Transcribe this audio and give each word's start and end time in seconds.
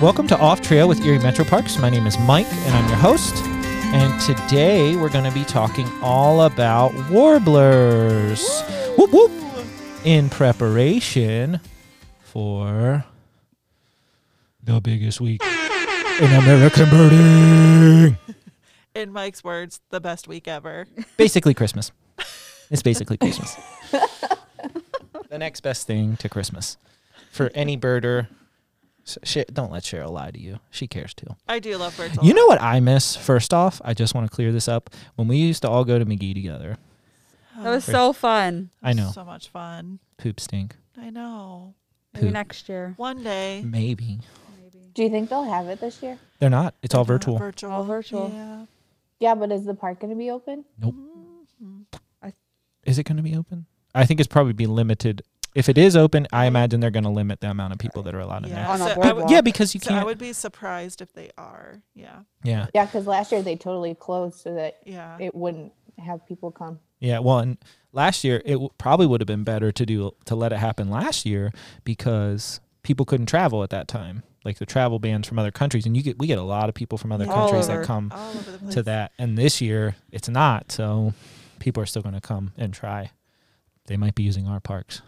Welcome 0.00 0.26
to 0.26 0.38
Off 0.38 0.60
Trail 0.60 0.88
with 0.88 1.00
Erie 1.04 1.20
Metro 1.20 1.44
Parks. 1.44 1.78
My 1.78 1.88
name 1.88 2.04
is 2.06 2.18
Mike, 2.18 2.52
and 2.52 2.74
I'm 2.74 2.86
your 2.88 2.98
host. 2.98 3.36
And 3.94 4.20
today 4.20 4.96
we're 4.96 5.08
going 5.08 5.24
to 5.24 5.30
be 5.30 5.44
talking 5.44 5.88
all 6.02 6.42
about 6.42 6.92
warblers. 7.10 8.62
Whoop 8.98 9.12
whoop! 9.12 9.30
In 10.04 10.28
preparation 10.28 11.60
for 12.20 13.04
the 14.64 14.80
biggest 14.80 15.20
week 15.20 15.42
in 15.44 16.32
American 16.32 16.90
birding. 16.90 18.18
In 18.96 19.12
Mike's 19.12 19.42
words, 19.42 19.80
the 19.90 20.00
best 20.00 20.26
week 20.28 20.46
ever. 20.48 20.86
Basically, 21.16 21.54
Christmas. 21.54 21.92
It's 22.70 22.82
basically 22.82 23.16
Christmas. 23.16 23.56
the 25.28 25.38
next 25.38 25.60
best 25.60 25.86
thing 25.86 26.16
to 26.18 26.28
Christmas 26.28 26.78
for 27.30 27.50
any 27.54 27.76
birder. 27.76 28.28
S- 29.06 29.18
Sh- 29.22 29.44
don't 29.52 29.70
let 29.70 29.82
Cheryl 29.82 30.10
lie 30.10 30.30
to 30.30 30.40
you. 30.40 30.60
She 30.70 30.86
cares 30.86 31.12
too. 31.14 31.36
I 31.46 31.58
do 31.58 31.76
love 31.76 31.96
birds. 31.96 32.16
You 32.22 32.30
lot. 32.30 32.36
know 32.36 32.46
what 32.46 32.62
I 32.62 32.80
miss? 32.80 33.16
First 33.16 33.52
off, 33.52 33.80
I 33.84 33.92
just 33.94 34.14
want 34.14 34.28
to 34.30 34.34
clear 34.34 34.50
this 34.52 34.66
up. 34.68 34.90
When 35.16 35.28
we 35.28 35.36
used 35.36 35.62
to 35.62 35.68
all 35.68 35.84
go 35.84 35.98
to 35.98 36.04
Magee 36.04 36.32
together, 36.34 36.76
That 37.58 37.70
was 37.70 37.84
so 37.84 38.12
fun. 38.12 38.70
I 38.82 38.92
know 38.94 39.10
So 39.12 39.24
much 39.24 39.48
fun. 39.48 39.98
poop 40.16 40.40
stink. 40.40 40.76
I 41.00 41.10
know. 41.10 41.74
Maybe 42.14 42.26
Poop. 42.26 42.32
next 42.34 42.68
year. 42.68 42.94
One 42.96 43.22
day. 43.22 43.62
Maybe 43.64 44.18
Maybe. 44.62 44.90
Do 44.94 45.02
you 45.02 45.10
think 45.10 45.28
they'll 45.28 45.44
have 45.44 45.68
it 45.68 45.80
this 45.80 46.02
year? 46.02 46.18
they're 46.38 46.48
not. 46.50 46.74
It's 46.82 46.94
all 46.94 47.04
virtual. 47.04 47.36
Virtual. 47.38 47.72
All 47.72 47.84
virtual. 47.84 48.30
Yeah. 48.32 48.64
Yeah, 49.20 49.34
but 49.34 49.50
is 49.52 49.64
the 49.64 49.74
park 49.74 50.00
going 50.00 50.10
to 50.12 50.16
be 50.18 50.30
open? 50.30 50.64
Mhm. 50.80 51.84
Is 52.84 52.98
it 52.98 53.04
going 53.04 53.16
to 53.16 53.22
be 53.22 53.34
open? 53.34 53.64
I 53.94 54.04
think 54.04 54.20
it's 54.20 54.26
probably 54.26 54.52
be 54.52 54.66
limited. 54.66 55.22
If 55.54 55.68
it 55.68 55.78
is 55.78 55.96
open, 55.96 56.26
I 56.32 56.46
imagine 56.46 56.80
they're 56.80 56.90
going 56.90 57.04
to 57.04 57.10
limit 57.10 57.40
the 57.40 57.48
amount 57.50 57.72
of 57.72 57.78
people 57.78 58.02
that 58.02 58.14
are 58.14 58.20
allowed 58.20 58.44
in 58.44 58.50
Yeah. 58.50 58.76
there. 58.76 58.94
So 58.94 59.00
I 59.02 59.12
would, 59.12 59.30
Yeah, 59.30 59.40
because 59.40 59.72
you 59.74 59.80
so 59.80 59.90
can't. 59.90 60.00
I 60.02 60.04
would 60.04 60.18
be 60.18 60.32
surprised 60.32 61.00
if 61.00 61.12
they 61.12 61.30
are. 61.38 61.80
Yeah. 61.94 62.20
Yeah, 62.42 62.66
Yeah, 62.74 62.86
because 62.86 63.06
last 63.06 63.30
year 63.32 63.40
they 63.42 63.54
totally 63.56 63.94
closed 63.94 64.40
so 64.40 64.54
that 64.54 64.78
Yeah. 64.84 65.16
it 65.20 65.34
wouldn't 65.34 65.72
have 65.98 66.26
people 66.26 66.50
come. 66.50 66.80
yeah. 66.98 67.20
Well, 67.20 67.38
and 67.38 67.56
last 67.92 68.24
year 68.24 68.42
it 68.44 68.54
w- 68.54 68.70
probably 68.78 69.06
would 69.06 69.20
have 69.20 69.28
been 69.28 69.44
better 69.44 69.70
to 69.70 69.86
do 69.86 70.10
to 70.24 70.34
let 70.34 70.52
it 70.52 70.58
happen 70.58 70.90
last 70.90 71.24
year 71.24 71.52
because 71.84 72.60
people 72.82 73.06
couldn't 73.06 73.26
travel 73.26 73.62
at 73.62 73.70
that 73.70 73.86
time, 73.86 74.24
like 74.44 74.58
the 74.58 74.66
travel 74.66 74.98
bans 74.98 75.28
from 75.28 75.38
other 75.38 75.52
countries, 75.52 75.86
and 75.86 75.96
you 75.96 76.02
get 76.02 76.18
we 76.18 76.26
get 76.26 76.38
a 76.38 76.42
lot 76.42 76.68
of 76.68 76.74
people 76.74 76.98
from 76.98 77.12
other 77.12 77.26
Yeah. 77.26 77.32
Countries 77.34 77.68
over. 77.68 77.78
that 77.78 77.86
come 77.86 78.10
All 78.12 78.30
over 78.30 78.50
the 78.50 78.58
place. 78.58 78.74
to 78.74 78.82
that. 78.82 79.12
And 79.18 79.38
this 79.38 79.60
year 79.60 79.94
it's 80.10 80.28
not. 80.28 80.72
So 80.72 81.14
people 81.60 81.80
are 81.80 81.86
still 81.86 82.02
going 82.02 82.16
to 82.16 82.20
come 82.20 82.52
and 82.56 82.74
try. 82.74 83.12
They 83.86 83.96
might 83.96 84.16
be 84.16 84.24
using 84.24 84.48
our 84.48 84.58
parks. 84.60 85.00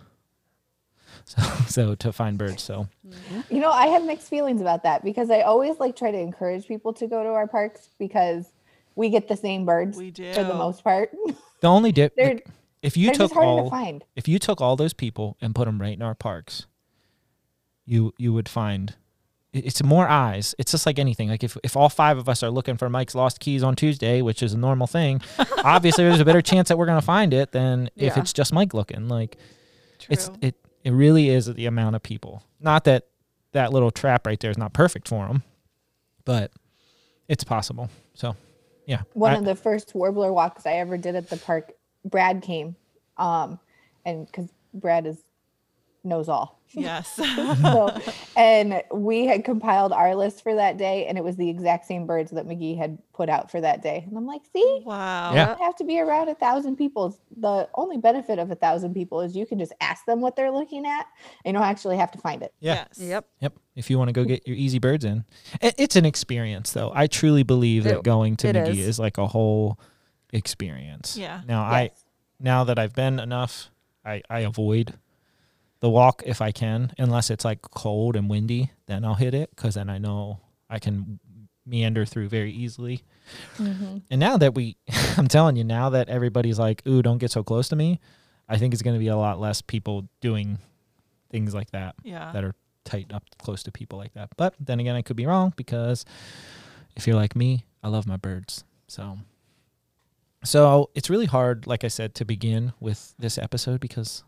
So, 1.36 1.42
so 1.66 1.94
to 1.96 2.12
find 2.12 2.38
birds. 2.38 2.62
So 2.62 2.86
mm-hmm. 3.06 3.40
You 3.52 3.60
know, 3.60 3.70
I 3.70 3.86
have 3.88 4.04
mixed 4.04 4.28
feelings 4.28 4.60
about 4.60 4.84
that 4.84 5.02
because 5.02 5.28
I 5.28 5.40
always 5.40 5.78
like 5.80 5.96
try 5.96 6.12
to 6.12 6.18
encourage 6.18 6.68
people 6.68 6.92
to 6.94 7.06
go 7.08 7.22
to 7.24 7.30
our 7.30 7.48
parks 7.48 7.88
because 7.98 8.46
we 8.94 9.10
get 9.10 9.26
the 9.26 9.36
same 9.36 9.64
birds 9.64 9.98
We 9.98 10.12
do. 10.12 10.32
for 10.32 10.44
the 10.44 10.54
most 10.54 10.84
part. 10.84 11.10
the 11.60 11.66
only 11.66 11.90
dip, 11.90 12.14
they're 12.16 12.40
if 12.82 12.96
you 12.96 13.06
they're 13.06 13.14
took 13.14 13.32
just 13.32 13.36
all, 13.36 13.64
to 13.64 13.70
find. 13.70 14.04
if 14.14 14.28
you 14.28 14.38
took 14.38 14.60
all 14.60 14.76
those 14.76 14.92
people 14.92 15.36
and 15.40 15.54
put 15.54 15.64
them 15.64 15.80
right 15.80 15.94
in 15.94 16.02
our 16.02 16.14
parks, 16.14 16.66
you 17.84 18.14
you 18.18 18.32
would 18.32 18.48
find 18.48 18.94
it's 19.52 19.82
more 19.82 20.06
eyes. 20.08 20.54
It's 20.58 20.70
just 20.70 20.86
like 20.86 20.98
anything. 20.98 21.28
Like 21.28 21.42
if, 21.42 21.56
if 21.62 21.76
all 21.76 21.88
five 21.88 22.18
of 22.18 22.28
us 22.28 22.42
are 22.42 22.50
looking 22.50 22.76
for 22.76 22.90
Mike's 22.90 23.14
lost 23.14 23.40
keys 23.40 23.62
on 23.62 23.74
Tuesday, 23.74 24.20
which 24.20 24.42
is 24.42 24.52
a 24.52 24.58
normal 24.58 24.86
thing, 24.86 25.22
obviously 25.64 26.04
there's 26.04 26.20
a 26.20 26.24
better 26.24 26.42
chance 26.42 26.68
that 26.68 26.76
we're 26.76 26.86
gonna 26.86 27.00
find 27.00 27.32
it 27.32 27.52
than 27.52 27.90
if 27.96 28.16
it's 28.16 28.32
just 28.32 28.52
Mike 28.52 28.74
looking. 28.74 29.08
Like 29.08 29.36
it's 30.08 30.30
it 30.40 30.56
it 30.86 30.92
really 30.92 31.28
is 31.30 31.46
the 31.52 31.66
amount 31.66 31.96
of 31.96 32.02
people. 32.04 32.44
Not 32.60 32.84
that 32.84 33.08
that 33.50 33.72
little 33.72 33.90
trap 33.90 34.24
right 34.24 34.38
there 34.38 34.52
is 34.52 34.56
not 34.58 34.72
perfect 34.72 35.08
for 35.08 35.26
them, 35.26 35.42
but 36.24 36.52
it's 37.26 37.42
possible. 37.42 37.90
So 38.14 38.36
yeah, 38.86 39.02
One 39.14 39.32
I- 39.32 39.38
of 39.38 39.44
the 39.44 39.56
first 39.56 39.96
warbler 39.96 40.32
walks 40.32 40.64
I 40.64 40.74
ever 40.74 40.96
did 40.96 41.16
at 41.16 41.28
the 41.28 41.38
park, 41.38 41.72
Brad 42.04 42.40
came, 42.40 42.76
um, 43.16 43.58
and 44.04 44.26
because 44.26 44.48
Brad 44.74 45.06
is 45.06 45.24
knows 46.06 46.28
all. 46.28 46.56
Yes. 46.72 47.14
so, 47.14 47.96
and 48.36 48.82
we 48.92 49.26
had 49.26 49.44
compiled 49.44 49.92
our 49.92 50.14
list 50.14 50.42
for 50.42 50.54
that 50.54 50.76
day, 50.76 51.06
and 51.06 51.16
it 51.16 51.24
was 51.24 51.36
the 51.36 51.48
exact 51.48 51.86
same 51.86 52.06
birds 52.06 52.30
that 52.32 52.46
Magee 52.46 52.74
had 52.74 52.98
put 53.12 53.28
out 53.28 53.50
for 53.50 53.60
that 53.60 53.82
day. 53.82 54.04
And 54.06 54.16
I'm 54.16 54.26
like, 54.26 54.42
see, 54.52 54.82
wow. 54.84 55.32
Yeah. 55.32 55.40
you 55.40 55.46
don't 55.46 55.64
have 55.64 55.76
to 55.76 55.84
be 55.84 56.00
around 56.00 56.28
a 56.28 56.34
thousand 56.34 56.76
people. 56.76 57.18
The 57.36 57.68
only 57.74 57.96
benefit 57.96 58.38
of 58.38 58.50
a 58.50 58.54
thousand 58.54 58.94
people 58.94 59.20
is 59.20 59.36
you 59.36 59.46
can 59.46 59.58
just 59.58 59.72
ask 59.80 60.04
them 60.04 60.20
what 60.20 60.36
they're 60.36 60.50
looking 60.50 60.86
at, 60.86 61.06
and 61.44 61.54
you 61.54 61.58
don't 61.58 61.68
actually 61.68 61.96
have 61.96 62.10
to 62.12 62.18
find 62.18 62.42
it. 62.42 62.52
yeah. 62.60 62.74
Yes. 62.74 62.98
Yep. 62.98 63.26
Yep. 63.40 63.58
If 63.74 63.90
you 63.90 63.98
want 63.98 64.08
to 64.08 64.12
go 64.12 64.24
get 64.24 64.46
your 64.46 64.56
easy 64.56 64.78
birds 64.78 65.04
in, 65.04 65.24
it's 65.60 65.96
an 65.96 66.06
experience, 66.06 66.72
though. 66.72 66.92
I 66.94 67.06
truly 67.06 67.42
believe 67.42 67.84
that 67.84 68.02
going 68.02 68.36
to 68.36 68.52
Magee 68.52 68.80
is. 68.80 68.88
is. 68.88 68.98
like 68.98 69.18
a 69.18 69.26
whole 69.26 69.78
experience. 70.32 71.16
Yeah. 71.16 71.42
Now 71.46 71.62
I, 71.62 71.90
now 72.40 72.64
that 72.64 72.78
I've 72.78 72.94
been 72.94 73.18
enough, 73.18 73.70
I 74.04 74.22
I 74.30 74.40
avoid 74.40 74.94
the 75.80 75.90
walk 75.90 76.22
if 76.26 76.40
I 76.40 76.52
can, 76.52 76.92
unless 76.98 77.30
it's 77.30 77.44
like 77.44 77.62
cold 77.62 78.16
and 78.16 78.28
windy. 78.30 78.70
Then 78.86 79.04
I'll 79.04 79.14
hit 79.14 79.34
it 79.34 79.50
because 79.54 79.74
then 79.74 79.90
I 79.90 79.98
know 79.98 80.40
I 80.70 80.78
can 80.78 81.18
meander 81.66 82.04
through 82.04 82.28
very 82.28 82.52
easily. 82.52 83.02
Mm-hmm. 83.58 83.98
And 84.10 84.20
now 84.20 84.36
that 84.36 84.54
we, 84.54 84.76
I'm 85.16 85.28
telling 85.28 85.56
you, 85.56 85.64
now 85.64 85.90
that 85.90 86.08
everybody's 86.08 86.58
like, 86.58 86.86
"Ooh, 86.86 87.02
don't 87.02 87.18
get 87.18 87.30
so 87.30 87.42
close 87.42 87.68
to 87.68 87.76
me," 87.76 88.00
I 88.48 88.56
think 88.58 88.72
it's 88.72 88.82
going 88.82 88.94
to 88.94 89.00
be 89.00 89.08
a 89.08 89.16
lot 89.16 89.40
less 89.40 89.60
people 89.62 90.08
doing 90.20 90.58
things 91.30 91.52
like 91.54 91.70
that 91.72 91.96
Yeah. 92.04 92.30
that 92.32 92.44
are 92.44 92.54
tight 92.84 93.12
up 93.12 93.24
close 93.38 93.64
to 93.64 93.72
people 93.72 93.98
like 93.98 94.14
that. 94.14 94.28
But 94.36 94.54
then 94.60 94.78
again, 94.78 94.94
I 94.94 95.02
could 95.02 95.16
be 95.16 95.26
wrong 95.26 95.52
because 95.56 96.04
if 96.94 97.06
you're 97.06 97.16
like 97.16 97.34
me, 97.34 97.64
I 97.82 97.88
love 97.88 98.06
my 98.06 98.16
birds. 98.16 98.62
So, 98.86 99.18
so 100.44 100.90
it's 100.94 101.10
really 101.10 101.26
hard, 101.26 101.66
like 101.66 101.82
I 101.82 101.88
said, 101.88 102.14
to 102.16 102.24
begin 102.24 102.72
with 102.78 103.14
this 103.18 103.38
episode 103.38 103.80
because, 103.80 104.22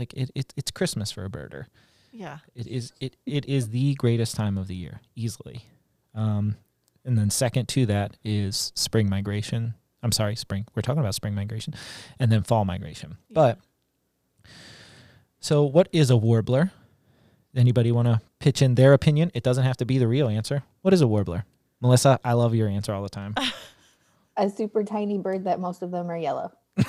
like, 0.00 0.12
it, 0.14 0.30
it 0.34 0.52
it's 0.56 0.70
Christmas 0.70 1.12
for 1.12 1.24
a 1.24 1.30
birder. 1.30 1.66
yeah. 2.12 2.38
It 2.54 2.66
is 2.66 2.92
it 3.00 3.16
it 3.26 3.46
is 3.46 3.68
the 3.68 3.94
greatest 3.94 4.34
time 4.34 4.58
of 4.58 4.66
the 4.66 4.74
year, 4.74 5.00
easily. 5.14 5.66
Um, 6.14 6.56
and 7.04 7.16
then 7.16 7.30
second 7.30 7.68
to 7.68 7.86
that 7.86 8.16
is 8.24 8.72
spring 8.74 9.08
migration. 9.08 9.74
I'm 10.02 10.12
sorry, 10.12 10.34
spring. 10.34 10.66
We're 10.74 10.82
talking 10.82 11.00
about 11.00 11.14
spring 11.14 11.34
migration, 11.34 11.74
and 12.18 12.32
then 12.32 12.42
fall 12.42 12.64
migration. 12.64 13.16
But 13.30 13.58
so, 15.38 15.62
what 15.64 15.88
is 15.92 16.10
a 16.10 16.16
warbler? 16.16 16.72
Anybody 17.54 17.90
want 17.92 18.06
to 18.06 18.20
pitch 18.38 18.62
in 18.62 18.74
their 18.76 18.92
opinion? 18.92 19.30
It 19.34 19.42
doesn't 19.42 19.64
have 19.64 19.76
to 19.78 19.84
be 19.84 19.98
the 19.98 20.06
real 20.08 20.28
answer. 20.28 20.62
What 20.82 20.94
is 20.94 21.00
a 21.00 21.06
warbler? 21.06 21.44
Melissa, 21.80 22.18
I 22.24 22.34
love 22.34 22.54
your 22.54 22.68
answer 22.68 22.92
all 22.92 23.02
the 23.02 23.08
time. 23.08 23.34
A 24.36 24.48
super 24.48 24.84
tiny 24.84 25.18
bird 25.18 25.44
that 25.44 25.58
most 25.60 25.82
of 25.82 25.90
them 25.90 26.10
are 26.10 26.16
yellow. 26.16 26.52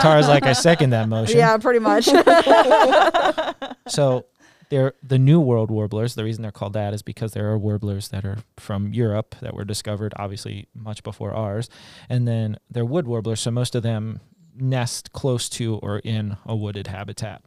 Tara's 0.00 0.28
like, 0.28 0.44
I 0.44 0.52
second 0.52 0.90
that 0.90 1.08
motion. 1.08 1.38
Yeah, 1.38 1.56
pretty 1.58 1.80
much. 1.80 2.08
So 3.88 4.26
they're 4.68 4.92
the 5.02 5.18
New 5.18 5.40
World 5.40 5.70
warblers. 5.70 6.14
The 6.14 6.24
reason 6.24 6.42
they're 6.42 6.50
called 6.50 6.74
that 6.74 6.92
is 6.92 7.02
because 7.02 7.32
there 7.32 7.48
are 7.50 7.58
warblers 7.58 8.08
that 8.08 8.24
are 8.24 8.38
from 8.58 8.92
Europe 8.92 9.34
that 9.40 9.54
were 9.54 9.64
discovered 9.64 10.12
obviously 10.16 10.68
much 10.74 11.02
before 11.02 11.32
ours. 11.32 11.70
And 12.08 12.28
then 12.28 12.58
they're 12.70 12.84
wood 12.84 13.06
warblers, 13.06 13.40
so 13.40 13.50
most 13.50 13.74
of 13.74 13.82
them 13.82 14.20
nest 14.54 15.12
close 15.12 15.48
to 15.48 15.76
or 15.76 16.00
in 16.00 16.36
a 16.44 16.54
wooded 16.54 16.88
habitat. 16.88 17.42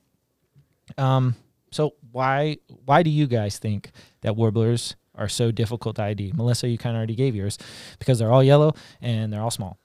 Um 0.97 1.35
so 1.71 1.91
why 2.11 2.57
why 2.85 3.03
do 3.03 3.09
you 3.09 3.27
guys 3.27 3.57
think 3.59 3.91
that 4.21 4.35
warblers 4.35 4.95
are 5.15 5.29
so 5.29 5.51
difficult 5.51 5.97
to 5.97 6.03
ID? 6.03 6.33
Melissa, 6.35 6.67
you 6.67 6.77
kind 6.77 6.95
of 6.95 6.99
already 6.99 7.15
gave 7.15 7.35
yours 7.35 7.57
because 7.99 8.19
they're 8.19 8.31
all 8.31 8.43
yellow 8.43 8.73
and 8.99 9.31
they're 9.31 9.41
all 9.41 9.51
small. 9.51 9.77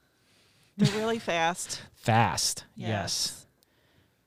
They're 0.76 0.98
really 1.00 1.18
fast. 1.18 1.82
Fast. 1.94 2.64
Yes. 2.74 3.46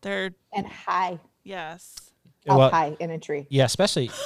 They're 0.01 0.31
And 0.53 0.65
high, 0.67 1.19
yes. 1.43 1.95
up 2.47 2.57
Well, 2.57 2.69
high 2.71 2.95
in 2.99 3.11
a 3.11 3.19
tree. 3.19 3.45
yeah, 3.49 3.65
especially 3.65 4.07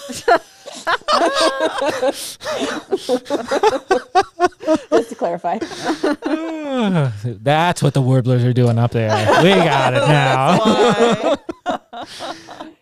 Just 4.91 5.09
to 5.09 5.15
clarify. 5.17 5.57
That's 7.23 7.83
what 7.83 7.93
the 7.93 8.01
warblers 8.01 8.43
are 8.43 8.53
doing 8.53 8.77
up 8.77 8.91
there. 8.91 9.09
We 9.43 9.49
got 9.49 9.93
it 9.93 10.07
now. 10.07 11.35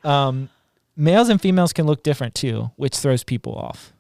Um, 0.04 0.50
males 0.96 1.30
and 1.30 1.40
females 1.40 1.74
can 1.74 1.86
look 1.86 2.02
different 2.02 2.34
too, 2.34 2.72
which 2.76 2.98
throws 2.98 3.24
people 3.24 3.54
off. 3.54 3.94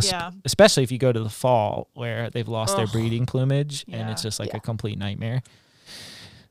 Yeah. 0.00 0.30
Especially 0.44 0.82
if 0.82 0.90
you 0.92 0.98
go 0.98 1.12
to 1.12 1.20
the 1.20 1.28
fall 1.28 1.88
where 1.94 2.30
they've 2.30 2.48
lost 2.48 2.76
their 2.76 2.86
breeding 2.86 3.26
plumage 3.26 3.84
and 3.90 4.10
it's 4.10 4.22
just 4.22 4.38
like 4.40 4.50
Yeah. 4.50 4.56
a 4.58 4.60
complete 4.60 4.98
nightmare. 4.98 5.42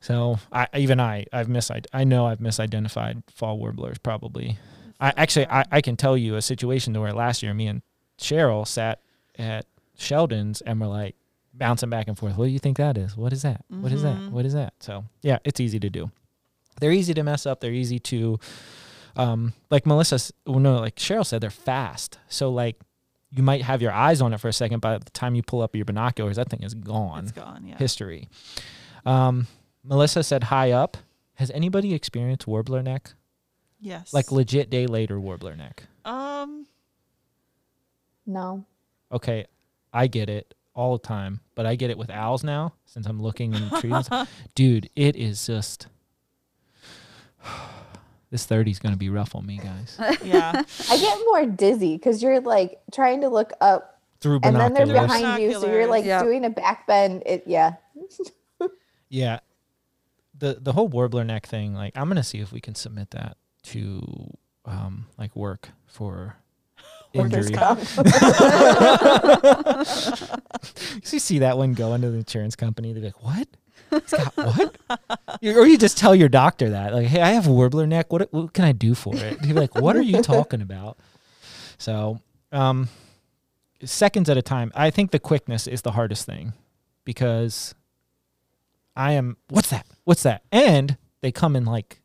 So 0.00 0.38
I 0.52 0.66
even 0.76 0.98
I 1.00 1.26
I've 1.32 1.48
mis 1.48 1.70
I 1.92 2.04
know 2.04 2.26
I've 2.26 2.38
misidentified 2.40 3.22
fall 3.30 3.58
warblers 3.58 3.98
probably. 3.98 4.58
I 5.00 5.12
actually 5.16 5.46
I, 5.48 5.64
I 5.70 5.80
can 5.80 5.96
tell 5.96 6.16
you 6.16 6.36
a 6.36 6.42
situation 6.42 6.92
to 6.94 7.00
where 7.00 7.12
last 7.12 7.42
year 7.42 7.54
me 7.54 7.66
and 7.68 7.82
Cheryl 8.18 8.66
sat 8.66 9.00
at 9.38 9.66
Sheldon's 9.96 10.60
and 10.60 10.80
we're 10.80 10.88
like 10.88 11.14
bouncing 11.54 11.90
back 11.90 12.08
and 12.08 12.18
forth. 12.18 12.36
What 12.36 12.46
do 12.46 12.50
you 12.50 12.58
think 12.58 12.78
that 12.78 12.96
is? 12.98 13.16
What 13.16 13.32
is 13.32 13.42
that? 13.42 13.64
What 13.68 13.92
is 13.92 14.02
that? 14.02 14.16
Mhm. 14.16 14.30
What 14.30 14.44
is 14.44 14.54
that? 14.54 14.74
So 14.80 15.04
yeah, 15.22 15.38
it's 15.44 15.60
easy 15.60 15.78
to 15.80 15.90
do. 15.90 16.10
They're 16.80 16.92
easy 16.92 17.14
to 17.14 17.22
mess 17.22 17.46
up. 17.46 17.60
They're 17.60 17.72
easy 17.72 17.98
to 18.00 18.38
um, 19.14 19.52
like 19.70 19.84
Melissa, 19.84 20.32
well, 20.46 20.58
no, 20.58 20.78
like 20.80 20.96
Cheryl 20.96 21.26
said, 21.26 21.42
they're 21.42 21.50
fast. 21.50 22.18
So 22.28 22.50
like, 22.50 22.76
you 23.34 23.42
might 23.42 23.62
have 23.62 23.80
your 23.82 23.92
eyes 23.92 24.20
on 24.20 24.32
it 24.32 24.38
for 24.38 24.48
a 24.48 24.52
second. 24.52 24.80
By 24.80 24.98
the 24.98 25.10
time 25.10 25.34
you 25.34 25.42
pull 25.42 25.62
up 25.62 25.74
your 25.74 25.84
binoculars, 25.84 26.36
that 26.36 26.50
thing 26.50 26.62
is 26.62 26.74
gone. 26.74 27.24
It's 27.24 27.32
gone. 27.32 27.64
Yeah. 27.66 27.78
History. 27.78 28.28
Um, 29.06 29.46
Melissa 29.84 30.22
said 30.22 30.44
high 30.44 30.72
up. 30.72 30.96
Has 31.34 31.50
anybody 31.50 31.94
experienced 31.94 32.46
warbler 32.46 32.82
neck? 32.82 33.14
Yes. 33.80 34.12
Like 34.12 34.30
legit 34.30 34.70
day 34.70 34.86
later 34.86 35.18
warbler 35.18 35.56
neck. 35.56 35.84
um. 36.04 36.66
No. 38.24 38.64
Okay, 39.10 39.46
I 39.92 40.06
get 40.06 40.28
it 40.28 40.54
all 40.74 40.96
the 40.96 41.02
time, 41.06 41.40
but 41.56 41.66
I 41.66 41.74
get 41.74 41.90
it 41.90 41.98
with 41.98 42.08
owls 42.08 42.44
now 42.44 42.72
since 42.86 43.04
I'm 43.06 43.20
looking 43.20 43.52
in 43.52 43.68
trees. 43.80 44.08
Dude, 44.54 44.88
it 44.94 45.16
is 45.16 45.44
just. 45.46 45.88
This 48.32 48.44
30 48.46 48.70
is 48.70 48.78
going 48.80 48.94
to 48.94 48.98
be 48.98 49.10
rough 49.10 49.36
on 49.36 49.44
me, 49.46 49.58
guys. 49.58 49.96
Yeah. 50.24 50.62
I 50.90 50.96
get 50.96 51.18
more 51.26 51.44
dizzy 51.46 51.96
because 51.98 52.22
you're 52.22 52.40
like 52.40 52.80
trying 52.90 53.20
to 53.20 53.28
look 53.28 53.52
up 53.60 54.00
Through 54.20 54.40
and 54.42 54.56
then 54.56 54.72
they're 54.72 54.86
binoculars. 54.86 55.20
behind 55.20 55.42
you. 55.42 55.52
So 55.60 55.70
you're 55.70 55.86
like 55.86 56.04
Binoculars. 56.04 56.32
doing 56.32 56.44
a 56.46 56.50
back 56.50 56.86
bend. 56.86 57.22
It 57.26 57.44
yeah. 57.46 57.74
Yeah. 59.10 59.40
The 60.38 60.56
the 60.60 60.72
whole 60.72 60.88
warbler 60.88 61.24
neck 61.24 61.46
thing, 61.46 61.74
like 61.74 61.92
I'm 61.94 62.08
gonna 62.08 62.22
see 62.24 62.38
if 62.40 62.50
we 62.52 62.60
can 62.60 62.74
submit 62.74 63.10
that 63.10 63.36
to 63.64 64.00
um 64.64 65.06
like 65.18 65.36
work 65.36 65.68
for 65.86 66.36
injury. 67.12 67.50
comp. 67.52 67.80
you 71.12 71.18
see 71.18 71.40
that 71.40 71.58
one 71.58 71.74
go 71.74 71.92
into 71.94 72.10
the 72.10 72.16
insurance 72.18 72.56
company, 72.56 72.92
they're 72.94 73.04
like, 73.04 73.22
What? 73.22 73.46
He's 73.92 74.12
what? 74.34 74.76
Or 75.42 75.66
you 75.66 75.76
just 75.78 75.98
tell 75.98 76.14
your 76.14 76.28
doctor 76.28 76.70
that, 76.70 76.92
like, 76.94 77.06
hey, 77.06 77.20
I 77.20 77.30
have 77.30 77.46
a 77.46 77.52
warbler 77.52 77.86
neck. 77.86 78.12
What 78.12 78.32
what 78.32 78.52
can 78.52 78.64
I 78.64 78.72
do 78.72 78.94
for 78.94 79.14
it? 79.14 79.40
He'd 79.44 79.54
be 79.54 79.60
like, 79.60 79.74
What 79.74 79.96
are 79.96 80.02
you 80.02 80.22
talking 80.22 80.60
about? 80.62 80.98
So 81.78 82.20
um 82.52 82.88
seconds 83.84 84.28
at 84.30 84.36
a 84.36 84.42
time. 84.42 84.70
I 84.74 84.90
think 84.90 85.10
the 85.10 85.18
quickness 85.18 85.66
is 85.66 85.82
the 85.82 85.92
hardest 85.92 86.24
thing 86.26 86.52
because 87.04 87.74
I 88.96 89.12
am 89.12 89.36
what's 89.48 89.70
that? 89.70 89.86
What's 90.04 90.22
that? 90.22 90.42
And 90.52 90.96
they 91.20 91.32
come 91.32 91.56
in 91.56 91.64
like 91.64 92.00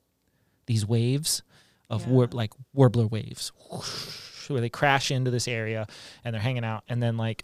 these 0.65 0.85
waves 0.85 1.43
of 1.89 2.05
Yeah. 2.07 2.25
like 2.31 2.51
warbler 2.73 3.07
waves 3.07 3.51
whoosh, 3.71 4.49
where 4.49 4.59
they 4.61 4.69
crash 4.69 5.11
into 5.11 5.31
this 5.31 5.47
area 5.47 5.87
and 6.23 6.33
they're 6.33 6.41
hanging 6.41 6.65
out 6.65 6.83
and 6.89 7.01
then 7.01 7.15
like 7.17 7.43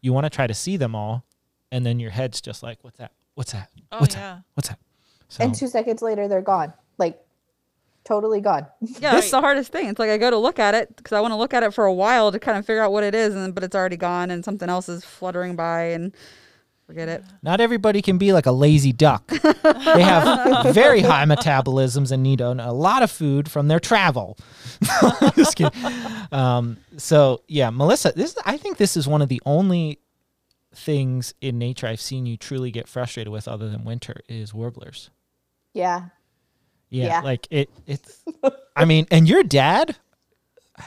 you 0.00 0.12
want 0.12 0.24
to 0.24 0.30
try 0.30 0.46
to 0.46 0.54
see 0.54 0.76
them 0.76 0.94
all 0.94 1.24
and 1.70 1.84
then 1.86 1.98
your 2.00 2.10
head's 2.10 2.40
just 2.40 2.62
like 2.62 2.82
what's 2.84 2.98
that? 2.98 3.12
What's 3.34 3.52
that? 3.52 3.70
Oh 3.90 4.00
What's 4.00 4.14
yeah. 4.14 4.40
What's 4.54 4.68
that? 4.68 4.78
So 5.28 5.44
And 5.44 5.54
two 5.54 5.68
seconds 5.68 6.02
later 6.02 6.28
they're 6.28 6.42
gone. 6.42 6.72
Like 6.98 7.22
totally 8.04 8.40
gone. 8.40 8.66
Yeah, 8.80 9.12
that's 9.12 9.30
the 9.30 9.40
hardest 9.40 9.72
thing. 9.72 9.88
It's 9.88 9.98
like 9.98 10.10
I 10.10 10.18
go 10.18 10.30
to 10.30 10.36
look 10.38 10.58
at 10.58 10.74
it 10.74 10.94
because 10.96 11.12
I 11.12 11.20
want 11.20 11.32
to 11.32 11.36
look 11.36 11.54
at 11.54 11.62
it 11.62 11.72
for 11.72 11.84
a 11.84 11.92
while 11.92 12.32
to 12.32 12.38
kind 12.38 12.58
of 12.58 12.66
figure 12.66 12.82
out 12.82 12.92
what 12.92 13.04
it 13.04 13.14
is, 13.14 13.34
and 13.34 13.54
but 13.54 13.64
it's 13.64 13.74
already 13.74 13.96
gone, 13.96 14.30
and 14.30 14.44
something 14.44 14.68
else 14.68 14.88
is 14.88 15.04
fluttering 15.04 15.56
by, 15.56 15.84
and 15.84 16.12
forget 16.86 17.08
it. 17.08 17.24
not 17.42 17.60
everybody 17.60 18.02
can 18.02 18.18
be 18.18 18.32
like 18.32 18.44
a 18.44 18.52
lazy 18.52 18.92
duck. 18.92 19.26
they 19.28 20.02
have 20.02 20.66
very 20.74 21.00
high 21.00 21.24
metabolisms 21.24 22.12
and 22.12 22.22
need 22.22 22.40
a, 22.40 22.50
a 22.68 22.72
lot 22.72 23.02
of 23.02 23.10
food 23.10 23.50
from 23.50 23.68
their 23.68 23.80
travel. 23.80 24.36
Just 25.34 25.56
kidding. 25.56 25.72
Um, 26.32 26.76
so 26.98 27.42
yeah, 27.48 27.70
Melissa, 27.70 28.12
this 28.14 28.36
I 28.44 28.56
think 28.56 28.76
this 28.76 28.96
is 28.96 29.08
one 29.08 29.22
of 29.22 29.28
the 29.28 29.40
only 29.46 30.00
things 30.74 31.34
in 31.40 31.58
nature 31.58 31.86
I've 31.86 32.00
seen 32.00 32.26
you 32.26 32.36
truly 32.36 32.70
get 32.70 32.88
frustrated 32.88 33.32
with, 33.32 33.46
other 33.48 33.68
than 33.68 33.84
winter, 33.84 34.16
is 34.28 34.54
warblers. 34.54 35.10
Yeah. 35.74 36.06
Yeah, 36.90 37.06
Yeah. 37.06 37.20
like 37.20 37.46
it. 37.50 37.70
It's. 37.86 38.22
I 38.76 38.84
mean, 38.84 39.06
and 39.10 39.28
your 39.28 39.42
dad. 39.42 39.96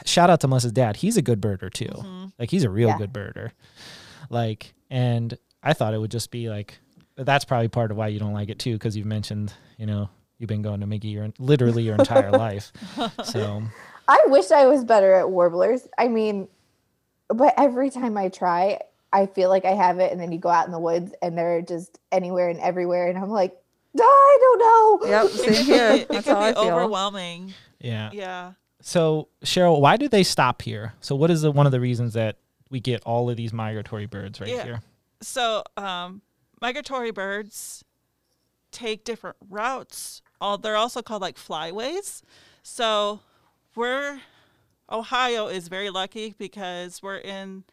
Shout 0.04 0.28
out 0.30 0.40
to 0.40 0.48
Melissa's 0.48 0.72
dad. 0.72 0.96
He's 0.96 1.16
a 1.16 1.22
good 1.22 1.40
birder 1.40 1.72
too. 1.72 1.86
Mhm. 1.86 2.32
Like 2.38 2.50
he's 2.50 2.64
a 2.64 2.70
real 2.70 2.88
Yeah. 2.88 2.98
good 2.98 3.12
birder. 3.12 3.52
Like, 4.30 4.74
and 4.90 5.36
I 5.62 5.72
thought 5.72 5.94
it 5.94 5.98
would 5.98 6.10
just 6.10 6.30
be 6.30 6.48
like 6.48 6.78
that's 7.16 7.44
probably 7.46 7.68
part 7.68 7.90
of 7.90 7.96
why 7.96 8.08
you 8.08 8.18
don't 8.18 8.34
like 8.34 8.50
it 8.50 8.58
too, 8.58 8.74
because 8.74 8.94
you've 8.96 9.06
mentioned, 9.06 9.52
you 9.78 9.86
know, 9.86 10.10
you've 10.38 10.48
been 10.48 10.60
going 10.62 10.80
to 10.80 10.86
Magee 10.86 11.08
your 11.08 11.28
literally 11.38 11.82
your 11.82 11.94
entire 11.96 12.30
life. 12.46 12.72
So 13.24 13.62
I 14.06 14.22
wish 14.26 14.50
I 14.50 14.66
was 14.66 14.84
better 14.84 15.14
at 15.14 15.30
warblers. 15.30 15.88
I 15.96 16.08
mean, 16.08 16.48
but 17.28 17.54
every 17.56 17.88
time 17.90 18.18
I 18.18 18.28
try, 18.28 18.80
I 19.16 19.26
feel 19.26 19.48
like 19.48 19.64
I 19.64 19.72
have 19.74 19.98
it, 19.98 20.12
and 20.12 20.20
then 20.20 20.30
you 20.32 20.38
go 20.38 20.48
out 20.48 20.66
in 20.66 20.72
the 20.72 20.78
woods 20.78 21.12
and 21.22 21.36
they're 21.38 21.62
just 21.62 21.98
anywhere 22.12 22.48
and 22.48 22.60
everywhere, 22.60 23.08
and 23.08 23.18
I'm 23.18 23.30
like, 23.30 23.56
I 23.98 24.38
don't 24.40 24.58
know. 25.02 25.08
Yep, 25.10 25.24
It 25.24 25.30
same 25.54 25.64
here. 25.64 25.90
it 25.92 26.08
That's 26.08 26.24
could 26.26 26.34
how 26.34 26.40
be 26.40 26.46
I 26.46 26.52
feel. 26.52 26.62
overwhelming. 26.74 27.54
yeah. 27.80 28.10
Yeah. 28.12 28.52
So 28.82 29.28
Cheryl, 29.44 29.80
why 29.80 29.96
do 29.96 30.06
they 30.08 30.22
stop 30.22 30.62
here? 30.62 30.92
So 31.00 31.16
what 31.16 31.30
is 31.30 31.42
the, 31.42 31.50
one 31.50 31.66
of 31.66 31.72
the 31.72 31.80
reasons 31.80 32.12
that 32.12 32.36
we 32.70 32.78
get 32.78 33.02
all 33.04 33.30
of 33.30 33.36
these 33.36 33.52
migratory 33.52 34.06
birds 34.06 34.40
right 34.40 34.50
Yeah. 34.50 34.64
here? 34.64 34.80
So, 35.22 35.64
um, 35.78 36.20
migratory 36.60 37.10
birds 37.10 37.82
take 38.70 39.02
different 39.04 39.36
routes. 39.48 40.20
All 40.40 40.58
they're 40.58 40.76
also 40.76 41.00
called 41.00 41.22
like 41.22 41.36
flyways. 41.36 42.22
So, 42.62 43.20
we're 43.74 44.20
Ohio 44.92 45.46
is 45.48 45.68
very 45.68 45.88
lucky 45.90 46.34
because 46.38 47.02
we're 47.02 47.16
in. 47.16 47.64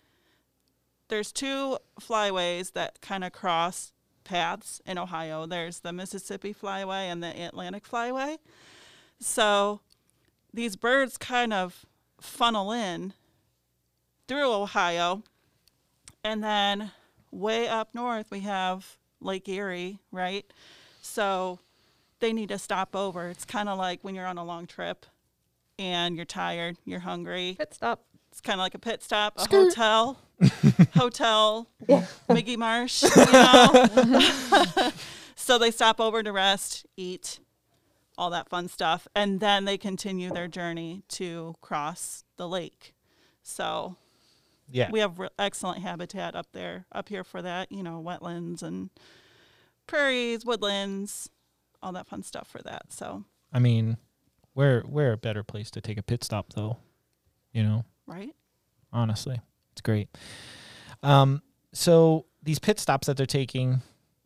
There's 1.10 1.32
two 1.32 1.78
flyways 2.00 2.74
that 2.74 3.02
kind 3.02 3.24
of 3.24 3.32
cross 3.32 3.92
paths 4.24 4.82
in 4.86 4.98
Ohio. 4.98 5.46
There's 5.46 5.80
the 5.80 5.94
Mississippi 5.94 6.54
Flyway 6.54 7.12
and 7.12 7.22
the 7.22 7.46
Atlantic 7.46 7.88
Flyway. 7.88 8.38
So, 9.20 9.82
these 10.54 10.76
birds 10.76 11.18
kind 11.18 11.54
of 11.54 11.86
funnel 12.22 12.72
in 12.72 13.14
through 14.28 14.52
Ohio, 14.52 15.24
and 16.24 16.44
then 16.44 16.92
way 17.32 17.68
up 17.68 17.94
north 17.94 18.32
we 18.32 18.42
have 18.42 18.98
Lake 19.20 19.48
Erie, 19.50 20.00
right? 20.12 20.46
So 21.02 21.60
they 22.20 22.32
need 22.34 22.50
to 22.50 22.58
stop 22.58 22.96
over. 22.96 23.30
It's 23.30 23.46
kind 23.46 23.68
of 23.68 23.78
like 23.78 24.04
when 24.04 24.16
you're 24.16 24.26
on 24.26 24.38
a 24.38 24.46
long 24.46 24.68
trip 24.68 25.06
and 25.78 26.16
you're 26.16 26.26
tired, 26.26 26.78
you're 26.86 27.00
hungry. 27.00 27.56
Pit 27.58 27.74
stop. 27.74 28.06
It's 28.32 28.42
kind 28.42 28.60
of 28.60 28.64
like 28.64 28.76
a 28.76 28.80
pit 28.80 29.04
stop, 29.04 29.38
a 29.38 29.42
Skirt. 29.42 29.70
hotel, 29.70 30.18
hotel, 30.96 31.68
Yeah. 31.88 32.06
Magee 32.30 32.58
Marsh, 32.58 33.04
you 33.04 33.10
know. 33.32 33.88
so 35.36 35.58
they 35.58 35.72
stop 35.72 36.00
over 36.00 36.24
to 36.24 36.32
rest, 36.32 36.86
eat, 36.98 37.40
all 38.18 38.30
that 38.32 38.50
fun 38.50 38.68
stuff, 38.68 39.08
and 39.16 39.40
then 39.40 39.66
they 39.66 39.78
continue 39.78 40.30
their 40.32 40.48
journey 40.48 41.04
to 41.10 41.56
cross 41.62 42.24
the 42.38 42.48
lake. 42.48 42.94
So 43.42 43.96
Yeah. 44.70 44.90
we 44.92 45.00
have 45.00 45.20
re- 45.20 45.30
excellent 45.40 45.80
habitat 45.82 46.36
up 46.36 46.48
there, 46.54 46.86
up 46.92 47.10
here 47.10 47.24
for 47.24 47.42
that, 47.42 47.72
you 47.72 47.84
know, 47.84 48.02
wetlands 48.06 48.62
and 48.64 48.90
prairies, 49.88 50.46
woodlands, 50.46 51.30
all 51.82 51.92
that 51.94 52.08
fun 52.08 52.24
stuff 52.24 52.48
for 52.48 52.62
that. 52.64 52.92
So, 52.94 53.26
I 53.52 53.60
mean, 53.60 53.98
where 54.54 54.82
where 54.82 55.12
a 55.14 55.18
better 55.18 55.44
place 55.44 55.70
to 55.72 55.82
take 55.82 55.98
a 55.98 56.04
pit 56.04 56.24
stop 56.24 56.54
though? 56.54 56.78
You 57.52 57.64
know, 57.64 57.86
right? 58.08 58.34
honestly, 58.92 59.42
it's 59.74 59.82
great. 59.82 60.08
Um, 61.02 61.42
so 61.74 62.26
these 62.42 62.60
pit 62.60 62.80
stops 62.80 63.08
that 63.08 63.18
they're 63.18 63.26
taking, 63.26 63.82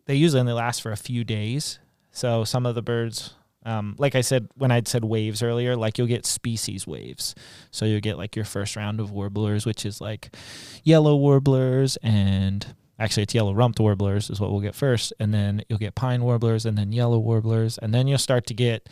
they 0.05 0.15
usually 0.15 0.39
only 0.39 0.53
last 0.53 0.81
for 0.81 0.91
a 0.91 0.97
few 0.97 1.23
days. 1.23 1.79
So 2.11 2.43
some 2.43 2.65
of 2.65 2.75
the 2.75 2.81
birds, 2.81 3.33
um, 3.65 3.95
like 3.97 4.15
I 4.15 4.21
said 4.21 4.47
when 4.55 4.71
I'd 4.71 4.87
said 4.87 5.03
waves 5.03 5.41
earlier, 5.41 5.75
like 5.75 5.97
you'll 5.97 6.07
get 6.07 6.25
species 6.25 6.85
waves. 6.85 7.35
So 7.71 7.85
you'll 7.85 8.01
get 8.01 8.17
like 8.17 8.35
your 8.35 8.45
first 8.45 8.75
round 8.75 8.99
of 8.99 9.11
warblers, 9.11 9.65
which 9.65 9.85
is 9.85 9.99
like 10.01 10.35
yellow 10.83 11.15
warblers 11.15 11.97
and 12.03 12.65
actually 12.99 13.23
it's 13.23 13.35
yellow 13.35 13.53
rumped 13.53 13.79
warblers 13.79 14.29
is 14.29 14.39
what 14.39 14.51
we'll 14.51 14.61
get 14.61 14.75
first, 14.75 15.13
and 15.19 15.33
then 15.33 15.61
you'll 15.69 15.79
get 15.79 15.95
pine 15.95 16.23
warblers 16.23 16.65
and 16.65 16.77
then 16.77 16.91
yellow 16.91 17.19
warblers, 17.19 17.77
and 17.77 17.93
then 17.93 18.07
you'll 18.07 18.17
start 18.17 18.45
to 18.47 18.53
get 18.53 18.89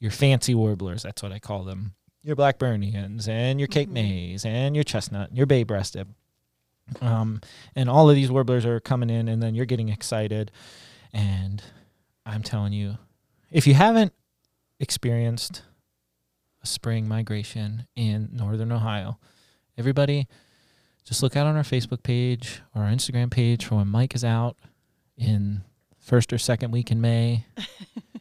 your 0.00 0.10
fancy 0.10 0.54
warblers. 0.54 1.02
That's 1.02 1.22
what 1.22 1.32
I 1.32 1.38
call 1.38 1.64
them. 1.64 1.94
Your 2.22 2.36
Blackburnians 2.36 3.28
and 3.28 3.58
your 3.58 3.66
Cape. 3.66 3.88
Mays 3.88 4.44
and 4.44 4.74
your 4.74 4.84
chestnut, 4.84 5.28
and 5.28 5.36
your 5.36 5.46
bay 5.46 5.64
breasted. 5.64 6.08
Um, 7.00 7.40
and 7.74 7.88
all 7.88 8.10
of 8.10 8.16
these 8.16 8.30
warblers 8.30 8.64
are 8.66 8.80
coming 8.80 9.10
in, 9.10 9.28
and 9.28 9.42
then 9.42 9.54
you're 9.54 9.66
getting 9.66 9.88
excited. 9.88 10.50
And 11.12 11.62
I'm 12.24 12.42
telling 12.42 12.72
you, 12.72 12.98
if 13.50 13.66
you 13.66 13.74
haven't 13.74 14.12
experienced 14.78 15.62
a 16.62 16.66
spring 16.66 17.08
migration 17.08 17.86
in 17.96 18.30
northern 18.32 18.72
Ohio, 18.72 19.18
everybody 19.76 20.28
just 21.04 21.22
look 21.22 21.36
out 21.36 21.46
on 21.46 21.56
our 21.56 21.62
Facebook 21.62 22.02
page 22.02 22.62
or 22.74 22.82
our 22.82 22.90
Instagram 22.90 23.30
page 23.30 23.64
for 23.64 23.76
when 23.76 23.88
Mike 23.88 24.14
is 24.14 24.24
out 24.24 24.56
in 25.16 25.62
first 25.98 26.32
or 26.32 26.38
second 26.38 26.70
week 26.70 26.90
in 26.90 27.00
May 27.00 27.44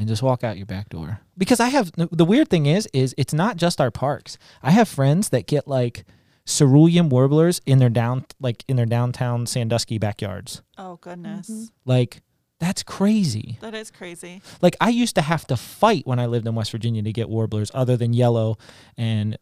and 0.00 0.08
just 0.08 0.22
walk 0.22 0.42
out 0.42 0.56
your 0.56 0.66
back 0.66 0.88
door. 0.88 1.20
Because 1.38 1.60
I 1.60 1.68
have 1.68 1.92
the 1.94 2.24
weird 2.24 2.48
thing 2.48 2.66
is 2.66 2.88
is 2.92 3.14
it's 3.16 3.32
not 3.34 3.56
just 3.56 3.80
our 3.80 3.92
parks. 3.92 4.36
I 4.62 4.72
have 4.72 4.88
friends 4.88 5.28
that 5.28 5.46
get 5.46 5.68
like 5.68 6.04
cerulean 6.46 7.08
warblers 7.10 7.60
in 7.66 7.78
their 7.78 7.88
down 7.90 8.24
like 8.40 8.64
in 8.66 8.76
their 8.76 8.86
downtown 8.86 9.46
Sandusky 9.46 9.98
backyards. 9.98 10.62
Oh 10.78 10.96
goodness. 11.00 11.48
Mhm. 11.50 11.68
Like 11.84 12.22
That's 12.58 12.82
crazy. 12.82 13.56
That 13.60 13.74
is 13.74 13.90
crazy. 13.90 14.42
Like 14.60 14.76
I 14.80 14.88
used 14.90 15.14
to 15.14 15.22
have 15.22 15.46
to 15.46 15.56
fight 15.56 16.06
when 16.06 16.18
I 16.18 16.26
lived 16.26 16.46
in 16.46 16.54
West 16.54 16.72
Virginia 16.72 17.02
to 17.02 17.12
get 17.12 17.28
warblers 17.28 17.70
other 17.74 17.96
than 17.96 18.12
yellow 18.12 18.56
and 18.96 19.36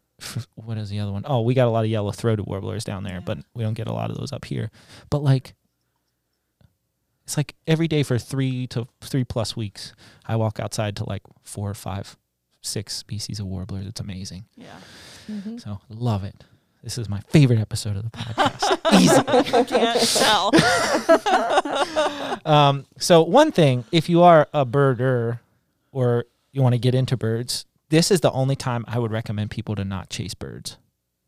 what 0.57 0.77
is 0.79 0.91
the 0.91 0.99
other 0.99 1.12
one? 1.12 1.23
Oh, 1.27 1.43
we 1.43 1.55
got 1.55 1.69
a 1.69 1.71
lot 1.71 1.85
of 1.85 1.91
yellow 1.91 2.11
throated 2.11 2.47
warblers 2.47 2.83
down 2.85 3.05
there, 3.05 3.15
Yeah. 3.15 3.21
but 3.25 3.38
we 3.55 3.62
don't 3.62 3.75
get 3.75 3.87
a 3.87 3.93
lot 3.93 4.11
of 4.11 4.17
those 4.19 4.33
up 4.33 4.45
here. 4.45 4.69
But 5.11 5.23
like 5.23 5.55
it's 7.29 7.37
like 7.37 7.55
every 7.67 7.87
day 7.89 8.03
for 8.03 8.17
3 8.19 8.67
to 8.69 8.89
3 9.03 9.23
plus 9.25 9.55
weeks 9.55 9.93
I 10.27 10.37
walk 10.37 10.59
outside 10.59 10.97
to 10.97 11.05
like 11.07 11.21
4 11.43 11.69
or 11.71 11.75
5 11.75 12.17
6 12.63 12.93
species 12.97 13.39
of 13.39 13.45
warblers. 13.47 13.87
It's 13.87 14.01
amazing. 14.01 14.47
Yeah. 14.57 14.79
Mhm. 15.31 15.61
So, 15.61 15.79
love 15.91 16.25
it. 16.25 16.43
This 16.83 16.97
is 16.97 17.07
my 17.07 17.21
favorite 17.29 17.59
episode 17.59 17.97
of 17.99 18.05
the 18.05 18.11
podcast. 18.11 18.79
Easy. 19.01 19.23
Can't 19.65 20.01
tell. 20.01 20.53
Um, 22.47 22.87
so 22.99 23.23
one 23.23 23.53
thing, 23.53 23.85
if 23.93 24.09
you 24.09 24.23
are 24.23 24.49
a 24.55 24.65
birder 24.65 25.41
or 25.93 26.25
you 26.53 26.63
want 26.63 26.73
to 26.75 26.79
get 26.79 26.95
into 26.95 27.15
birds, 27.15 27.67
this 27.91 28.11
is 28.11 28.21
the 28.21 28.33
only 28.33 28.57
time 28.57 28.87
I 28.89 28.99
would 28.99 29.11
recommend 29.13 29.51
people 29.51 29.75
to 29.75 29.85
not 29.85 30.09
chase 30.09 30.33
birds. 30.33 30.79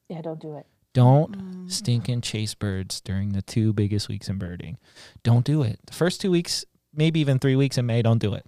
Yeah, 0.08 0.22
don't 0.22 0.40
do 0.40 0.56
it. 0.56 0.66
Don't 0.92 1.36
Mm. 1.66 1.70
stinking 1.70 2.20
chase 2.20 2.54
birds 2.54 3.00
during 3.00 3.30
the 3.32 3.42
two 3.42 3.72
biggest 3.72 4.08
weeks 4.08 4.28
in 4.28 4.38
birding. 4.38 4.76
Don't 5.22 5.44
do 5.44 5.62
it. 5.62 5.78
The 5.86 5.92
first 5.92 6.20
two 6.20 6.30
weeks, 6.30 6.64
maybe 6.92 7.20
even 7.20 7.38
three 7.38 7.54
weeks 7.56 7.78
in 7.78 7.86
May, 7.86 8.02
don't 8.02 8.18
do 8.18 8.34
it. 8.34 8.44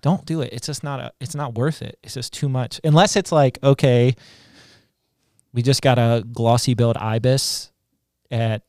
Don't 0.00 0.24
do 0.26 0.40
it. 0.40 0.50
It's 0.52 0.66
just 0.66 0.82
not 0.84 1.00
a 1.00 1.12
it's 1.20 1.34
not 1.34 1.54
worth 1.54 1.82
it. 1.82 1.98
It's 2.02 2.14
just 2.14 2.32
too 2.32 2.48
much. 2.48 2.80
Unless 2.84 3.16
it's 3.16 3.32
like, 3.32 3.58
okay, 3.62 4.14
we 5.52 5.62
just 5.62 5.82
got 5.82 5.98
a 5.98 6.24
glossy 6.32 6.74
billed 6.74 6.96
ibis 6.96 7.70
at 8.30 8.62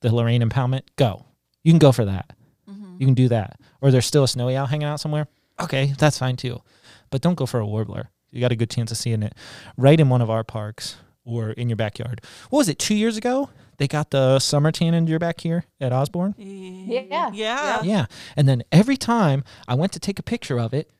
the 0.00 0.14
Lorain 0.14 0.42
impoundment. 0.42 0.82
Go. 0.96 1.26
You 1.62 1.72
can 1.72 1.78
go 1.78 1.92
for 1.92 2.04
that. 2.06 2.34
Mhm. 2.68 2.98
You 3.00 3.06
can 3.06 3.14
do 3.14 3.28
that. 3.28 3.58
Or 3.80 3.90
there's 3.90 4.06
still 4.06 4.24
a 4.24 4.28
snowy 4.28 4.56
owl 4.56 4.66
hanging 4.66 4.88
out 4.88 5.00
somewhere. 5.00 5.28
Okay, 5.60 5.94
that's 5.98 6.18
fine 6.18 6.36
too. 6.36 6.62
But 7.10 7.20
don't 7.20 7.36
go 7.36 7.46
for 7.46 7.60
a 7.60 7.66
warbler. 7.66 8.10
You 8.30 8.40
got 8.40 8.52
a 8.52 8.56
good 8.56 8.70
chance 8.70 8.90
of 8.90 8.96
seeing 8.96 9.22
it 9.22 9.34
right 9.76 10.00
in 10.00 10.08
one 10.08 10.22
of 10.22 10.30
our 10.30 10.42
parks 10.42 10.96
or 11.24 11.50
in 11.50 11.68
your 11.68 11.76
backyard. 11.76 12.20
What 12.50 12.58
was 12.58 12.68
it, 12.68 12.78
two 12.78 12.94
years 12.94 13.16
ago? 13.16 13.50
They 13.78 13.88
got 13.88 14.10
the 14.10 14.38
summer 14.38 14.70
tan 14.70 14.94
in 14.94 15.06
your 15.06 15.18
back 15.18 15.40
here 15.40 15.64
at 15.80 15.92
Osborn? 15.92 16.34
Yeah. 16.38 17.00
Yeah. 17.08 17.30
Yeah. 17.32 17.82
Yeah. 17.82 18.06
And 18.36 18.48
then 18.48 18.62
every 18.70 18.96
time 18.96 19.42
I 19.66 19.74
went 19.74 19.92
to 19.92 19.98
take 20.00 20.18
a 20.18 20.22
picture 20.22 20.58
of 20.60 20.72
it, 20.74 20.90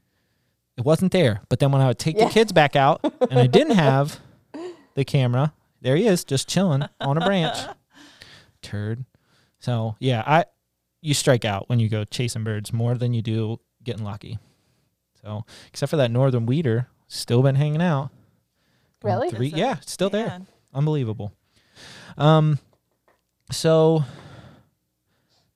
it 0.76 0.85
wasn't 0.85 1.12
there. 1.12 1.43
But 1.49 1.59
then 1.59 1.71
when 1.71 1.83
I 1.83 1.87
would 1.88 1.99
take 1.99 2.17
Yeah. 2.17 2.26
the 2.26 2.33
kids 2.33 2.50
back 2.52 2.75
out 2.76 3.00
and 3.31 3.38
I 3.38 3.47
didn't 3.47 3.76
have 3.76 4.21
the 4.95 5.05
camera, 5.05 5.52
there 5.81 5.97
he 5.97 6.07
is, 6.07 6.25
just 6.25 6.49
chilling 6.49 6.88
on 7.00 7.17
a 7.19 7.21
branch. 7.25 7.59
Turd. 8.62 9.05
So 9.59 9.97
yeah, 10.00 10.23
I 10.26 10.45
you 11.00 11.14
strike 11.14 11.45
out 11.45 11.69
when 11.69 11.79
you 11.81 11.88
go 11.88 12.05
chasing 12.05 12.45
birds 12.45 12.73
more 12.73 12.95
than 12.95 13.12
you 13.12 13.23
do 13.23 13.59
getting 13.85 14.05
lucky. 14.05 14.38
So 15.23 15.45
except 15.69 15.91
for 15.91 15.97
that 15.97 16.11
northern 16.11 16.47
wheatear, 16.47 16.87
still 17.09 17.43
been 17.43 17.57
hanging 17.57 17.83
out. 17.83 18.11
Going 19.02 19.14
Really? 19.14 19.30
Three, 19.30 19.47
Is 19.49 19.52
yeah, 19.54 19.76
still 19.80 20.11
there 20.11 20.26
Man. 20.26 20.47
unbelievable. 20.75 21.32
Um, 22.16 22.59
so 23.50 24.04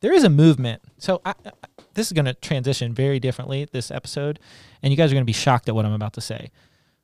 there 0.01 0.13
is 0.13 0.25
a 0.25 0.31
movement. 0.31 0.83
So 0.99 1.21
I, 1.25 1.35
I, 1.45 1.53
this 1.95 2.07
is 2.07 2.13
going 2.13 2.27
to 2.27 2.35
transition 2.35 2.93
very 2.95 3.19
differently 3.19 3.67
this 3.71 3.91
episode, 3.91 4.39
and 4.83 4.93
you 4.93 4.97
guys 4.97 5.11
are 5.11 5.15
going 5.15 5.23
to 5.23 5.27
be 5.27 5.33
shocked 5.33 5.69
at 5.69 5.75
what 5.75 5.85
I'm 5.85 5.93
about 5.93 6.13
to 6.15 6.21
say. 6.21 6.51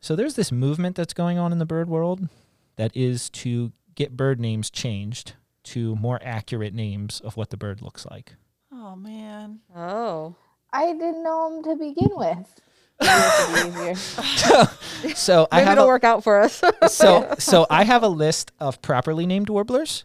So 0.00 0.16
there's 0.16 0.34
this 0.34 0.50
movement 0.52 0.96
that's 0.96 1.14
going 1.14 1.38
on 1.38 1.52
in 1.52 1.58
the 1.58 1.66
bird 1.66 1.88
world 1.88 2.28
that 2.76 2.96
is 2.96 3.30
to 3.30 3.72
get 3.94 4.16
bird 4.16 4.40
names 4.40 4.70
changed 4.70 5.34
to 5.64 5.94
more 5.96 6.18
accurate 6.22 6.74
names 6.74 7.20
of 7.20 7.36
what 7.36 7.50
the 7.50 7.56
bird 7.56 7.82
looks 7.82 8.04
like. 8.06 8.34
Oh 8.72 8.96
man. 8.96 9.60
Oh. 9.74 10.34
I 10.72 10.86
didn't 10.92 11.22
know 11.22 11.62
them 11.62 11.62
to 11.64 11.76
begin 11.76 12.10
with. 12.16 12.60
Maybe 13.02 13.70
this 13.70 14.16
would 14.16 14.24
be 14.24 15.06
easier. 15.06 15.14
So 15.14 15.48
I 15.50 15.60
have 15.60 15.72
it'll 15.72 15.84
a, 15.84 15.88
work 15.88 16.04
out 16.04 16.22
for 16.22 16.40
us. 16.40 16.62
so 16.88 17.34
so 17.38 17.66
I 17.68 17.84
have 17.84 18.02
a 18.02 18.08
list 18.08 18.52
of 18.60 18.80
properly 18.82 19.26
named 19.26 19.48
warblers. 19.48 20.04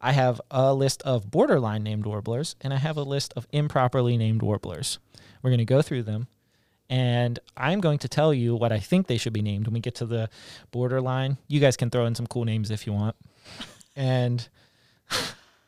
I 0.00 0.12
have 0.12 0.40
a 0.50 0.72
list 0.72 1.02
of 1.02 1.30
borderline 1.30 1.82
named 1.82 2.06
warblers, 2.06 2.54
and 2.60 2.72
I 2.72 2.76
have 2.76 2.96
a 2.96 3.02
list 3.02 3.32
of 3.36 3.48
improperly 3.50 4.16
named 4.16 4.42
warblers. 4.42 4.98
We're 5.42 5.50
going 5.50 5.58
to 5.58 5.64
go 5.64 5.82
through 5.82 6.04
them, 6.04 6.28
and 6.88 7.38
I'm 7.56 7.80
going 7.80 7.98
to 7.98 8.08
tell 8.08 8.32
you 8.32 8.54
what 8.54 8.70
I 8.70 8.78
think 8.78 9.08
they 9.08 9.18
should 9.18 9.32
be 9.32 9.42
named 9.42 9.66
when 9.66 9.74
we 9.74 9.80
get 9.80 9.96
to 9.96 10.06
the 10.06 10.30
borderline. 10.70 11.36
You 11.48 11.58
guys 11.58 11.76
can 11.76 11.90
throw 11.90 12.06
in 12.06 12.14
some 12.14 12.28
cool 12.28 12.44
names 12.44 12.70
if 12.70 12.86
you 12.86 12.92
want, 12.92 13.16
and 13.96 14.48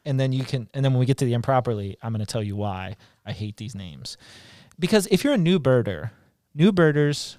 and 0.05 0.19
then 0.19 0.33
you 0.33 0.45
can 0.45 0.69
and 0.75 0.85
then 0.85 0.93
when 0.93 1.01
we 1.01 1.07
get 1.07 1.19
to 1.19 1.25
the 1.25 1.35
improperly, 1.35 1.97
I'm 2.03 2.13
going 2.13 2.25
to 2.25 2.33
tell 2.33 2.43
you 2.43 2.57
why 2.57 2.97
I 3.27 3.33
hate 3.33 3.57
these 3.57 3.75
names. 3.75 4.17
Because 4.79 5.07
if 5.11 5.25
you're 5.25 5.35
a 5.35 5.39
new 5.39 5.59
birder, 5.61 6.11
new 6.55 6.73
birders. 6.73 7.37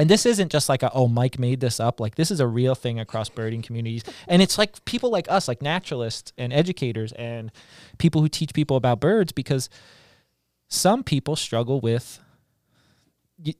And 0.00 0.08
this 0.08 0.24
isn't 0.26 0.52
just 0.52 0.68
like 0.68 0.84
a 0.84 0.92
oh 0.92 1.08
Mike 1.08 1.40
made 1.40 1.58
this 1.60 1.80
up. 1.80 1.98
Like 1.98 2.14
this 2.14 2.30
is 2.30 2.38
a 2.38 2.46
real 2.46 2.76
thing 2.76 3.00
across 3.00 3.28
birding 3.28 3.62
communities, 3.62 4.04
and 4.28 4.40
it's 4.40 4.56
like 4.56 4.84
people 4.84 5.10
like 5.10 5.28
us, 5.28 5.48
like 5.48 5.60
naturalists 5.60 6.32
and 6.38 6.52
educators 6.52 7.10
and 7.12 7.50
people 7.98 8.20
who 8.20 8.28
teach 8.28 8.54
people 8.54 8.76
about 8.76 9.00
birds, 9.00 9.32
because 9.32 9.68
some 10.68 11.02
people 11.02 11.34
struggle 11.34 11.80
with 11.80 12.20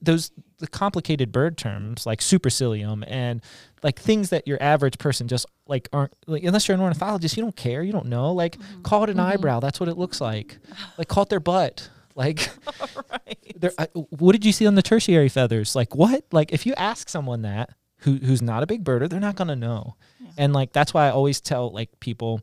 those 0.01 0.31
the 0.57 0.67
complicated 0.67 1.31
bird 1.31 1.57
terms 1.57 2.05
like 2.05 2.19
supercilium 2.19 3.03
and 3.07 3.41
like 3.81 3.97
things 3.97 4.29
that 4.29 4.45
your 4.45 4.61
average 4.61 4.97
person 4.97 5.27
just 5.27 5.45
like 5.67 5.87
aren't 5.93 6.13
like 6.27 6.43
unless 6.43 6.67
you're 6.67 6.75
an 6.75 6.81
ornithologist 6.81 7.37
you 7.37 7.43
don't 7.43 7.55
care. 7.55 7.81
You 7.81 7.93
don't 7.93 8.07
know. 8.07 8.33
Like 8.33 8.57
mm-hmm. 8.57 8.81
call 8.81 9.03
it 9.03 9.09
an 9.09 9.17
mm-hmm. 9.17 9.27
eyebrow. 9.27 9.59
That's 9.59 9.79
what 9.79 9.89
it 9.89 9.97
looks 9.97 10.19
like. 10.19 10.57
Like 10.97 11.07
call 11.07 11.23
it 11.23 11.29
their 11.29 11.39
butt 11.39 11.89
like 12.19 12.49
right. 13.11 13.73
I, 13.79 13.85
what 13.93 14.33
did 14.33 14.45
you 14.45 14.51
see 14.51 14.67
on 14.67 14.75
the 14.75 14.81
tertiary 14.83 15.29
feathers? 15.29 15.75
Like 15.75 15.95
what? 15.95 16.23
Like 16.31 16.51
if 16.53 16.65
you 16.65 16.73
ask 16.75 17.09
someone 17.09 17.41
that 17.41 17.71
who 17.99 18.15
who's 18.17 18.41
not 18.41 18.61
a 18.61 18.67
big 18.67 18.83
birder, 18.83 19.09
they're 19.09 19.19
not 19.19 19.35
gonna 19.35 19.55
know. 19.55 19.95
Yeah. 20.19 20.27
And 20.37 20.53
like 20.53 20.73
that's 20.73 20.93
why 20.93 21.07
I 21.07 21.09
always 21.11 21.41
tell 21.41 21.71
like 21.71 21.99
people, 21.99 22.41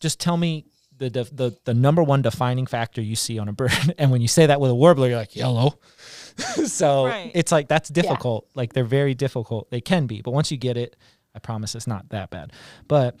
just 0.00 0.20
tell 0.20 0.36
me 0.36 0.66
the 0.98 1.08
def- 1.08 1.34
the 1.34 1.56
the 1.64 1.72
number 1.72 2.02
one 2.02 2.20
defining 2.22 2.66
factor 2.66 3.00
you 3.00 3.16
see 3.16 3.38
on 3.38 3.48
a 3.48 3.52
bird. 3.52 3.72
and 3.98 4.10
when 4.10 4.20
you 4.20 4.28
say 4.28 4.46
that 4.46 4.60
with 4.60 4.70
a 4.70 4.74
warbler, 4.74 5.08
you're 5.08 5.16
like 5.18 5.34
yellow. 5.36 5.78
so 6.66 7.06
Right. 7.06 7.30
it's 7.34 7.52
like 7.52 7.68
that's 7.68 7.88
difficult. 7.88 8.46
Like 8.54 8.72
they're 8.74 8.84
very 8.84 9.14
difficult. 9.14 9.70
They 9.70 9.80
can 9.80 10.06
be, 10.06 10.20
but 10.20 10.32
once 10.32 10.50
you 10.50 10.58
get 10.58 10.76
it, 10.76 10.96
I 11.34 11.38
promise 11.38 11.74
it's 11.74 11.86
not 11.86 12.08
that 12.10 12.30
bad. 12.30 12.52
But 12.86 13.16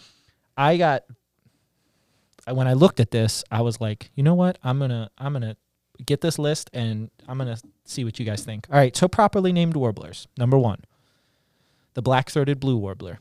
I 0.56 0.76
got 0.76 1.04
when 2.52 2.66
I 2.68 2.72
looked 2.74 3.00
at 3.00 3.10
this, 3.10 3.44
I 3.50 3.60
was 3.62 3.80
like, 3.80 4.10
you 4.14 4.22
know 4.22 4.34
what? 4.34 4.58
I'm 4.62 4.78
gonna 4.78 5.10
I'm 5.18 5.32
gonna 5.32 5.56
get 6.04 6.20
this 6.20 6.38
list 6.38 6.70
and 6.72 7.10
I'm 7.28 7.38
gonna 7.38 7.58
see 7.84 8.04
what 8.04 8.18
you 8.18 8.24
guys 8.24 8.44
think. 8.44 8.66
All 8.70 8.76
right, 8.78 8.96
so 8.96 9.08
properly 9.08 9.52
named 9.52 9.74
warblers. 9.76 10.26
Number 10.38 10.58
one, 10.58 10.82
the 11.94 12.02
black-throated 12.02 12.60
blue 12.60 12.76
warbler. 12.76 13.18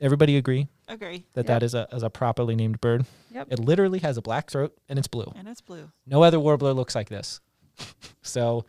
Everybody 0.00 0.36
agree 0.36 0.66
Agree. 0.88 1.26
that 1.34 1.42
Yep. 1.42 1.46
that 1.46 1.62
is 1.62 1.74
a 1.74 1.86
is 1.92 2.02
a 2.02 2.10
properly 2.10 2.56
named 2.56 2.80
bird. 2.80 3.04
Yep. 3.32 3.48
It 3.52 3.58
literally 3.60 4.00
has 4.00 4.16
a 4.16 4.22
black 4.22 4.50
throat 4.50 4.76
and 4.88 4.98
it's 4.98 5.08
blue. 5.08 5.32
And 5.36 5.46
it's 5.46 5.60
blue. 5.60 5.90
No 6.06 6.22
other 6.22 6.40
warbler 6.40 6.72
looks 6.72 6.94
like 6.94 7.08
this. 7.08 7.40
so 8.22 8.64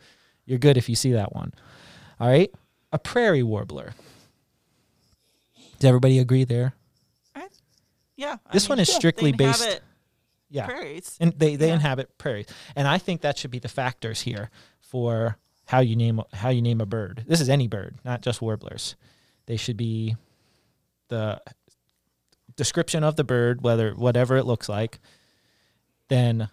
you're 0.46 0.58
good 0.58 0.76
if 0.76 0.88
you 0.88 0.94
see 0.94 1.12
that 1.12 1.34
one. 1.34 1.52
All 2.20 2.28
right, 2.28 2.50
a 2.92 2.98
prairie 2.98 3.42
warbler. 3.42 3.94
Does 5.78 5.88
everybody 5.88 6.18
agree 6.18 6.44
there? 6.44 6.74
Yeah. 8.16 8.36
I 8.46 8.52
This 8.52 8.64
mean, 8.68 8.74
one 8.74 8.78
is 8.78 8.88
they 8.88 8.94
strictly 8.94 9.32
based. 9.32 9.80
Inhabit 10.54 10.72
Yeah. 10.72 10.80
Prairies. 10.80 11.16
and 11.20 11.32
they 11.38 11.56
they 11.56 11.68
Yeah. 11.68 11.74
inhabit 11.74 12.18
prairies 12.18 12.46
and 12.76 12.86
i 12.88 12.98
think 12.98 13.20
that 13.22 13.36
should 13.38 13.50
be 13.50 13.58
the 13.58 13.68
factors 13.68 14.22
here 14.22 14.50
for 14.80 15.36
how 15.66 15.80
you 15.80 15.96
name 15.96 16.20
how 16.32 16.48
you 16.50 16.62
name 16.62 16.80
a 16.80 16.86
bird 16.86 17.24
this 17.26 17.40
is 17.40 17.48
any 17.48 17.66
bird 17.68 17.96
not 18.04 18.20
just 18.22 18.40
warblers 18.42 18.96
they 19.46 19.56
should 19.56 19.76
be 19.76 20.16
the 21.08 21.40
description 22.56 23.02
of 23.04 23.16
the 23.16 23.24
bird 23.24 23.62
whether 23.62 23.92
whatever 23.94 24.36
it 24.36 24.44
looks 24.44 24.68
like 24.68 24.98
then 26.08 26.48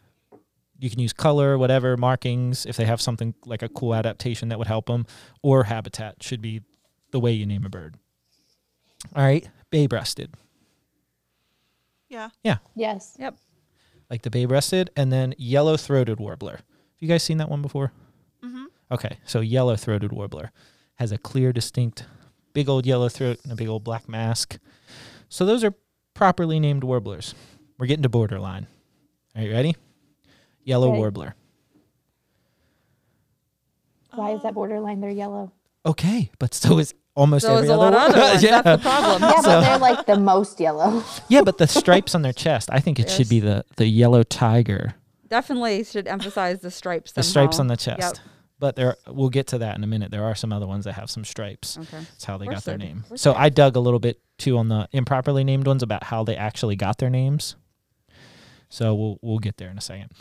you 0.79 0.89
can 0.89 0.99
use 0.99 1.13
color 1.13 1.57
whatever 1.57 1.95
markings 1.97 2.65
if 2.65 2.75
they 2.77 2.85
have 2.85 2.99
something 3.01 3.35
like 3.45 3.61
a 3.61 3.69
cool 3.69 3.93
adaptation 3.93 4.49
that 4.49 4.57
would 4.57 4.67
help 4.67 4.87
them 4.87 5.05
or 5.43 5.65
habitat 5.65 6.23
should 6.23 6.41
be 6.41 6.61
the 7.11 7.19
way 7.19 7.31
you 7.31 7.45
name 7.45 7.65
a 7.65 7.69
bird 7.69 7.95
all 9.15 9.23
right 9.23 9.49
bay 9.69 9.85
breasted 9.87 10.33
Yeah. 12.09 12.29
Yeah. 12.43 12.57
Yes. 12.75 13.15
Like 14.11 14.21
the 14.23 14.29
bay 14.29 14.45
breasted, 14.45 14.91
and 14.95 15.11
then 15.11 15.33
yellow 15.37 15.77
throated 15.77 16.19
warbler. 16.19 16.57
Have 16.57 16.99
you 16.99 17.07
guys 17.07 17.23
seen 17.23 17.37
that 17.37 17.49
one 17.49 17.61
before? 17.63 17.93
Mm-hmm. 18.43 18.65
Okay, 18.91 19.17
so 19.25 19.39
yellow 19.39 19.75
throated 19.77 20.11
warbler 20.11 20.51
has 20.95 21.11
a 21.13 21.17
clear, 21.17 21.51
distinct, 21.53 22.05
big 22.53 22.67
old 22.69 22.85
yellow 22.85 23.07
throat 23.09 23.39
and 23.43 23.51
a 23.51 23.55
big 23.55 23.69
old 23.69 23.83
black 23.85 24.09
mask. 24.09 24.59
So 25.29 25.45
those 25.45 25.63
are 25.63 25.73
properly 26.13 26.59
named 26.59 26.83
warblers. 26.83 27.33
We're 27.79 27.87
getting 27.87 28.03
to 28.03 28.09
borderline. 28.09 28.67
Are 29.35 29.41
you 29.43 29.51
ready? 29.51 29.75
Yellow 30.65 30.89
Okay. 30.89 30.99
warbler. 30.99 31.35
Why 34.13 34.31
is 34.31 34.43
that 34.43 34.53
borderline? 34.53 34.99
They're 34.99 35.09
yellow. 35.09 35.53
Okay, 35.85 36.29
but 36.37 36.53
so 36.53 36.77
is 36.79 36.93
almost 37.15 37.45
So 37.45 37.53
every 37.53 37.63
is 37.65 37.69
a 37.69 37.73
other 37.73 37.91
lot 37.91 37.93
of 37.93 37.99
warbler. 38.01 38.19
other 38.21 38.31
ones. 38.31 38.43
yeah. 38.43 38.61
That's 38.61 38.83
the 38.83 38.89
problem. 38.89 39.21
Yeah, 39.21 39.35
So- 39.41 39.41
but 39.47 39.61
they're 39.61 39.77
like 39.77 40.05
the 40.05 40.19
most 40.19 40.59
yellow. 40.59 41.03
yeah, 41.29 41.41
but 41.41 41.57
the 41.57 41.67
stripes 41.67 42.15
on 42.15 42.21
their 42.21 42.33
chest, 42.33 42.69
I 42.71 42.79
think 42.79 42.99
it 42.99 43.09
should 43.09 43.29
be 43.29 43.39
the 43.39 43.65
the 43.77 43.85
yellow 43.87 44.23
tiger. 44.23 44.95
definitely 45.27 45.83
should 45.83 46.07
emphasize 46.07 46.59
the 46.61 46.71
stripes. 46.71 47.11
the 47.13 47.23
stripes 47.23 47.59
on 47.59 47.67
the 47.67 47.77
chest. 47.77 48.21
But 48.59 48.75
there, 48.75 48.95
we'll 49.07 49.29
get 49.29 49.47
to 49.47 49.57
that 49.57 49.75
in 49.75 49.83
a 49.83 49.87
minute. 49.87 50.11
There 50.11 50.23
are 50.23 50.35
some 50.35 50.53
other 50.53 50.67
ones 50.67 50.85
that 50.85 50.93
have 50.93 51.09
some 51.09 51.25
stripes. 51.25 51.79
Okay. 51.79 51.97
That's 51.97 52.25
how 52.25 52.37
they 52.37 52.45
Of 52.45 52.49
got 52.49 52.55
course 52.57 52.65
their 52.65 52.77
name. 52.77 52.97
Of 52.99 53.07
course 53.09 53.21
So 53.21 53.31
there 53.33 53.41
I 53.41 53.49
dug 53.49 53.75
a 53.75 53.79
little 53.79 53.99
bit 53.99 54.19
too 54.37 54.55
on 54.59 54.67
the 54.67 54.87
improperly 54.91 55.43
named 55.43 55.65
ones 55.65 55.81
about 55.81 56.03
how 56.03 56.23
they 56.23 56.35
actually 56.35 56.75
got 56.75 56.99
their 56.99 57.09
names. 57.09 57.55
So 58.69 58.93
we'll 58.95 59.17
we'll 59.21 59.39
get 59.39 59.57
there 59.57 59.69
in 59.69 59.77
a 59.77 59.81
second. 59.81 60.11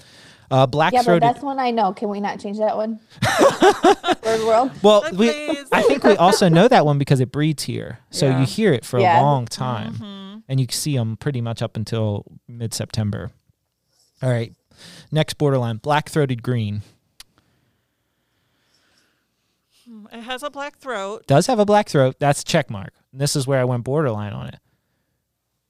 Uh, 0.50 0.66
black 0.66 0.92
Yeah, 0.92 1.00
but 1.00 1.04
throated. 1.04 1.23
that's 1.23 1.42
one 1.42 1.59
I 1.61 1.71
know. 1.71 1.92
Can 1.92 2.09
we 2.09 2.21
not 2.21 2.40
change 2.40 2.59
that 2.59 2.76
one? 2.76 2.99
Bird 4.23 4.40
world. 4.45 4.71
well, 4.83 5.02
Like, 5.02 5.12
we. 5.12 5.30
I 5.71 5.83
think 5.83 6.02
we 6.02 6.16
also 6.16 6.49
know 6.49 6.66
that 6.66 6.85
one 6.85 6.99
because 6.99 7.21
it 7.21 7.30
breeds 7.30 7.62
here. 7.62 8.00
So 8.11 8.26
Yeah. 8.26 8.40
you 8.40 8.47
hear 8.47 8.73
it 8.73 8.85
for 8.85 8.99
Yeah. 8.99 9.21
a 9.21 9.23
long 9.23 9.47
time, 9.47 9.95
Mhm. 9.95 10.42
and 10.49 10.59
you 10.59 10.66
can 10.66 10.75
see 10.76 10.97
them 10.97 11.16
pretty 11.16 11.40
much 11.40 11.62
up 11.62 11.76
until 11.76 12.25
mid 12.49 12.75
September. 12.75 13.30
All 14.23 14.28
right, 14.30 14.52
next 15.12 15.35
borderline: 15.38 15.76
black 15.76 16.09
throated 16.09 16.42
green 16.42 16.83
Hmm, 19.87 20.07
It 20.12 20.23
has 20.23 20.42
a 20.42 20.50
black 20.50 20.78
throat. 20.78 21.26
does 21.26 21.47
have 21.47 21.59
a 21.59 21.64
black 21.64 21.88
throat. 21.88 22.16
That's 22.19 22.45
check 22.45 22.71
mark. 22.71 22.92
This 23.12 23.35
is 23.37 23.47
where 23.47 23.61
I 23.61 23.64
went 23.64 23.85
borderline 23.85 24.33
on 24.33 24.49
it. 24.49 24.59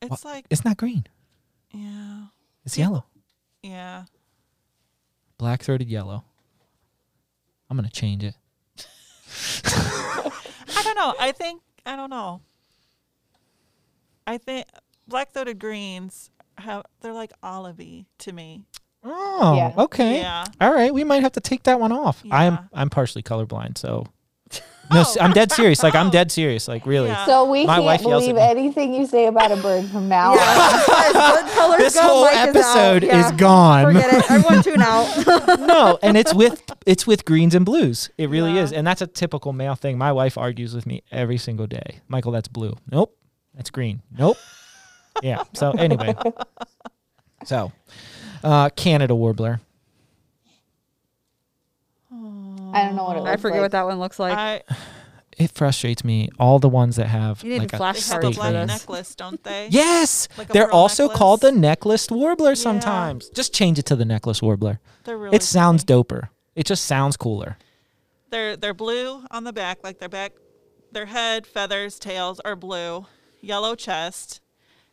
It's 0.02 0.24
like 0.24 0.46
It's 0.50 0.64
not 0.64 0.76
green. 0.76 1.06
yeah, 1.72 2.24
It's 2.64 2.76
yellow. 2.78 3.04
yeah. 3.62 4.04
Black 5.40 5.62
throated 5.62 5.88
yellow. 5.88 6.22
I'm 7.70 7.76
gonna 7.78 7.88
change 7.88 8.22
it. 8.22 8.34
I 9.64 10.82
don't 10.84 10.96
know. 10.96 11.14
I 11.18 11.32
think 11.32 11.62
I 11.86 11.96
don't 11.96 12.10
know. 12.10 12.42
I 14.26 14.36
think 14.36 14.66
black 15.08 15.32
throated 15.32 15.58
greens 15.58 16.28
have 16.58 16.84
they're 17.00 17.14
like 17.14 17.32
olivey 17.42 18.04
to 18.18 18.32
me. 18.32 18.66
Oh, 19.02 19.54
Yeah. 19.56 19.72
okay. 19.78 20.18
Yeah. 20.18 20.44
All 20.60 20.74
right, 20.74 20.92
we 20.92 21.04
might 21.04 21.22
have 21.22 21.32
to 21.32 21.40
take 21.40 21.62
that 21.62 21.80
one 21.80 21.90
off. 21.90 22.22
I 22.30 22.44
am 22.44 22.68
I'm 22.74 22.90
partially 22.90 23.22
colorblind, 23.22 23.78
so 23.78 24.04
no, 24.92 25.02
Oh. 25.06 25.14
I'm 25.20 25.32
dead 25.32 25.52
serious. 25.52 25.82
Like 25.82 25.94
I'm 25.94 26.10
dead 26.18 26.30
serious. 26.32 26.68
Like 26.68 26.84
really. 26.86 27.08
Yeah. 27.08 27.24
So 27.26 27.44
we 27.50 27.64
My 27.66 27.78
wife 27.80 28.00
can't 28.00 28.10
yells 28.10 28.22
believe 28.26 28.36
anything 28.36 28.92
you 28.94 29.06
say 29.06 29.26
about 29.26 29.50
a 29.52 29.56
bird 29.56 29.86
from 29.88 30.08
now 30.08 30.32
on. 30.32 30.36
Yeah, 30.38 30.70
as 30.72 30.84
far 30.86 31.04
as 31.04 31.12
bird 31.42 31.52
colors 31.52 31.78
This 31.78 31.94
go, 31.94 32.02
whole 32.02 32.24
Mike 32.24 32.34
is 32.34 32.56
episode 32.56 33.02
Yeah. 33.04 33.26
is 33.26 33.32
gone. 33.32 33.84
Forget 33.84 34.12
it. 34.14 34.30
Everyone 34.30 34.62
tune 34.62 34.82
out. 34.82 35.60
no, 35.60 35.98
and 36.02 36.16
it's 36.16 36.34
with 36.34 36.62
it's 36.86 37.06
with 37.06 37.24
greens 37.24 37.54
and 37.54 37.64
blues. 37.64 38.10
It 38.18 38.28
really 38.30 38.54
Yeah. 38.54 38.62
is, 38.62 38.72
and 38.72 38.86
that's 38.86 39.02
a 39.02 39.06
typical 39.06 39.52
male 39.52 39.74
thing. 39.74 39.96
My 39.98 40.12
wife 40.12 40.36
argues 40.38 40.74
with 40.74 40.86
me 40.86 41.02
every 41.10 41.38
single 41.38 41.66
day. 41.66 42.00
Michael, 42.08 42.32
that's 42.32 42.48
blue. 42.48 42.76
Nope, 42.90 43.16
that's 43.54 43.70
green. 43.70 44.02
Nope. 44.16 44.36
yeah. 45.22 45.44
So 45.54 45.70
anyway, 45.72 46.14
so 47.44 47.72
uh, 48.44 48.70
Canada 48.70 49.14
warbler. 49.14 49.60
I 52.74 52.84
don't 52.84 52.96
know 52.96 53.04
what 53.04 53.16
it 53.16 53.20
I 53.20 53.30
looks 53.30 53.42
forget 53.42 53.56
like. 53.56 53.62
what 53.62 53.70
that 53.72 53.86
one 53.86 53.98
looks 54.00 54.18
like. 54.18 54.36
I 54.36 54.62
It 55.38 55.52
frustrates 55.52 56.04
me. 56.04 56.28
All 56.38 56.58
the 56.58 56.68
ones 56.68 56.96
that 56.96 57.06
have 57.06 57.42
You 57.42 57.50
need 57.50 57.58
like 57.60 57.72
a 57.72 57.76
a 57.76 57.78
flash 57.78 58.04
they 58.06 58.12
have 58.14 58.22
a 58.24 58.26
state 58.26 58.36
black 58.36 58.52
name. 58.52 58.66
necklace, 58.66 59.14
don't 59.14 59.42
they? 59.42 59.68
Yes, 59.70 60.28
Like 60.36 60.50
a 60.50 60.52
they're 60.52 60.66
pearl 60.66 60.76
also 60.76 61.04
necklace? 61.04 61.18
called 61.18 61.40
the 61.40 61.52
necklaced 61.52 62.10
warbler 62.10 62.50
Yeah. 62.50 62.54
sometimes. 62.54 63.28
Just 63.30 63.54
change 63.54 63.78
it 63.78 63.86
to 63.86 63.96
the 63.96 64.04
necklace 64.04 64.42
warbler. 64.42 64.80
They're 65.04 65.16
really 65.16 65.36
it 65.36 65.42
sounds 65.42 65.84
pretty. 65.84 66.02
doper. 66.02 66.28
It 66.54 66.66
just 66.66 66.84
sounds 66.84 67.16
cooler. 67.16 67.56
They're 68.30 68.56
they're 68.56 68.74
blue 68.74 69.24
on 69.30 69.44
the 69.44 69.52
back, 69.52 69.78
like 69.82 69.98
their 69.98 70.08
back, 70.08 70.32
their 70.92 71.06
head, 71.06 71.46
feathers, 71.46 71.98
tails 71.98 72.38
are 72.40 72.54
blue, 72.56 73.06
yellow 73.40 73.74
chest, 73.74 74.40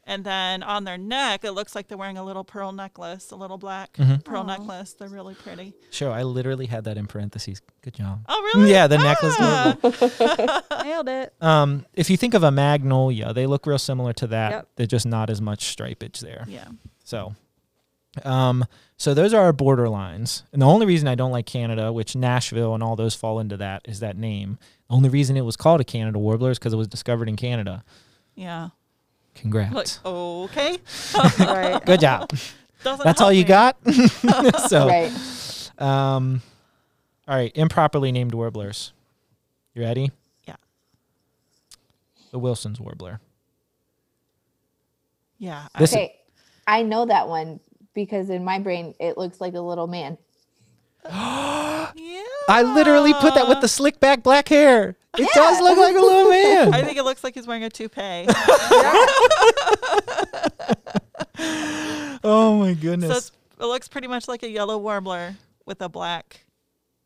and 0.08 0.24
then 0.24 0.64
on 0.64 0.84
their 0.86 0.98
neck 0.98 1.44
it 1.44 1.52
looks 1.52 1.76
like 1.76 1.88
they're 1.88 1.98
wearing 1.98 2.18
a 2.18 2.24
little 2.24 2.44
pearl 2.44 2.72
necklace, 2.72 3.30
a 3.30 3.36
little 3.36 3.58
black 3.60 3.94
Mhm. 3.98 4.24
pearl 4.24 4.42
Aw. 4.42 4.58
necklace. 4.58 4.94
They're 4.94 5.08
really 5.10 5.36
pretty. 5.36 5.74
Sure, 5.92 6.12
I 6.12 6.24
literally 6.24 6.66
had 6.66 6.86
that 6.86 6.98
in 6.98 7.06
parentheses. 7.06 7.62
Good 7.84 7.94
job. 7.96 8.22
Oh 8.28 8.42
really? 8.56 8.72
Yeah, 8.72 8.88
the 8.88 8.98
necklace 8.98 9.36
Ah. 9.40 9.78
Nailed 10.84 11.10
it. 11.10 11.34
Um, 11.42 11.86
if 11.94 12.10
you 12.10 12.18
think 12.18 12.34
of 12.34 12.42
a 12.44 12.50
magnolia, 12.52 13.34
they 13.34 13.46
look 13.46 13.68
real 13.68 13.78
similar 13.78 14.14
to 14.14 14.27
that. 14.27 14.51
Yep. 14.51 14.68
They're 14.77 14.88
just 14.88 15.05
not 15.05 15.29
as 15.29 15.42
much 15.42 15.75
stripage 15.75 16.20
there. 16.22 16.46
yeah. 16.48 16.66
So, 17.03 17.36
um, 18.24 18.66
so 18.98 19.14
those 19.14 19.34
are 19.34 19.42
our 19.44 19.53
borderlines. 19.53 20.44
And 20.51 20.62
the 20.62 20.66
only 20.66 20.86
reason 20.86 21.08
I 21.08 21.16
don't 21.16 21.31
like 21.31 21.46
Canada, 21.46 21.94
which 21.94 22.16
Nashville 22.16 22.74
and 22.74 22.81
all 22.81 22.96
those 22.96 23.14
fall 23.16 23.40
into 23.40 23.58
that, 23.58 23.84
is 23.86 24.00
that 24.00 24.18
name. 24.18 24.58
The 24.90 24.96
only 24.96 25.10
reason 25.10 25.38
it 25.38 25.42
was 25.46 25.55
called 25.55 25.81
a 25.81 25.84
Canada 25.84 26.18
warbler 26.20 26.51
is 26.51 26.58
because 26.60 26.74
it 26.74 26.77
was 26.77 26.88
discovered 26.88 27.29
in 27.29 27.36
Canada. 27.36 27.84
Yeah. 28.36 28.70
Congrats. 29.38 30.00
Like 30.04 30.14
okay. 30.14 30.78
Right. 31.40 31.80
Good 31.86 32.00
job. 32.02 32.30
Doesn't 32.84 33.04
That's 33.04 33.22
all 33.22 33.32
you 33.32 33.44
me. 33.44 33.48
got. 33.48 33.78
so, 34.70 34.88
Right. 34.88 35.12
um, 35.80 36.42
all 37.28 37.36
right, 37.36 37.52
improperly 37.56 38.12
named 38.12 38.34
warblers. 38.34 38.92
You 39.74 39.82
ready? 39.84 40.12
Yeah. 40.48 40.56
The 42.32 42.40
Wilson's 42.40 42.80
warbler. 42.80 43.20
Yeah. 45.38 45.68
I- 45.74 45.80
This 45.80 45.94
Okay. 45.94 46.16
I 46.66 46.84
know 46.84 47.06
that 47.06 47.28
one 47.30 47.60
because 47.94 48.30
in 48.30 48.44
my 48.44 48.60
brain 48.60 48.94
it 49.00 49.18
looks 49.18 49.40
like 49.40 49.54
a 49.54 49.60
little 49.62 49.88
man. 49.88 50.18
Yeah. 51.09 51.91
I 52.50 52.61
literally 52.63 53.13
put 53.13 53.35
that 53.35 53.48
with 53.48 53.61
the 53.61 53.67
slick 53.67 54.00
back 54.00 54.24
black 54.24 54.48
hair. 54.50 54.96
It 55.17 55.27
does 55.33 55.59
look 55.61 55.77
like 55.77 55.96
a 55.96 56.00
little 56.00 56.29
man. 56.31 56.74
I 56.74 56.83
think 56.83 56.98
it 56.98 57.03
looks 57.03 57.24
like 57.24 57.33
he's 57.35 57.48
wearing 57.48 57.63
a 57.63 57.70
toupee. 57.70 58.27
oh 62.24 62.57
my 62.59 62.74
so 62.74 62.79
goodness. 62.81 63.17
it's, 63.17 63.31
it 63.59 63.65
looks 63.65 63.87
pretty 63.87 64.07
much 64.07 64.27
like 64.27 64.43
a 64.43 64.50
yellow 64.50 64.77
warbler 64.77 65.35
with 65.65 65.81
a 65.81 65.89
black 65.89 66.46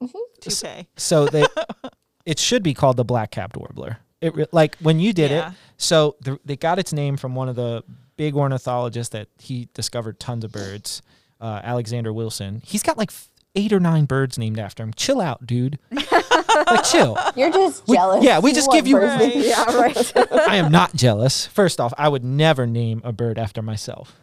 Mhm. 0.02 0.12
toupee. 0.42 0.88
So 0.98 1.28
they, 1.28 1.46
it 2.26 2.40
should 2.40 2.64
be 2.64 2.74
called 2.74 2.98
the 2.98 3.06
black 3.06 3.32
capped 3.32 3.56
warbler. 3.58 3.98
It 4.20 4.36
re- 4.36 4.46
like 4.52 4.78
when 4.78 5.00
you 5.00 5.14
did 5.14 5.32
Yeah. 5.32 5.50
it. 5.50 5.56
So 5.78 6.16
the, 6.22 6.40
they 6.46 6.56
got 6.56 6.80
its 6.80 6.94
name 6.94 7.18
from 7.18 7.34
one 7.36 7.50
of 7.50 7.56
the 7.56 7.84
big 8.18 8.36
ornithologists 8.36 9.12
that 9.14 9.28
he 9.40 9.68
discovered 9.74 10.20
tons 10.20 10.44
of 10.44 10.52
birds, 10.52 11.02
uh, 11.40 11.62
Alexander 11.64 12.14
Wilson. 12.14 12.62
He's 12.66 12.84
got 12.84 12.98
like 12.98 13.10
f- 13.12 13.30
eight 13.56 13.74
or 13.74 13.80
nine 13.80 14.06
birds 14.06 14.38
named 14.38 14.60
after 14.60 14.84
him. 14.84 14.94
Chill 14.96 15.20
out, 15.22 15.46
dude. 15.46 15.78
like 15.92 16.84
chill. 16.84 17.18
You're 17.36 17.52
just 17.52 17.88
We- 17.88 17.96
jealous. 17.98 18.24
yeah, 18.24 18.40
we 18.40 18.54
just 18.54 18.72
give 18.72 18.88
you- 18.88 18.98
Right. 18.98 19.36
yeah, 19.36 19.64
right. 19.76 20.18
I 20.48 20.56
am 20.58 20.72
not 20.72 20.96
jealous. 20.96 21.46
First 21.48 21.80
off, 21.80 21.94
I 21.98 22.08
would 22.08 22.24
never 22.24 22.66
name 22.66 23.02
a 23.04 23.12
bird 23.12 23.38
after 23.38 23.62
myself. 23.62 24.16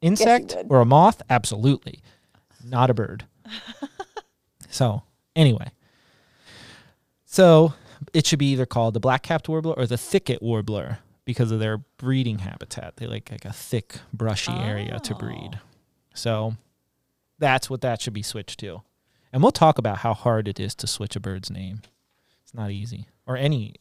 Insect 0.00 0.56
or 0.68 0.80
a 0.80 0.84
moth? 0.84 1.20
Absolutely. 1.28 2.00
Not 2.64 2.88
a 2.90 2.94
bird. 2.94 3.24
so, 4.70 5.02
anyway. 5.34 5.70
So, 7.24 7.74
it 8.14 8.26
should 8.26 8.38
be 8.38 8.52
either 8.52 8.66
called 8.66 8.94
the 8.94 9.00
black 9.00 9.22
capped 9.22 9.48
warbler 9.48 9.74
or 9.74 9.86
the 9.86 9.98
thicket 9.98 10.42
warbler 10.42 10.98
because 11.24 11.50
of 11.50 11.60
their 11.60 11.78
breeding 11.98 12.38
habitat. 12.38 12.96
They 12.96 13.06
like 13.06 13.30
like 13.30 13.44
a 13.44 13.52
thick, 13.52 13.96
brushy 14.12 14.52
area 14.52 14.98
to 15.00 15.14
breed. 15.14 15.50
Oh. 15.54 15.58
So, 16.14 16.56
that's 17.38 17.68
what 17.70 17.80
that 17.82 18.00
should 18.00 18.12
be 18.14 18.22
switched 18.22 18.60
to. 18.60 18.82
And 19.32 19.42
we'll 19.42 19.52
talk 19.52 19.78
about 19.78 19.98
how 19.98 20.14
hard 20.14 20.48
it 20.48 20.58
is 20.58 20.74
to 20.76 20.86
switch 20.86 21.14
a 21.16 21.20
bird's 21.20 21.50
name. 21.50 21.82
It's 22.42 22.54
not 22.54 22.70
easy. 22.70 23.06
Or 23.26 23.36
any 23.36 23.74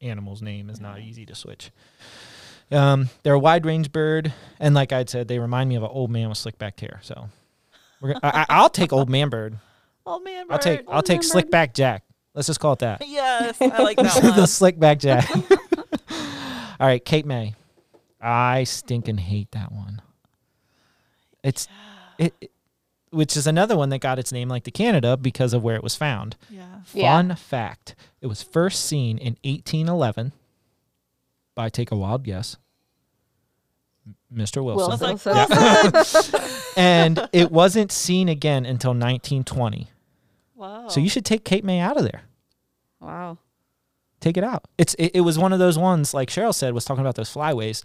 animal's 0.00 0.42
name 0.42 0.68
is 0.68 0.80
not 0.80 1.00
easy 1.00 1.24
to 1.26 1.34
switch. 1.34 1.70
Um, 2.70 3.08
they're 3.22 3.34
a 3.34 3.38
wide 3.38 3.64
range 3.66 3.92
bird, 3.92 4.32
and 4.60 4.74
like 4.74 4.92
I'd 4.92 5.08
said, 5.10 5.28
they 5.28 5.38
remind 5.38 5.68
me 5.68 5.76
of 5.76 5.82
an 5.82 5.90
old 5.92 6.10
man 6.10 6.28
with 6.28 6.38
slick 6.38 6.58
back 6.58 6.78
hair. 6.80 7.00
So, 7.02 7.28
we're 8.00 8.14
gonna, 8.14 8.20
I, 8.22 8.40
I- 8.42 8.46
I'll 8.48 8.70
take 8.70 8.92
old 8.92 9.08
man 9.10 9.28
bird. 9.28 9.58
Old 10.06 10.24
man 10.24 10.46
bird. 10.48 10.52
I'll 10.52 10.58
take 10.58 10.80
I'll 10.88 11.02
take 11.02 11.22
slick 11.22 11.44
bird. 11.44 11.50
back 11.52 11.74
Jack. 11.74 12.02
Let's 12.34 12.46
just 12.48 12.58
call 12.60 12.72
it 12.72 12.80
that. 12.80 13.02
Yes, 13.06 13.56
I 13.60 13.82
like 13.82 13.96
that 13.98 14.20
the 14.36 14.46
slick 14.46 14.78
back 14.78 14.98
Jack. 14.98 15.30
All 16.80 16.86
right, 16.88 17.04
Cape 17.04 17.24
May. 17.26 17.54
I 18.20 18.64
stinking 18.64 19.18
hate 19.18 19.50
that 19.52 19.70
one. 19.70 20.02
It's 21.44 21.68
it, 22.18 22.34
it- 22.40 22.51
which 23.12 23.36
is 23.36 23.46
another 23.46 23.76
one 23.76 23.90
that 23.90 24.00
got 24.00 24.18
its 24.18 24.32
name 24.32 24.48
like 24.48 24.64
the 24.64 24.70
Canada 24.70 25.16
because 25.16 25.52
of 25.52 25.62
where 25.62 25.76
it 25.76 25.82
was 25.82 25.94
found. 25.94 26.36
Yeah. 26.50 26.66
Yeah. 26.92 27.12
Fun 27.14 27.36
fact: 27.36 27.94
It 28.20 28.26
was 28.26 28.42
first 28.42 28.84
seen 28.84 29.18
in 29.18 29.36
1811 29.44 30.32
by 31.54 31.68
take 31.68 31.90
a 31.90 31.96
wild 31.96 32.24
guess, 32.24 32.56
Mr. 34.34 34.64
Wilson, 34.64 34.90
I 34.90 35.12
was 35.12 35.24
Wilson. 35.24 35.34
like, 35.34 35.92
Wilson. 35.92 36.40
and 36.76 37.28
it 37.32 37.52
wasn't 37.52 37.92
seen 37.92 38.28
again 38.28 38.64
until 38.64 38.90
1920. 38.90 39.88
wow. 40.54 40.88
So 40.88 41.00
you 41.00 41.08
should 41.08 41.24
take 41.24 41.44
Cape 41.44 41.64
May 41.64 41.80
out 41.80 41.96
of 41.96 42.04
there. 42.04 42.22
Wow. 43.00 43.38
Take 44.20 44.36
it 44.36 44.44
out. 44.44 44.64
It's 44.78 44.94
it, 44.94 45.12
it 45.14 45.20
was 45.22 45.38
one 45.38 45.52
of 45.52 45.58
those 45.58 45.76
ones 45.76 46.14
like 46.14 46.30
Cheryl 46.30 46.54
said 46.54 46.72
was 46.74 46.84
talking 46.84 47.00
about 47.02 47.16
those 47.16 47.32
flyways. 47.32 47.82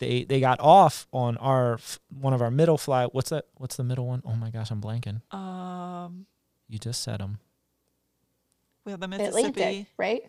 They 0.00 0.24
they 0.24 0.40
got 0.40 0.58
off 0.60 1.06
on 1.12 1.36
our 1.38 1.78
one 2.20 2.32
of 2.32 2.42
our 2.42 2.50
middle 2.50 2.76
fly. 2.78 3.06
What's 3.06 3.30
that? 3.30 3.46
What's 3.56 3.76
the 3.76 3.84
middle 3.84 4.06
one? 4.06 4.22
Oh 4.26 4.34
my 4.34 4.50
gosh, 4.50 4.70
I'm 4.70 4.80
blanking. 4.80 5.20
um, 5.34 6.26
You 6.68 6.78
just 6.78 7.02
said 7.02 7.20
them. 7.20 7.38
we 8.84 8.90
have 8.92 9.00
the 9.00 9.08
Mississippi. 9.08 9.38
Atlantic, 9.48 9.86
right? 9.96 10.22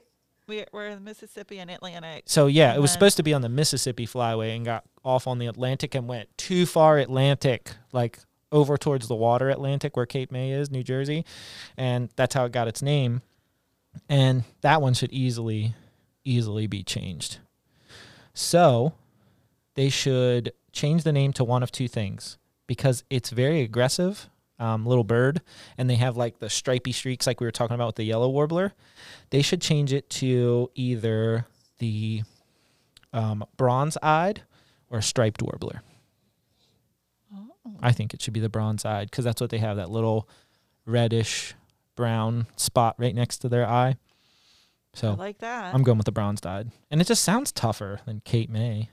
We, 0.47 0.63
we're 0.71 0.86
in 0.89 0.95
the 0.95 1.01
Mississippi 1.01 1.58
and 1.58 1.71
Atlantic. 1.71 2.25
So 2.28 2.45
yeah, 2.45 2.75
it 2.75 2.80
was 2.80 2.91
supposed 2.91 3.17
to 3.17 3.23
be 3.23 3.34
on 3.34 3.41
the 3.41 3.49
Mississippi 3.49 4.06
Flyway 4.06 4.56
and 4.56 4.63
got 4.63 4.84
off 5.04 5.25
on 5.25 5.39
the 5.39 5.47
Atlantic 5.47 5.95
and 5.95 6.08
went 6.08 6.30
too 6.38 6.67
far 6.67 6.99
Atlantic, 6.99 7.71
like 7.91 8.19
over 8.51 8.78
towards 8.78 9.08
the 9.08 9.15
water 9.15 9.49
Atlantic 9.49 9.97
where 9.97 10.06
Cape 10.06 10.32
May 10.32 10.51
is, 10.51 10.69
New 10.69 10.84
Jersey, 10.84 11.25
and 11.78 12.10
that's 12.15 12.36
how 12.36 12.45
it 12.45 12.51
got 12.51 12.67
its 12.67 12.84
name. 12.84 13.23
And 14.08 14.43
that 14.62 14.84
one 14.84 14.93
should 14.93 15.12
easily, 15.12 15.73
easily 16.23 16.67
be 16.67 16.84
changed. 16.84 17.39
So 18.36 18.93
they 19.76 19.90
should 19.90 20.52
change 20.72 21.04
the 21.04 21.14
name 21.14 21.32
to 21.34 21.44
one 21.44 21.64
of 21.64 21.72
two 21.72 21.88
things. 21.88 22.38
Because 22.68 23.04
it's 23.12 23.30
very 23.30 23.62
aggressive 23.62 24.28
um, 24.58 24.86
little 24.86 25.04
bird 25.04 25.42
and 25.78 25.90
they 25.90 25.96
have 25.96 26.18
like 26.18 26.40
the 26.40 26.50
stripy 26.50 26.92
streaks 26.92 27.28
like 27.28 27.40
we 27.40 27.46
were 27.46 27.52
talking 27.52 27.76
about 27.76 27.88
with 27.88 27.96
the 27.98 28.06
yellow 28.06 28.30
warbler 28.30 28.74
they 29.30 29.42
should 29.42 29.62
change 29.62 29.92
it 29.92 30.10
to 30.10 30.72
either 30.76 31.46
the 31.80 32.24
um, 33.14 33.44
bronze-eyed 33.58 34.44
or 34.90 35.02
striped 35.02 35.42
warbler. 35.42 35.82
I 37.82 37.92
think 37.92 38.14
it 38.14 38.22
should 38.22 38.34
be 38.34 38.40
the 38.40 38.50
bronze-eyed 38.50 39.10
because 39.10 39.26
that's 39.26 39.42
what 39.42 39.50
they 39.50 39.58
have 39.58 39.78
that 39.78 39.90
little 39.90 40.30
reddish 40.86 41.54
brown 41.96 42.48
spot 42.56 42.96
right 42.98 43.16
next 43.16 43.40
to 43.40 43.50
their 43.50 43.68
eye. 43.68 43.98
So 44.94 45.12
I 45.12 45.16
like 45.16 45.40
that. 45.40 45.76
i'm 45.76 45.84
going 45.84 45.98
with 45.98 46.06
the 46.06 46.12
bronze-eyed 46.14 46.72
and 46.90 47.02
it 47.02 47.08
just 47.08 47.24
sounds 47.24 47.52
tougher 47.52 48.00
than 48.06 48.22
cape 48.24 48.50
may 48.50 48.90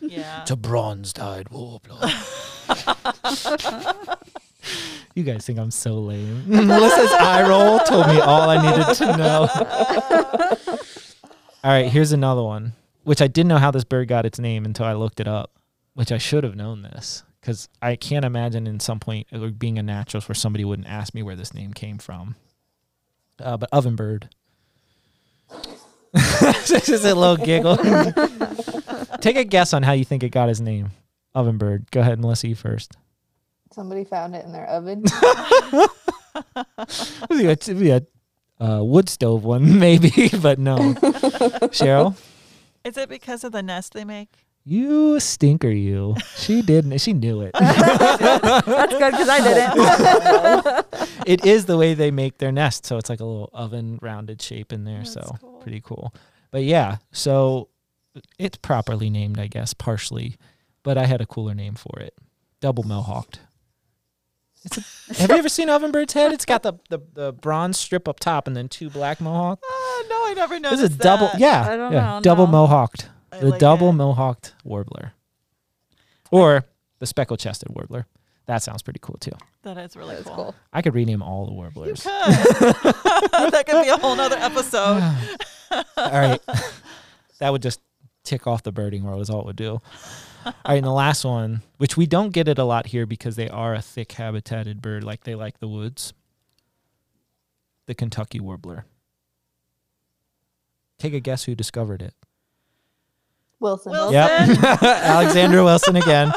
yeah. 0.00 0.42
it's 0.42 0.54
bronze-eyed 0.54 1.48
warbler 1.50 2.08
You 5.18 5.24
guys 5.24 5.44
think 5.44 5.58
I'm 5.58 5.72
so 5.72 5.94
lame. 5.94 6.44
Melissa's 6.46 7.12
eye 7.12 7.48
roll 7.48 7.80
told 7.80 8.06
me 8.06 8.20
all 8.20 8.48
I 8.48 8.70
needed 8.70 8.94
to 8.94 9.16
know. 9.16 9.48
all 11.64 11.72
right, 11.72 11.90
here's 11.90 12.12
another 12.12 12.44
one, 12.44 12.74
which 13.02 13.20
I 13.20 13.26
didn't 13.26 13.48
know 13.48 13.58
how 13.58 13.72
this 13.72 13.82
bird 13.82 14.06
got 14.06 14.26
its 14.26 14.38
name 14.38 14.64
until 14.64 14.86
I 14.86 14.92
looked 14.92 15.18
it 15.18 15.26
up, 15.26 15.50
which 15.94 16.12
I 16.12 16.18
should 16.18 16.44
have 16.44 16.54
known 16.54 16.82
this 16.82 17.24
because 17.40 17.68
I 17.82 17.96
can't 17.96 18.24
imagine 18.24 18.68
in 18.68 18.78
some 18.78 19.00
point 19.00 19.26
it 19.32 19.58
being 19.58 19.76
a 19.76 19.82
naturalist 19.82 20.28
where 20.28 20.36
somebody 20.36 20.64
wouldn't 20.64 20.88
ask 20.88 21.14
me 21.14 21.24
where 21.24 21.34
this 21.34 21.52
name 21.52 21.72
came 21.72 21.98
from. 21.98 22.36
Uh, 23.40 23.56
but 23.56 23.68
oven 23.72 23.96
bird. 23.96 24.28
this 26.12 26.88
is 26.88 27.04
a 27.04 27.14
little 27.14 27.36
giggle. 27.36 27.76
Take 29.20 29.36
a 29.36 29.44
guess 29.44 29.72
on 29.72 29.82
how 29.82 29.92
you 29.92 30.04
think 30.04 30.22
it 30.22 30.30
got 30.30 30.48
his 30.48 30.60
name. 30.60 30.90
Oven 31.34 31.58
bird. 31.58 31.90
Go 31.90 32.00
ahead, 32.00 32.18
Melissa, 32.18 32.48
you 32.48 32.54
first. 32.54 32.96
Somebody 33.72 34.04
found 34.04 34.34
it 34.34 34.44
in 34.44 34.52
their 34.52 34.66
oven. 34.66 35.04
It'd 36.78 37.28
be 37.30 37.46
a, 37.46 37.50
it'd 37.50 37.78
be 37.80 37.90
a 37.90 38.02
uh, 38.60 38.82
wood 38.82 39.08
stove 39.08 39.44
one, 39.44 39.78
maybe, 39.78 40.30
but 40.40 40.58
no. 40.58 40.76
Cheryl, 41.72 42.16
Is 42.84 42.96
it 42.96 43.08
because 43.08 43.44
of 43.44 43.52
the 43.52 43.62
nest 43.62 43.92
they 43.92 44.04
make? 44.04 44.47
You 44.68 45.18
stinker, 45.18 45.70
you. 45.70 46.14
She 46.36 46.60
didn't. 46.60 46.98
She 46.98 47.14
knew 47.14 47.40
it. 47.40 47.52
That's 47.58 48.92
good 48.92 49.12
because 49.12 49.28
I 49.28 49.40
didn't. 49.42 50.86
it 51.26 51.46
is 51.46 51.64
the 51.64 51.78
way 51.78 51.94
they 51.94 52.10
make 52.10 52.36
their 52.38 52.52
nest, 52.52 52.84
so 52.84 52.98
it's 52.98 53.08
like 53.08 53.20
a 53.20 53.24
little 53.24 53.50
oven 53.54 53.98
rounded 54.02 54.42
shape 54.42 54.72
in 54.72 54.84
there. 54.84 54.98
That's 54.98 55.14
so 55.14 55.36
cool. 55.40 55.60
pretty 55.60 55.80
cool. 55.80 56.14
But 56.50 56.64
yeah, 56.64 56.98
so 57.12 57.68
it's 58.38 58.58
properly 58.58 59.08
named, 59.08 59.38
I 59.38 59.46
guess, 59.46 59.72
partially. 59.72 60.36
But 60.82 60.98
I 60.98 61.06
had 61.06 61.20
a 61.20 61.26
cooler 61.26 61.54
name 61.54 61.74
for 61.74 61.98
it. 62.00 62.14
Double 62.60 62.84
mohawked. 62.84 63.38
It's 64.64 64.76
a, 64.78 65.14
have 65.20 65.30
you 65.30 65.36
ever 65.36 65.48
seen 65.48 65.68
Ovenbird's 65.68 66.12
head? 66.12 66.32
It's 66.32 66.44
got 66.44 66.62
the, 66.62 66.74
the, 66.90 66.98
the 67.14 67.32
bronze 67.32 67.78
strip 67.78 68.08
up 68.08 68.20
top 68.20 68.46
and 68.46 68.56
then 68.56 68.68
two 68.68 68.90
black 68.90 69.20
mohawk. 69.20 69.60
Oh 69.64 70.04
ah, 70.04 70.08
no, 70.10 70.30
I 70.30 70.34
never 70.34 70.54
This 70.54 70.62
noticed. 70.62 70.82
is 70.92 70.96
double, 70.96 71.28
that. 71.28 71.40
yeah, 71.40 71.62
I 71.62 71.76
don't 71.76 71.92
yeah, 71.92 72.00
know, 72.00 72.20
double 72.20 72.46
no. 72.46 72.66
mohawked, 72.66 73.06
I 73.38 73.40
the 73.40 73.48
like 73.50 73.60
double 73.60 73.90
it. 73.90 73.94
mohawked 73.94 74.52
warbler, 74.64 75.12
or 76.30 76.64
the 76.98 77.06
speckled 77.06 77.40
chested 77.40 77.68
warbler. 77.70 78.06
That 78.46 78.62
sounds 78.62 78.82
pretty 78.82 79.00
cool 79.02 79.16
too. 79.20 79.32
That 79.62 79.76
is 79.78 79.94
really 79.96 80.14
That's 80.16 80.26
cool. 80.26 80.34
cool. 80.36 80.54
I 80.72 80.80
could 80.82 80.94
rename 80.94 81.22
all 81.22 81.44
the 81.44 81.52
You 81.52 81.58
warblers. 81.58 82.02
could. 82.02 82.10
that 82.12 83.64
could 83.66 83.82
be 83.82 83.88
a 83.90 83.96
whole 83.98 84.16
nother 84.16 84.36
episode. 84.38 85.02
all 85.96 86.10
right, 86.12 86.40
that 87.40 87.50
would 87.52 87.62
just 87.62 87.80
tick 88.24 88.46
off 88.46 88.62
the 88.62 88.72
birding 88.72 89.02
world 89.04 89.20
is 89.20 89.28
all 89.30 89.40
it 89.40 89.46
would 89.46 89.56
do. 89.56 89.80
All 90.46 90.52
right, 90.66 90.76
and 90.76 90.84
the 90.86 90.90
last 90.92 91.24
one, 91.24 91.62
which 91.76 91.96
we 91.96 92.06
don't 92.06 92.30
get 92.32 92.48
it 92.48 92.58
a 92.58 92.64
lot 92.64 92.86
here 92.86 93.04
because 93.04 93.36
they 93.36 93.48
are 93.50 93.74
a 93.74 93.82
thick 93.82 94.12
habitated 94.12 94.80
bird, 94.80 95.04
like 95.04 95.24
they 95.24 95.34
like 95.34 95.58
the 95.60 95.68
woods. 95.68 96.14
The 97.86 97.94
Kentucky 97.94 98.40
warbler. 98.40 98.84
Take 100.98 101.12
a 101.14 101.20
guess 101.20 101.44
who 101.44 101.54
discovered 101.54 102.02
it. 102.02 102.14
Wilson. 103.60 103.92
Wilson. 103.92 104.12
Yep. 104.14 104.58
Alexander 104.82 105.64
Wilson 105.64 105.96
again 105.96 106.32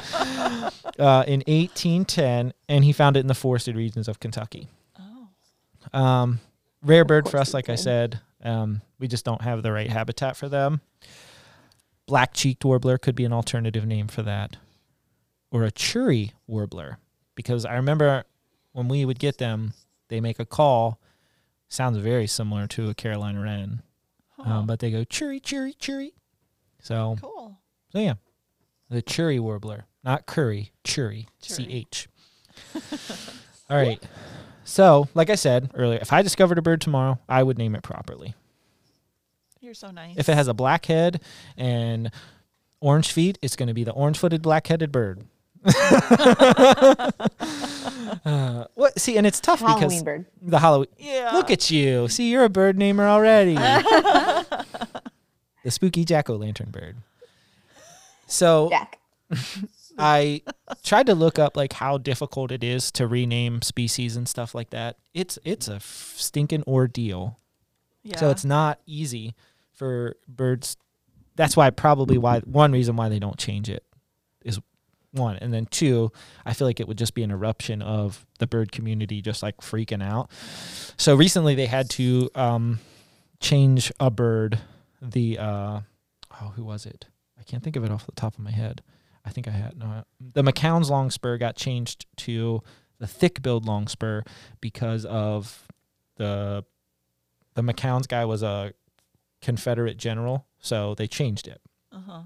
uh, 0.99 1.23
in 1.27 1.41
1810, 1.47 2.53
and 2.67 2.83
he 2.83 2.91
found 2.93 3.17
it 3.17 3.21
in 3.21 3.27
the 3.27 3.33
forested 3.35 3.75
regions 3.75 4.07
of 4.07 4.19
Kentucky. 4.19 4.67
Oh. 4.99 5.99
Um, 5.99 6.39
rare 6.83 7.05
bird 7.05 7.29
for 7.29 7.37
us, 7.37 7.49
he 7.49 7.53
like 7.53 7.69
I 7.69 7.75
said. 7.75 8.19
Um, 8.43 8.81
we 8.99 9.07
just 9.07 9.25
don't 9.25 9.41
have 9.41 9.63
the 9.63 9.71
right 9.71 9.89
habitat 9.89 10.35
for 10.35 10.49
them. 10.49 10.81
Black 12.07 12.33
cheeked 12.33 12.65
warbler 12.65 12.97
could 12.97 13.15
be 13.15 13.25
an 13.25 13.33
alternative 13.33 13.85
name 13.85 14.07
for 14.07 14.23
that, 14.23 14.57
or 15.51 15.63
a 15.63 15.71
churry 15.71 16.33
warbler, 16.47 16.97
because 17.35 17.65
I 17.65 17.75
remember 17.75 18.23
when 18.73 18.87
we 18.87 19.05
would 19.05 19.19
get 19.19 19.37
them, 19.37 19.73
they 20.09 20.19
make 20.19 20.39
a 20.39 20.45
call. 20.45 20.99
Sounds 21.69 21.97
very 21.97 22.27
similar 22.27 22.67
to 22.67 22.89
a 22.89 22.93
Carolina 22.93 23.41
wren, 23.41 23.81
Huh. 24.37 24.51
um, 24.51 24.67
but 24.67 24.79
they 24.79 24.91
go 24.91 25.03
churry, 25.03 25.39
churry, 25.39 25.73
churry. 25.73 26.13
So 26.81 27.17
cool. 27.21 27.57
so 27.91 27.99
yeah, 27.99 28.15
the 28.89 29.01
churry 29.01 29.39
warbler, 29.39 29.85
not 30.03 30.25
curry, 30.25 30.71
churry, 30.83 31.27
C 31.41 31.63
Churry. 31.63 31.73
H. 31.73 32.07
All 33.69 33.77
right. 33.77 34.01
So, 34.63 35.07
like 35.13 35.29
I 35.29 35.35
said 35.35 35.71
earlier, 35.73 35.99
if 36.01 36.11
I 36.13 36.21
discovered 36.21 36.57
a 36.57 36.61
bird 36.61 36.81
tomorrow, 36.81 37.19
I 37.27 37.43
would 37.43 37.57
name 37.57 37.75
it 37.75 37.83
properly. 37.83 38.35
You're 39.59 39.73
so 39.73 39.91
nice. 39.91 40.15
If 40.17 40.27
it 40.29 40.35
has 40.35 40.47
a 40.47 40.53
black 40.53 40.85
head 40.85 41.21
and 41.57 42.09
orange 42.79 43.11
feet, 43.11 43.37
it's 43.41 43.55
going 43.55 43.67
to 43.67 43.73
be 43.73 43.83
the 43.83 43.91
orange-footed 43.91 44.41
black-headed 44.41 44.91
bird. 44.91 45.23
uh, 48.25 48.65
what? 48.73 48.99
See, 48.99 49.17
and 49.17 49.27
it's 49.27 49.39
tough 49.39 49.59
because 49.59 49.79
Halloween 49.79 50.03
bird. 50.03 50.25
the 50.41 50.59
Halloween. 50.59 50.87
yeah. 50.97 51.31
Look 51.33 51.51
at 51.51 51.69
you. 51.69 52.07
See, 52.07 52.31
you're 52.31 52.43
a 52.45 52.49
bird 52.49 52.77
namer 52.77 53.07
already. 53.07 53.55
the 55.63 55.71
spooky 55.71 56.05
jack 56.05 56.29
o' 56.29 56.35
lantern 56.35 56.71
bird. 56.71 56.97
So 58.27 58.69
Jack. 58.69 58.99
I 59.97 60.41
tried 60.83 61.07
to 61.07 61.15
look 61.15 61.37
up 61.37 61.57
like 61.57 61.73
how 61.73 61.97
difficult 61.97 62.51
it 62.51 62.63
is 62.63 62.91
to 62.93 63.07
rename 63.07 63.61
species 63.61 64.15
and 64.15 64.27
stuff 64.27 64.55
like 64.55 64.69
that. 64.71 64.97
It's 65.13 65.37
it's 65.43 65.67
a 65.67 65.75
f- 65.75 66.13
stinking 66.17 66.63
ordeal. 66.65 67.37
yeah. 68.03 68.17
So 68.17 68.29
it's 68.29 68.45
not 68.45 68.79
easy 68.85 69.35
for 69.73 70.15
birds. 70.27 70.77
That's 71.35 71.57
why 71.57 71.69
probably 71.71 72.17
why 72.17 72.39
one 72.39 72.71
reason 72.71 72.95
why 72.95 73.09
they 73.09 73.19
don't 73.19 73.37
change 73.37 73.69
it 73.69 73.83
is 74.43 74.59
one, 75.11 75.35
and 75.37 75.53
then 75.53 75.65
two, 75.65 76.11
I 76.45 76.53
feel 76.53 76.67
like 76.67 76.79
it 76.79 76.87
would 76.87 76.97
just 76.97 77.13
be 77.13 77.23
an 77.23 77.31
eruption 77.31 77.81
of 77.81 78.25
the 78.39 78.47
bird 78.47 78.71
community 78.71 79.21
just 79.21 79.43
like 79.43 79.57
freaking 79.57 80.01
out. 80.01 80.31
So 80.95 81.15
recently 81.15 81.53
they 81.53 81.65
had 81.65 81.89
to 81.91 82.29
um, 82.33 82.79
change 83.41 83.91
a 83.99 84.09
bird. 84.09 84.59
The 85.01 85.37
uh, 85.39 85.79
oh, 86.41 86.53
who 86.55 86.63
was 86.63 86.85
it? 86.85 87.07
I 87.39 87.43
can't 87.43 87.63
think 87.63 87.75
of 87.75 87.83
it 87.83 87.91
off 87.91 88.05
the 88.05 88.11
top 88.11 88.35
of 88.35 88.39
my 88.39 88.51
head. 88.51 88.83
I 89.25 89.29
think 89.29 89.47
I 89.47 89.51
had 89.51 89.77
no. 89.77 90.03
The 90.19 90.43
McCown's 90.43 90.89
long 90.89 91.11
spur 91.11 91.37
got 91.37 91.55
changed 91.55 92.05
to 92.17 92.61
the 92.99 93.07
thick-billed 93.07 93.65
long 93.65 93.87
spur 93.87 94.23
because 94.61 95.05
of 95.05 95.67
the 96.17 96.63
the 97.55 97.61
McCown's 97.61 98.07
guy 98.07 98.25
was 98.25 98.43
a 98.43 98.73
Confederate 99.41 99.97
general, 99.97 100.45
so 100.59 100.95
they 100.95 101.07
changed 101.07 101.47
it. 101.47 101.61
uh-huh. 101.91 102.23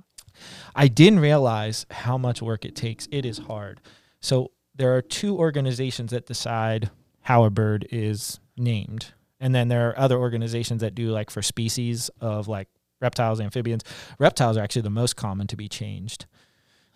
I 0.76 0.90
didn't 0.90 1.20
realize 1.20 1.86
how 1.90 2.18
much 2.18 2.42
work 2.42 2.66
it 2.66 2.76
takes. 2.76 3.08
It 3.10 3.26
is 3.26 3.38
hard. 3.40 3.80
So 4.20 4.52
there 4.76 4.96
are 4.96 5.02
two 5.02 5.38
organizations 5.38 6.12
that 6.12 6.26
decide 6.26 6.90
how 7.22 7.46
a 7.46 7.50
bird 7.50 7.88
is 7.90 8.40
named. 8.58 9.14
And 9.40 9.54
then 9.54 9.68
there 9.68 9.90
are 9.90 10.00
other 10.00 10.18
organizations 10.18 10.82
that 10.82 10.96
do 10.96 11.10
like 11.10 11.30
for 11.30 11.42
species 11.42 12.10
of 12.22 12.48
like 12.48 12.68
reptiles, 13.02 13.40
amphibians. 13.42 13.84
Reptiles 14.20 14.58
are 14.58 14.62
actually 14.64 14.84
the 14.84 14.90
most 14.90 15.16
common 15.16 15.48
to 15.48 15.58
be 15.58 15.68
changed 15.68 16.26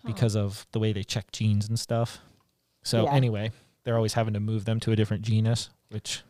because 0.06 0.34
of 0.34 0.66
the 0.72 0.78
way 0.78 0.92
they 0.94 1.02
check 1.02 1.30
genes 1.32 1.68
and 1.68 1.78
stuff. 1.78 2.20
So 2.82 3.04
Yeah. 3.04 3.12
anyway, 3.12 3.52
they're 3.84 3.96
always 3.96 4.14
having 4.14 4.32
to 4.34 4.40
move 4.40 4.64
them 4.64 4.80
to 4.80 4.92
a 4.92 4.96
different 4.96 5.22
genus, 5.22 5.68
which 5.90 6.22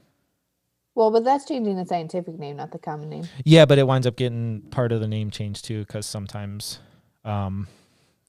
Well, 0.96 1.12
but 1.12 1.22
that's 1.24 1.44
changing 1.44 1.76
the 1.76 1.86
scientific 1.86 2.36
name, 2.38 2.56
not 2.56 2.72
the 2.72 2.78
common 2.80 3.08
name. 3.08 3.24
Yeah, 3.44 3.64
but 3.64 3.78
it 3.78 3.86
winds 3.86 4.08
up 4.08 4.16
getting 4.16 4.62
part 4.70 4.90
of 4.90 5.00
the 5.00 5.06
name 5.06 5.30
changed 5.30 5.64
too, 5.64 5.84
because 5.84 6.04
sometimes 6.04 6.80
um, 7.24 7.68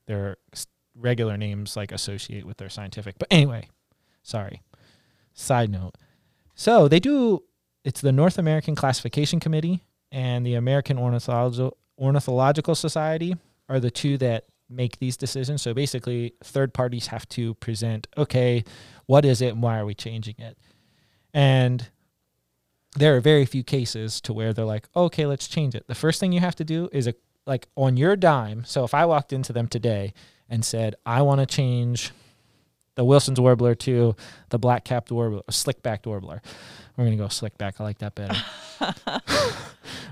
their 0.05 0.37
regular 0.95 1.37
names 1.37 1.75
like 1.75 1.91
associate 1.91 2.45
with 2.45 2.57
their 2.57 2.69
scientific. 2.69 3.17
But 3.17 3.29
anyway, 3.31 3.67
sorry. 4.21 4.61
Side 5.33 5.71
note. 5.71 5.95
So 6.53 6.87
they 6.87 6.99
do. 6.99 7.43
It's 7.83 8.01
the 8.01 8.11
North 8.11 8.37
American 8.37 8.75
Classification 8.75 9.39
Committee 9.39 9.81
and 10.11 10.45
the 10.45 10.55
American 10.55 10.97
Ornithological 10.97 11.77
Ornithological 11.97 12.73
Society 12.75 13.35
are 13.69 13.79
the 13.79 13.91
two 13.91 14.17
that 14.17 14.45
make 14.69 14.97
these 14.97 15.17
decisions. 15.17 15.61
So 15.61 15.73
basically, 15.73 16.33
third 16.43 16.73
parties 16.73 17.07
have 17.07 17.27
to 17.29 17.53
present, 17.55 18.07
okay, 18.17 18.63
what 19.05 19.25
is 19.25 19.41
it 19.41 19.53
and 19.53 19.61
why 19.61 19.77
are 19.77 19.85
we 19.85 19.93
changing 19.93 20.35
it? 20.39 20.57
And 21.33 21.87
there 22.95 23.15
are 23.15 23.21
very 23.21 23.45
few 23.45 23.63
cases 23.63 24.19
to 24.21 24.33
where 24.33 24.53
they're 24.53 24.65
like, 24.65 24.87
okay, 24.95 25.25
let's 25.25 25.47
change 25.47 25.75
it. 25.75 25.87
The 25.87 25.95
first 25.95 26.19
thing 26.19 26.31
you 26.31 26.39
have 26.39 26.55
to 26.55 26.63
do 26.65 26.89
is 26.91 27.07
a 27.07 27.13
like 27.45 27.67
on 27.75 27.97
your 27.97 28.15
dime. 28.15 28.63
So 28.65 28.83
if 28.83 28.93
I 28.93 29.05
walked 29.05 29.33
into 29.33 29.53
them 29.53 29.67
today 29.67 30.13
and 30.49 30.63
said, 30.63 30.95
I 31.05 31.21
want 31.21 31.39
to 31.39 31.45
change 31.45 32.11
the 32.95 33.03
Wilson's 33.03 33.39
warbler 33.39 33.73
to 33.75 34.15
the 34.49 34.59
black 34.59 34.83
capped 34.83 35.11
warbler, 35.11 35.41
slick 35.49 35.81
backed 35.81 36.05
warbler. 36.05 36.41
We're 37.01 37.07
gonna 37.07 37.17
go 37.17 37.29
slick 37.29 37.57
back. 37.57 37.75
I 37.79 37.83
like 37.83 37.97
that 37.99 38.13
better. 38.15 38.35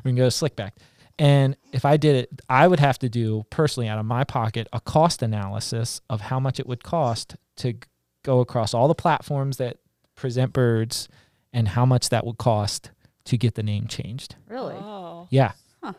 we 0.04 0.10
can 0.10 0.16
go 0.16 0.30
slick 0.30 0.56
back. 0.56 0.76
And 1.20 1.56
if 1.72 1.86
I 1.86 1.98
did 1.98 2.16
it, 2.16 2.42
I 2.50 2.68
would 2.68 2.80
have 2.80 2.98
to 3.00 3.10
do 3.10 3.46
personally 3.50 3.88
out 3.88 4.00
of 4.00 4.06
my 4.06 4.24
pocket 4.24 4.68
a 4.74 4.80
cost 4.80 5.22
analysis 5.22 6.02
of 6.10 6.22
how 6.22 6.40
much 6.40 6.60
it 6.60 6.66
would 6.66 6.84
cost 6.84 7.36
to 7.58 7.76
go 8.24 8.40
across 8.40 8.74
all 8.74 8.88
the 8.88 8.96
platforms 8.96 9.58
that 9.58 9.78
present 10.16 10.52
birds 10.52 11.10
and 11.54 11.68
how 11.68 11.86
much 11.86 12.10
that 12.10 12.26
would 12.26 12.38
cost 12.38 12.92
to 13.26 13.38
get 13.38 13.56
the 13.56 13.64
name 13.64 13.86
changed. 13.86 14.36
Really? 14.48 14.76
Oh. 14.76 15.28
Yeah. 15.30 15.52
Huh. 15.84 15.94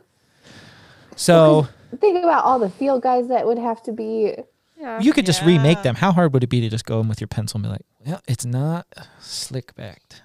So 1.14 1.68
Think 2.00 2.24
about 2.24 2.44
all 2.44 2.58
the 2.58 2.70
field 2.70 3.02
guys 3.02 3.28
that 3.28 3.46
would 3.46 3.58
have 3.58 3.82
to 3.84 3.92
be. 3.92 4.34
Yeah. 4.76 4.98
you 5.00 5.12
could 5.12 5.26
just 5.26 5.42
remake 5.44 5.82
them. 5.82 5.94
How 5.94 6.10
hard 6.10 6.32
would 6.32 6.42
it 6.42 6.48
be 6.48 6.62
to 6.62 6.68
just 6.70 6.86
go 6.86 7.00
in 7.00 7.08
with 7.08 7.20
your 7.20 7.28
pencil 7.28 7.58
and 7.58 7.64
be 7.64 7.68
like, 7.68 7.84
well, 8.06 8.22
it's 8.26 8.46
not 8.46 8.86
slick 9.20 9.74
backed. 9.74 10.22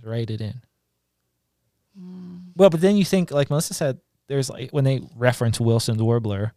Just 0.00 0.06
write 0.10 0.30
it 0.30 0.40
in. 0.40 0.60
Mm. 2.00 2.40
Well, 2.56 2.70
but 2.70 2.80
then 2.80 2.96
you 2.96 3.04
think, 3.04 3.30
like 3.30 3.50
Melissa 3.50 3.74
said, 3.74 3.98
there's 4.28 4.48
like 4.50 4.70
when 4.70 4.84
they 4.84 5.00
reference 5.16 5.60
Wilson's 5.60 6.02
Warbler 6.02 6.52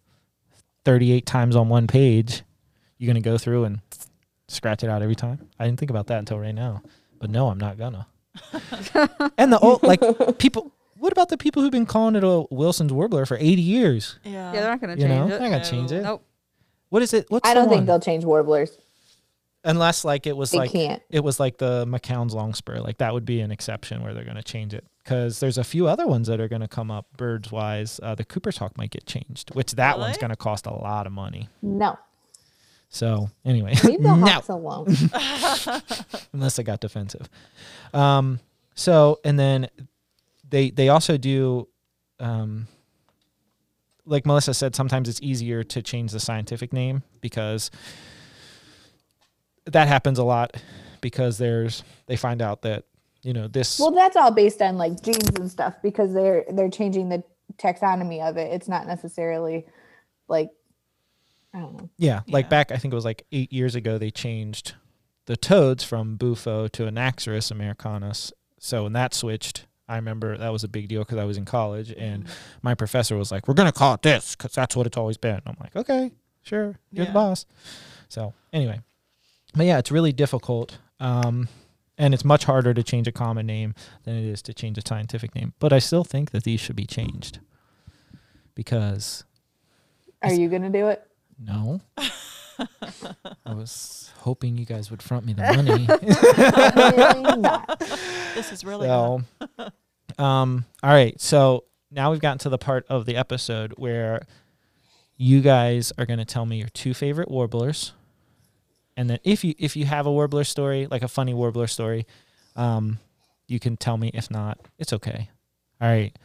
38 0.86 1.26
times 1.26 1.56
on 1.56 1.70
one 1.70 1.88
page, 1.88 2.44
you're 2.98 3.12
going 3.12 3.22
to 3.22 3.28
go 3.30 3.38
through 3.38 3.64
and 3.66 3.80
scratch 4.48 4.84
it 4.84 4.90
out 4.90 5.02
every 5.02 5.16
time. 5.16 5.50
I 5.60 5.66
didn't 5.66 5.80
think 5.80 5.90
about 5.90 6.08
that 6.08 6.20
until 6.20 6.40
right 6.40 6.54
now. 6.54 6.84
But 7.20 7.30
no, 7.30 7.48
I'm 7.48 7.58
not 7.58 7.78
gonna. 7.78 8.06
and 9.38 9.52
the 9.54 9.60
old, 9.62 9.82
like, 9.84 10.02
people, 10.40 10.72
what 10.98 11.12
about 11.14 11.30
the 11.30 11.38
people 11.38 11.62
who've 11.62 11.72
been 11.72 11.86
calling 11.86 12.16
it 12.16 12.24
a 12.24 12.46
Wilson's 12.54 12.92
Warbler 12.92 13.26
for 13.26 13.38
80 13.38 13.62
years? 13.62 14.20
Yeah. 14.24 14.32
Yeah, 14.32 14.52
they're 14.52 14.70
not 14.70 14.82
gonna 14.82 14.96
You 14.98 15.08
know, 15.08 15.16
change 15.16 15.30
they're 15.30 15.38
it. 15.38 15.42
not 15.42 15.50
going 15.50 15.64
to 15.64 15.70
change 15.70 15.92
it. 15.94 16.02
Nope. 16.04 16.26
What 16.90 17.02
is 17.02 17.14
it? 17.14 17.26
What's 17.30 17.48
I 17.48 17.54
don't 17.54 17.70
think 17.70 17.78
one? 17.80 17.86
they'll 17.86 18.00
change 18.00 18.24
warblers. 18.26 18.78
Unless, 19.66 20.04
like, 20.04 20.28
it 20.28 20.36
was 20.36 20.52
They 20.52 20.58
like, 20.58 20.72
can't. 20.72 21.02
it 21.10 21.24
was 21.24 21.40
like 21.40 21.58
the 21.58 21.86
McCown's 21.86 22.34
Longspur. 22.34 22.80
Like, 22.82 22.98
that 22.98 23.14
would 23.14 23.26
be 23.26 23.40
an 23.40 23.50
exception 23.52 24.04
where 24.04 24.14
they're 24.14 24.26
going 24.26 24.36
to 24.36 24.44
change 24.44 24.74
it. 24.74 24.86
Because 25.04 25.40
there's 25.40 25.58
a 25.58 25.64
few 25.64 25.88
other 25.88 26.06
ones 26.08 26.28
that 26.28 26.40
are 26.42 26.48
going 26.48 26.62
to 26.62 26.68
come 26.68 26.92
up 26.92 27.08
birds 27.18 27.52
wise. 27.52 28.00
Uh, 28.04 28.16
the 28.16 28.26
Cooper's 28.26 28.58
Hawk 28.58 28.78
might 28.78 28.92
get 28.92 29.06
changed, 29.06 29.54
which 29.56 29.72
that 29.74 30.00
one's 30.00 30.18
going 30.18 30.30
to 30.32 30.36
cost 30.36 30.66
a 30.66 30.74
lot 30.74 31.08
of 31.08 31.14
money. 31.14 31.50
No. 31.62 31.98
So, 32.90 33.30
anyway, 33.44 33.74
Leave 33.84 34.02
the 34.04 34.16
no. 34.16 34.26
hawks 34.26 34.50
alone. 34.50 34.88
unless 36.34 36.60
I 36.60 36.64
got 36.64 36.80
defensive. 36.80 37.28
Um, 37.94 38.40
so 38.76 39.20
and 39.26 39.38
then 39.40 39.68
they 40.50 40.70
they 40.70 40.90
also 40.90 41.18
do, 41.18 41.68
um, 42.20 42.68
like 44.06 44.26
Melissa 44.26 44.54
said, 44.54 44.76
sometimes 44.76 45.10
it's 45.10 45.22
easier 45.22 45.64
to 45.64 45.82
change 45.82 46.12
the 46.12 46.20
scientific 46.20 46.72
name 46.74 47.04
because 47.22 47.72
that 49.66 49.88
happens 49.88 50.20
a 50.20 50.24
lot 50.24 50.56
because 51.02 51.38
there's 51.38 51.84
they 52.08 52.16
find 52.16 52.42
out 52.42 52.62
that 52.64 52.86
you 53.22 53.34
know 53.34 53.48
this 53.48 53.80
well, 53.80 53.92
that's 53.92 54.16
all 54.16 54.32
based 54.32 54.62
on 54.62 54.78
like 54.78 55.02
genes 55.02 55.30
and 55.36 55.50
stuff 55.50 55.76
because 55.82 56.14
they're 56.14 56.46
they're 56.50 56.70
changing 56.70 57.10
the 57.10 57.24
taxonomy 57.58 58.28
of 58.28 58.38
it. 58.38 58.52
It's 58.54 58.68
not 58.68 58.88
necessarily 58.88 59.66
like 60.28 60.50
I 61.54 61.60
don't 61.60 61.78
know. 61.78 61.90
yeah 61.98 62.22
like 62.28 62.46
Yeah. 62.46 62.50
back 62.50 62.72
I 62.72 62.78
think 62.78 62.94
it 62.94 62.96
was 62.96 63.06
like 63.06 63.26
eight 63.32 63.54
years 63.54 63.76
ago 63.76 63.98
they 63.98 64.12
changed 64.12 64.76
the 65.26 65.38
toads 65.38 65.84
from 65.84 66.18
Bufo 66.18 66.68
to 66.70 66.84
Anaxyrus 66.84 67.52
americanus. 67.52 68.34
So 68.60 68.84
when 68.84 68.94
that 68.94 69.14
switched, 69.14 69.68
I 69.88 69.98
remember 69.98 70.38
that 70.38 70.50
was 70.52 70.64
a 70.64 70.68
big 70.68 70.88
deal 70.88 71.02
because 71.02 71.18
I 71.18 71.26
was 71.26 71.38
in 71.38 71.46
college 71.46 71.94
and 71.96 72.24
mm-hmm. 72.24 72.34
my 72.62 72.76
professor 72.76 73.18
was 73.18 73.32
like, 73.32 73.48
"We're 73.48 73.54
gonna 73.54 73.72
call 73.72 73.94
it 73.94 74.02
this 74.02 74.36
because 74.36 74.54
that's 74.54 74.76
what 74.76 74.88
it's 74.88 74.98
always 74.98 75.18
been." 75.18 75.42
I'm 75.46 75.58
like, 75.60 75.76
"Okay, 75.76 76.12
sure, 76.42 76.80
you're 76.92 77.06
the 77.06 77.12
boss." 77.12 77.46
So 78.08 78.34
anyway, 78.54 78.80
but 79.56 79.66
yeah, 79.66 79.78
it's 79.78 79.92
really 79.92 80.12
difficult, 80.12 80.78
um, 81.00 81.48
and 81.98 82.14
it's 82.14 82.26
much 82.26 82.46
harder 82.46 82.74
to 82.74 82.84
change 82.84 83.08
a 83.08 83.12
common 83.12 83.46
name 83.46 83.74
than 84.04 84.16
it 84.16 84.26
is 84.26 84.42
to 84.44 84.54
change 84.54 84.78
a 84.78 84.82
scientific 84.88 85.36
name. 85.36 85.54
But 85.60 85.72
I 85.74 85.80
still 85.80 86.04
think 86.04 86.32
that 86.32 86.44
these 86.44 86.60
should 86.60 86.76
be 86.76 86.86
changed 86.86 87.40
because 88.56 89.24
Are 90.22 90.34
you 90.34 90.50
gonna 90.50 90.70
do 90.70 90.88
it? 90.88 91.06
no, 91.40 91.82
I 91.98 93.54
was 93.54 94.12
hoping 94.20 94.58
you 94.58 94.66
guys 94.66 94.90
would 94.92 95.02
front 95.02 95.26
me 95.26 95.34
the 95.34 95.42
money. 95.56 95.86
This 98.36 98.52
is 98.52 98.64
really 98.64 98.88
So, 98.88 99.22
um, 100.24 100.66
all 100.82 100.90
right. 100.92 101.20
So 101.20 101.66
now 101.92 102.12
we've 102.12 102.20
gotten 102.22 102.38
to 102.40 102.50
the 102.50 102.58
part 102.58 102.86
of 102.90 103.06
the 103.06 103.16
episode 103.18 103.74
where 103.78 104.26
you 105.18 105.42
guys 105.42 105.92
are 105.98 106.06
going 106.06 106.20
to 106.20 106.26
tell 106.26 106.46
me 106.46 106.58
your 106.58 106.70
two 106.70 106.94
favorite 106.94 107.30
warblers, 107.30 107.94
and 108.98 109.10
then 109.10 109.20
if 109.24 109.44
you 109.44 109.54
if 109.58 109.76
you 109.76 109.86
have 109.86 110.06
a 110.06 110.12
warbler 110.12 110.44
story, 110.44 110.88
like 110.90 111.02
a 111.04 111.08
funny 111.08 111.34
warbler 111.34 111.68
story, 111.68 112.06
um, 112.56 113.00
you 113.48 113.60
can 113.60 113.78
tell 113.78 113.98
me. 113.98 114.12
If 114.14 114.30
not, 114.32 114.60
it's 114.80 114.94
okay. 114.94 115.30
All 115.82 115.88
right, 115.90 116.18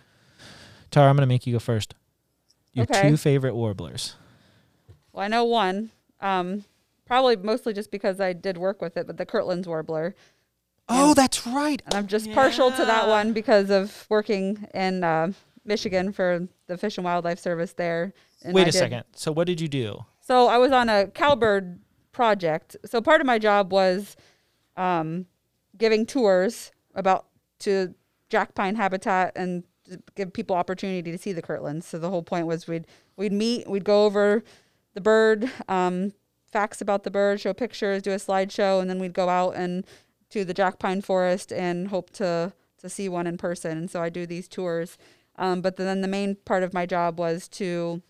Tara, 0.91 1.09
I'm 1.09 1.17
going 1.17 1.23
to 1.23 1.33
make 1.33 1.47
you 1.47 1.53
go 1.55 1.59
first. 1.59 1.95
Your 2.73 2.85
Okay. 2.85 3.09
two 3.11 3.17
favorite 3.17 3.55
warblers. 3.55 4.15
Well, 5.13 5.25
I 5.25 5.29
know 5.29 5.45
one. 5.45 5.91
Um, 6.21 6.65
probably 7.07 7.37
mostly 7.37 7.73
just 7.73 7.91
because 7.91 8.21
I 8.21 8.33
did 8.35 8.57
work 8.59 8.81
with 8.83 8.97
it, 8.97 9.07
but 9.07 9.17
the 9.17 9.27
Kirtland's 9.27 9.67
warbler. 9.67 10.15
Oh, 10.89 11.13
that's 11.15 11.47
right. 11.47 11.83
And 11.87 11.95
I'm 11.95 12.07
just 12.07 12.31
partial 12.33 12.71
to 12.71 12.85
that 12.85 13.09
one 13.09 13.33
because 13.33 13.69
of 13.71 14.07
working 14.09 14.67
in 14.73 15.05
uh, 15.05 15.33
Michigan 15.65 16.13
for 16.13 16.49
the 16.67 16.79
Fish 16.79 16.97
and 16.99 17.05
Wildlife 17.05 17.39
Service 17.39 17.73
there. 17.75 18.13
And 18.43 18.55
Wait 18.55 18.63
I 18.63 18.69
a 18.69 18.73
did- 18.73 18.79
second. 18.79 19.05
So 19.15 19.33
what 19.33 19.47
did 19.47 19.61
you 19.61 19.69
do? 19.69 20.05
So 20.21 20.47
I 20.49 20.59
was 20.59 20.73
on 20.73 20.89
a 20.89 21.09
cowbird 21.09 21.79
project. 22.19 22.77
So 22.85 23.01
part 23.01 23.21
of 23.21 23.29
my 23.29 23.39
job 23.39 23.73
was 23.73 24.17
um, 24.77 25.27
giving 25.77 26.05
tours 26.05 26.73
about 26.97 27.27
to 27.61 27.95
jack 28.29 28.57
pine 28.57 28.75
habitat 28.75 29.35
and 29.37 29.63
give 30.17 30.33
people 30.33 30.57
opportunity 30.57 31.13
to 31.13 31.17
see 31.17 31.33
the 31.33 31.41
Kirtlands. 31.41 31.85
So 31.85 31.97
the 31.97 32.11
whole 32.11 32.25
point 32.25 32.49
was 32.49 32.67
we'd 32.67 32.89
we'd 33.17 33.33
meet, 33.33 33.71
we'd 33.71 33.85
go 33.85 34.05
over 34.05 34.43
the 34.95 35.01
bird, 35.01 35.49
um, 35.69 36.13
facts 36.51 36.81
about 36.81 37.05
the 37.05 37.11
bird, 37.13 37.41
show 37.41 37.53
pictures, 37.53 38.03
do 38.03 38.11
a 38.11 38.17
slideshow, 38.17 38.81
and 38.81 38.91
then 38.91 38.99
we'd 38.99 39.13
go 39.13 39.29
out 39.29 39.55
and 39.55 39.87
to 40.31 40.45
the 40.45 40.53
jack 40.53 40.81
pine 40.81 41.01
forest 41.01 41.53
and 41.53 41.87
hope 41.87 42.11
to 42.11 42.53
to 42.79 42.89
see 42.89 43.09
one 43.09 43.29
in 43.29 43.37
person. 43.37 43.79
And 43.79 43.89
so 43.89 44.03
I 44.03 44.09
do 44.09 44.27
these 44.27 44.49
tours. 44.49 44.99
Um, 45.37 45.61
but 45.61 45.77
then 45.77 46.01
the 46.01 46.09
main 46.09 46.35
part 46.35 46.65
of 46.65 46.75
my 46.75 46.85
job 46.85 47.21
was 47.21 47.47
to 47.61 48.03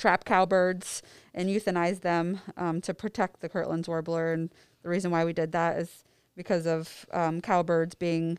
trap 0.00 0.24
cowbirds 0.24 1.02
and 1.34 1.48
euthanize 1.48 2.00
them 2.00 2.40
um, 2.56 2.80
to 2.80 2.94
protect 2.94 3.40
the 3.40 3.48
Kirtland's 3.48 3.88
warbler. 3.88 4.32
And 4.32 4.50
the 4.82 4.88
reason 4.88 5.10
why 5.10 5.24
we 5.24 5.32
did 5.32 5.52
that 5.52 5.78
is 5.78 6.04
because 6.36 6.66
of 6.66 7.06
um, 7.12 7.40
cowbirds 7.40 7.94
being 7.94 8.38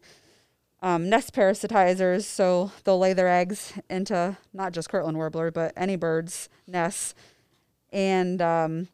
um, 0.81 1.07
nest 1.09 1.33
parasitizers. 1.33 2.23
So 2.23 2.71
they'll 2.83 2.99
lay 2.99 3.13
their 3.13 3.29
eggs 3.29 3.73
into 3.89 4.37
not 4.53 4.73
just 4.73 4.89
Kirtland 4.89 5.17
warbler, 5.17 5.51
but 5.51 5.71
any 5.77 5.95
bird's 5.95 6.49
nests. 6.67 7.13
And 7.93 8.41
um, 8.41 8.87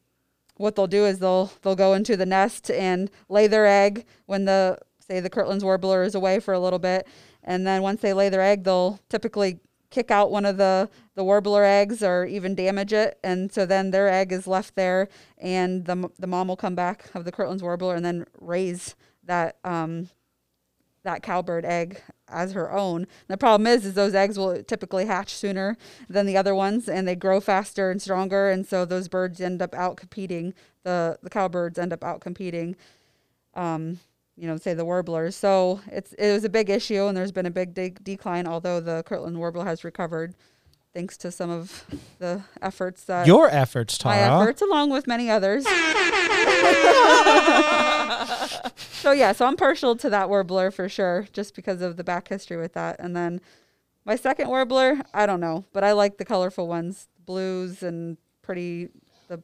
what 0.58 0.75
they'll 0.75 0.88
do 0.88 1.06
is 1.06 1.19
they'll 1.19 1.51
they'll 1.62 1.75
go 1.75 1.93
into 1.93 2.17
the 2.17 2.25
nest 2.25 2.69
and 2.69 3.10
lay 3.30 3.47
their 3.47 3.65
egg 3.65 4.06
when 4.25 4.45
the 4.45 4.80
say 4.99 5.19
the 5.19 5.30
Kirtland's 5.30 5.63
warbler 5.63 6.03
is 6.03 6.15
away 6.15 6.39
for 6.39 6.53
a 6.53 6.60
little 6.60 6.80
bit. 6.80 7.08
And 7.43 7.65
then 7.65 7.82
once 7.82 8.01
they 8.01 8.12
lay 8.12 8.27
their 8.27 8.41
egg, 8.41 8.65
they'll 8.65 8.99
typically 9.08 9.60
kick 9.89 10.12
out 10.12 10.30
one 10.32 10.45
of 10.45 10.58
the 10.58 10.89
the 11.15 11.23
warbler 11.23 11.63
eggs 11.63 12.04
or 12.04 12.26
even 12.26 12.54
damage 12.54 12.91
it 12.91 13.17
and 13.23 13.52
so 13.52 13.65
then 13.65 13.91
their 13.91 14.10
egg 14.10 14.32
is 14.32 14.45
left 14.45 14.76
there 14.76 15.08
and 15.38 15.86
the, 15.86 16.10
the 16.19 16.28
mom 16.28 16.47
will 16.47 16.58
come 16.58 16.76
back 16.76 17.10
of 17.15 17.23
the 17.26 17.32
Kirtland's 17.32 17.63
warbler 17.63 17.95
and 17.95 18.04
then 18.06 18.26
raise 18.39 18.95
that 19.23 19.58
um, 19.63 20.10
that 21.08 21.23
cowbird 21.23 21.65
egg 21.65 22.02
as 22.28 22.52
her 22.52 22.71
own. 22.71 23.02
And 23.04 23.30
the 23.30 23.38
problem 23.38 23.65
is, 23.65 23.86
is 23.86 23.93
those 23.93 24.13
eggs 24.13 24.38
will 24.38 24.62
typically 24.63 25.06
hatch 25.06 25.34
sooner 25.34 25.78
than 26.10 26.26
the 26.26 26.36
other 26.36 26.54
ones, 26.54 26.89
and 26.89 27.08
they 27.08 27.15
grow 27.15 27.39
faster 27.39 27.89
and 27.89 28.02
stronger, 28.02 28.50
and 28.50 28.67
so 28.67 28.84
those 28.84 29.08
birds 29.08 29.39
end 29.39 29.62
up 29.62 29.73
out 29.73 29.95
competing. 29.95 30.54
The 30.84 31.17
the 31.23 31.30
cowbirds 31.30 31.80
end 31.80 31.93
up 31.93 32.04
out 32.04 32.19
competing. 32.19 32.76
Um, 33.54 34.00
you 34.38 34.47
know, 34.47 34.58
say 34.58 34.73
the 34.73 34.86
warblers. 34.86 35.36
So 35.36 35.82
it's 35.88 36.13
it 36.13 36.32
was 36.32 36.43
a 36.43 36.50
big 36.50 36.69
issue, 36.69 37.08
and 37.08 37.17
there's 37.17 37.32
been 37.32 37.45
a 37.45 37.52
big 37.52 37.73
de- 37.73 37.89
decline. 37.89 38.47
Although 38.47 38.80
the 38.80 39.04
Kirtland 39.06 39.38
warbler 39.38 39.65
has 39.65 39.84
recovered, 39.84 40.36
thanks 40.93 41.17
to 41.17 41.32
some 41.32 41.50
of 41.50 41.86
the 42.19 42.43
efforts 42.62 43.04
that 43.06 43.28
Your 43.28 43.50
efforts, 43.50 44.04
my 44.06 44.17
efforts, 44.17 44.62
along 44.62 44.91
with 44.91 45.08
many 45.08 45.30
others. 45.30 45.63
so 48.78 49.12
yeah, 49.12 49.32
so 49.32 49.45
I'm 49.45 49.58
partial 49.58 49.95
to 49.95 50.10
that 50.10 50.30
warbler 50.30 50.71
for 50.71 50.88
sure, 50.88 51.28
just 51.34 51.56
because 51.56 51.82
of 51.82 51.97
the 51.97 52.04
back 52.04 52.28
history 52.28 52.58
with 52.58 52.73
that. 52.73 52.97
And 53.00 53.15
then 53.15 53.41
my 54.06 54.15
second 54.15 54.50
warbler, 54.50 55.02
I 55.13 55.26
don't 55.26 55.39
know, 55.39 55.65
but 55.73 55.84
I 55.84 55.93
like 55.93 56.17
the 56.17 56.26
colorful 56.26 56.67
ones, 56.67 57.08
blues 57.26 57.82
and 57.82 58.17
pretty. 58.41 58.89
The 59.28 59.38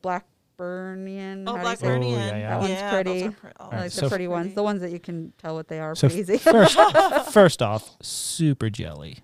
Blackburnian. 0.63 1.43
Oh, 1.47 1.56
how 1.56 1.63
do 1.63 1.69
you 1.69 1.76
say 1.76 1.88
it? 1.88 1.99
Blackburnian. 2.02 2.04
Oh, 2.04 2.17
yeah, 2.17 2.38
yeah. 2.38 2.49
That 2.49 2.60
one's 2.60 2.73
those 2.82 2.91
pretty. 2.91 3.23
are 3.26 3.32
pre- 3.32 3.49
oh, 3.60 3.63
I 3.63 3.65
Alright, 3.65 3.82
like 3.82 3.91
so 3.91 4.02
the 4.02 4.06
f- 4.06 4.10
pretty 4.12 4.28
ones, 4.28 4.54
the 4.54 4.63
ones 4.63 4.82
that 4.82 4.91
you 4.91 4.99
can 4.99 5.34
tell 5.38 5.56
what 5.56 5.67
they 5.67 5.80
are 5.80 5.95
So 5.95 6.08
pretty 6.08 6.21
easy. 6.21 6.38
first, 6.38 6.78
first 7.32 7.62
off, 7.62 7.95
super 8.02 8.69
jelly, 8.69 9.19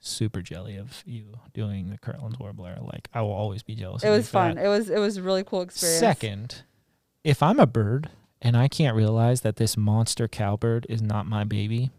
super 0.00 0.42
jelly 0.42 0.76
of 0.76 1.02
you 1.06 1.34
doing 1.52 1.90
the 1.90 1.98
Kirtland's 1.98 2.38
warbler. 2.38 2.78
Like 2.82 3.08
I 3.14 3.22
will 3.22 3.32
always 3.32 3.62
be 3.62 3.74
jealous. 3.74 4.02
it 4.04 4.08
of 4.08 4.16
was 4.16 4.26
for 4.28 4.32
that. 4.32 4.54
fun. 4.56 4.58
It 4.64 4.68
was 4.68 4.90
it 4.90 4.98
was 4.98 5.16
a 5.16 5.22
really 5.22 5.44
cool 5.44 5.62
experience. 5.62 6.00
Second, 6.00 6.62
if 7.22 7.42
I'm 7.42 7.58
a 7.60 7.66
bird 7.66 8.10
and 8.42 8.56
I 8.56 8.68
can't 8.68 8.94
realize 8.96 9.40
that 9.42 9.56
this 9.56 9.76
monster 9.76 10.28
cowbird 10.28 10.86
is 10.90 11.00
not 11.00 11.26
my 11.26 11.44
baby, 11.44 11.90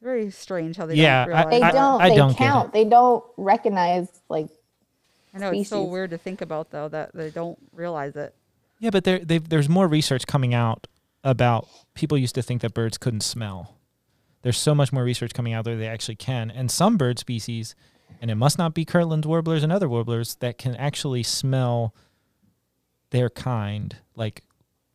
very 0.00 0.30
strange 0.30 0.76
how 0.76 0.86
they 0.86 0.94
Yeah, 0.96 1.24
don't 1.26 1.28
realize. 1.34 1.50
They 1.50 1.56
I- 1.56 1.60
that. 1.60 1.72
don't. 1.72 2.00
I 2.02 2.08
they 2.10 2.16
don't 2.16 2.28
get 2.30 2.38
count. 2.38 2.72
They 2.72 2.84
don't 2.84 3.24
recognize 3.36 4.08
like. 4.28 4.48
I 5.34 5.38
know 5.38 5.50
it's 5.50 5.68
so 5.70 5.82
weird 5.84 6.10
to 6.10 6.18
think 6.18 6.40
about 6.40 6.70
though 6.70 6.88
that 6.88 7.14
they 7.14 7.30
don't 7.30 7.58
realize 7.72 8.16
it. 8.16 8.34
yeah, 8.80 8.90
but 8.90 9.04
there 9.04 9.18
there's 9.20 9.68
more 9.68 9.88
research 9.88 10.26
coming 10.26 10.52
out 10.54 10.86
about 11.24 11.68
people 11.94 12.18
used 12.18 12.34
to 12.34 12.42
think 12.42 12.62
that 12.62 12.74
birds 12.74 12.98
couldn't 12.98 13.22
smell. 13.22 13.76
There's 14.42 14.58
so 14.58 14.74
much 14.74 14.92
more 14.92 15.04
research 15.04 15.32
coming 15.34 15.52
out 15.52 15.64
there 15.64 15.76
they 15.76 15.86
actually 15.86 16.16
can, 16.16 16.50
and 16.50 16.70
some 16.70 16.96
bird 16.96 17.18
species, 17.18 17.74
and 18.20 18.30
it 18.30 18.34
must 18.34 18.58
not 18.58 18.74
be 18.74 18.84
Kirtland's 18.84 19.26
warblers 19.26 19.62
and 19.62 19.70
other 19.72 19.88
warblers 19.88 20.34
that 20.36 20.58
can 20.58 20.74
actually 20.76 21.22
smell 21.22 21.94
their 23.10 23.30
kind, 23.30 23.96
like 24.16 24.42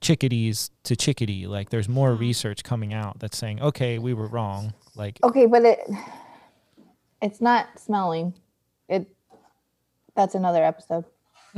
chickadees 0.02 0.70
to 0.84 0.96
chickadee. 0.96 1.48
Like 1.48 1.70
there's 1.70 1.88
more 1.88 2.14
Hmm. 2.14 2.20
research 2.20 2.64
coming 2.64 2.94
out 2.94 3.20
that's 3.20 3.38
saying, 3.38 3.62
okay, 3.62 3.98
we 4.00 4.14
were 4.14 4.28
wrong. 4.28 4.74
Like 4.96 5.18
Okay, 5.24 5.46
but 5.46 5.64
it. 5.64 5.80
It's 7.22 7.42
not 7.42 7.68
smelling. 7.80 8.34
It. 8.88 9.08
That's 10.18 10.36
another 10.36 10.64
episode. 10.64 11.06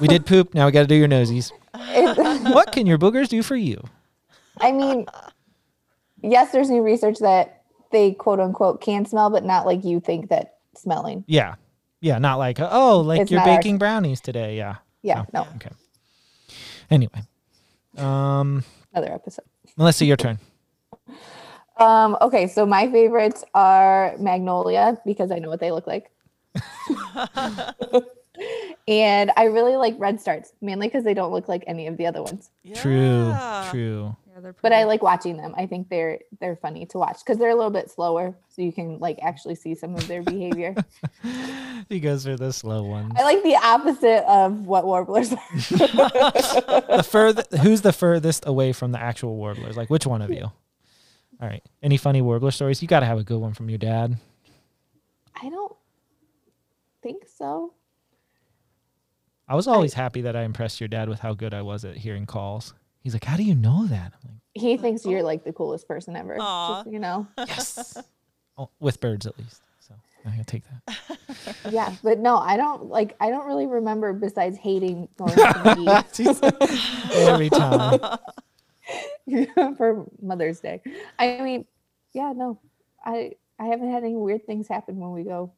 we 0.00 0.08
did 0.08 0.26
poop. 0.26 0.52
Now 0.54 0.66
we 0.66 0.72
got 0.72 0.82
to 0.82 0.86
do 0.86 0.96
your 0.96 1.08
nosies. 1.08 1.50
What 2.52 2.72
can 2.72 2.86
your 2.86 2.98
boogers 2.98 3.28
do 3.28 3.42
for 3.42 3.54
you? 3.56 3.82
I 4.60 4.72
mean, 4.72 5.06
yes, 6.22 6.50
there's 6.50 6.68
new 6.70 6.82
research 6.82 7.18
that 7.20 7.62
they 7.92 8.12
quote 8.12 8.40
unquote 8.40 8.80
can 8.80 9.04
smell, 9.06 9.30
but 9.30 9.44
not 9.44 9.66
like 9.66 9.84
you 9.84 10.00
think 10.00 10.30
that 10.30 10.56
smelling. 10.74 11.22
Yeah, 11.28 11.54
yeah, 12.00 12.18
not 12.18 12.36
like 12.38 12.58
oh, 12.60 13.00
like 13.00 13.20
It's 13.20 13.30
you're 13.30 13.40
not 13.40 13.48
our- 13.48 13.56
baking 13.58 13.78
brownies 13.78 14.20
today. 14.20 14.56
Yeah. 14.56 14.76
Yeah, 15.02 15.24
no, 15.32 15.46
Okay. 15.56 15.70
Anyway, 16.90 17.22
um, 17.96 18.64
another 18.92 19.12
episode. 19.12 19.44
Melissa, 19.76 20.04
your 20.04 20.16
turn. 20.16 20.38
Um, 21.78 22.16
okay, 22.22 22.46
so 22.46 22.64
my 22.66 22.90
favorites 22.90 23.44
are 23.54 24.14
magnolia 24.18 24.98
because 25.04 25.30
I 25.30 25.38
know 25.38 25.48
what 25.50 25.60
they 25.60 25.70
look 25.72 25.86
like. 25.86 26.10
and 28.88 29.30
I 29.36 29.44
really 29.44 29.76
like 29.76 29.98
redstarts, 29.98 30.48
mainly 30.60 30.86
because 30.88 31.04
they 31.04 31.14
don't 31.14 31.32
look 31.32 31.48
like 31.48 31.64
any 31.66 31.86
of 31.86 31.96
the 31.96 32.06
other 32.06 32.22
ones. 32.22 32.50
True, 32.74 33.28
Yeah. 33.28 33.68
true. 33.70 34.16
Yeah, 34.34 34.40
they're 34.40 34.52
But 34.60 34.72
I 34.72 34.76
pretty. 34.76 34.88
like 34.88 35.02
watching 35.02 35.36
them. 35.38 35.54
I 35.56 35.66
think 35.66 35.88
they're 35.88 36.18
they're 36.40 36.56
funny 36.56 36.84
to 36.86 36.98
watch 36.98 37.20
because 37.20 37.38
they're 37.38 37.50
a 37.50 37.54
little 37.54 37.70
bit 37.70 37.90
slower, 37.90 38.34
so 38.48 38.60
you 38.62 38.70
can 38.72 38.98
like 38.98 39.18
actually 39.22 39.54
see 39.54 39.74
some 39.74 39.94
of 39.94 40.06
their 40.08 40.22
behavior. 40.22 40.74
He 41.88 42.00
goes 42.00 42.24
for 42.24 42.36
the 42.36 42.52
slow 42.52 42.82
ones. 42.84 43.12
I 43.16 43.22
like 43.22 43.42
the 43.42 43.56
opposite 43.56 44.24
of 44.30 44.66
what 44.66 44.84
warblers 44.84 45.32
are. 45.32 45.38
the 46.96 47.06
further, 47.08 47.44
who's 47.62 47.80
the 47.82 47.92
furthest 47.92 48.44
away 48.46 48.72
from 48.72 48.92
the 48.92 49.00
actual 49.00 49.36
warblers? 49.36 49.76
Like, 49.76 49.88
which 49.88 50.06
one 50.06 50.20
of 50.20 50.30
you? 50.30 50.50
All 51.40 51.48
right. 51.48 51.62
Any 51.82 51.96
funny 51.96 52.22
warbler 52.22 52.50
stories? 52.50 52.80
You 52.80 52.88
got 52.88 53.00
to 53.00 53.06
have 53.06 53.18
a 53.18 53.24
good 53.24 53.38
one 53.38 53.52
from 53.52 53.68
your 53.68 53.78
dad. 53.78 54.16
I 55.40 55.48
don't 55.50 55.76
think 57.02 57.24
so. 57.36 57.74
I 59.48 59.54
was 59.54 59.68
always 59.68 59.94
happy 59.94 60.22
that 60.22 60.34
I 60.34 60.42
impressed 60.42 60.80
your 60.80 60.88
dad 60.88 61.08
with 61.08 61.20
how 61.20 61.34
good 61.34 61.54
I 61.54 61.62
was 61.62 61.84
at 61.84 61.96
hearing 61.96 62.26
calls. 62.26 62.74
He's 63.00 63.12
like, 63.12 63.24
"How 63.24 63.36
do 63.36 63.44
you 63.44 63.54
know 63.54 63.86
that?" 63.86 64.12
I'm 64.24 64.40
He 64.54 64.76
thinks 64.76 65.04
you're 65.06 65.22
like 65.22 65.44
the 65.44 65.52
coolest 65.52 65.86
person 65.86 66.16
ever. 66.16 66.36
Aw. 66.40 66.78
Just, 66.78 66.92
you 66.92 66.98
know. 66.98 67.28
"Yes." 67.38 67.96
oh, 68.58 68.70
with 68.80 69.00
birds, 69.00 69.26
at 69.26 69.38
least. 69.38 69.62
So 69.78 69.94
I'm 70.24 70.32
gonna 70.32 70.44
take 70.44 70.64
that. 70.64 70.98
Yeah, 71.70 71.92
but 72.02 72.18
no, 72.20 72.36
I 72.36 72.56
don't 72.56 72.86
like. 72.86 73.16
I 73.20 73.30
don't 73.30 73.46
really 73.46 73.66
remember 73.66 74.12
besides 74.12 74.56
hating 74.56 75.08
going 75.16 75.30
to 75.30 75.36
the 75.36 77.06
Every 77.12 77.50
time. 77.50 78.00
Beach 79.26 79.48
for 79.76 80.06
Mother's 80.20 80.60
Day. 80.60 80.80
I 81.18 81.40
mean, 81.40 81.64
yeah, 82.12 82.32
no, 82.34 82.58
I 83.04 83.32
I 83.58 83.66
haven't 83.66 83.90
had 83.90 84.02
any 84.04 84.16
weird 84.16 84.46
things 84.46 84.68
happen 84.68 84.96
when 84.98 85.12
we 85.12 85.22
go 85.24 85.52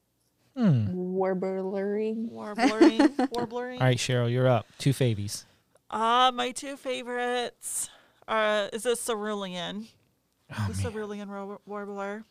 Hmm. 0.56 0.88
warblering. 0.92 2.30
Warbling. 2.30 3.14
Warbling. 3.32 3.78
All 3.80 3.86
right, 3.86 3.96
Cheryl, 3.96 4.30
you're 4.30 4.48
up. 4.48 4.66
Two 4.78 4.92
favies. 4.92 5.44
Uh, 5.90 6.32
my 6.34 6.50
two 6.50 6.76
favorites 6.76 7.88
are 8.26 8.68
is 8.72 8.84
a 8.84 8.96
cerulean. 8.96 9.86
Oh, 10.52 10.66
the 10.70 10.82
man. 10.82 10.92
cerulean 10.92 11.28
ro- 11.28 11.60
warbler. 11.66 12.24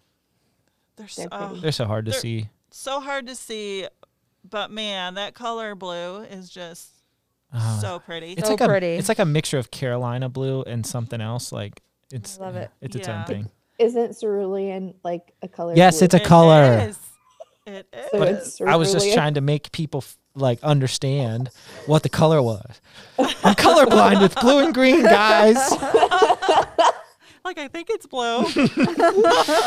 They're 0.97 1.07
so, 1.07 1.27
They're 1.29 1.39
pretty. 1.47 1.59
They're 1.61 1.71
so 1.71 1.85
hard 1.85 2.05
to 2.05 2.11
They're- 2.11 2.19
see. 2.19 2.49
so 2.71 2.99
hard 2.99 3.27
to 3.27 3.35
see, 3.35 3.87
but 4.47 4.71
man, 4.71 5.13
that 5.13 5.33
color 5.33 5.73
blue 5.75 6.17
is 6.23 6.49
just 6.49 6.89
Ah. 7.53 7.79
so 7.81 7.99
pretty. 7.99 8.33
It's 8.33 8.43
So 8.47 8.53
like 8.53 8.61
a 8.61 8.67
pretty. 8.67 8.87
it's 8.95 9.09
like 9.09 9.19
a 9.19 9.25
mixture 9.25 9.57
of 9.57 9.71
Carolina 9.71 10.27
blue 10.29 10.63
and 10.63 10.85
something 10.85 11.21
else. 11.21 11.51
Like 11.51 11.81
it's 12.11 12.37
love 12.39 12.55
it. 12.55 12.69
It's 12.81 12.95
its 12.95 13.07
own 13.07 13.25
thing. 13.25 13.49
Isn't 13.79 14.19
cerulean 14.19 14.95
like 15.03 15.33
a 15.41 15.47
color? 15.47 15.73
Yes, 15.75 15.99
blue? 15.99 16.05
it's 16.05 16.13
a 16.13 16.17
It 16.17 16.23
color. 16.25 16.87
is. 16.89 16.99
It 17.65 17.87
is. 17.93 18.11
So 18.11 18.19
But 18.19 18.27
it's 18.29 18.61
I 18.61 18.75
was 18.75 18.91
just 18.91 19.13
trying 19.13 19.33
to 19.35 19.41
make 19.41 19.71
people 19.71 19.99
f- 19.99 20.17
like 20.35 20.61
understand 20.63 21.49
what 21.85 22.03
the 22.03 22.09
color 22.09 22.41
was. 22.41 22.81
I'm 23.19 23.55
colorblind 23.55 24.21
with 24.21 24.35
blue 24.39 24.59
and 24.59 24.73
green, 24.73 25.03
guys. 25.03 25.55
like 27.45 27.57
I 27.57 27.67
think 27.71 27.89
it's 27.89 28.05
blue. 28.07 28.45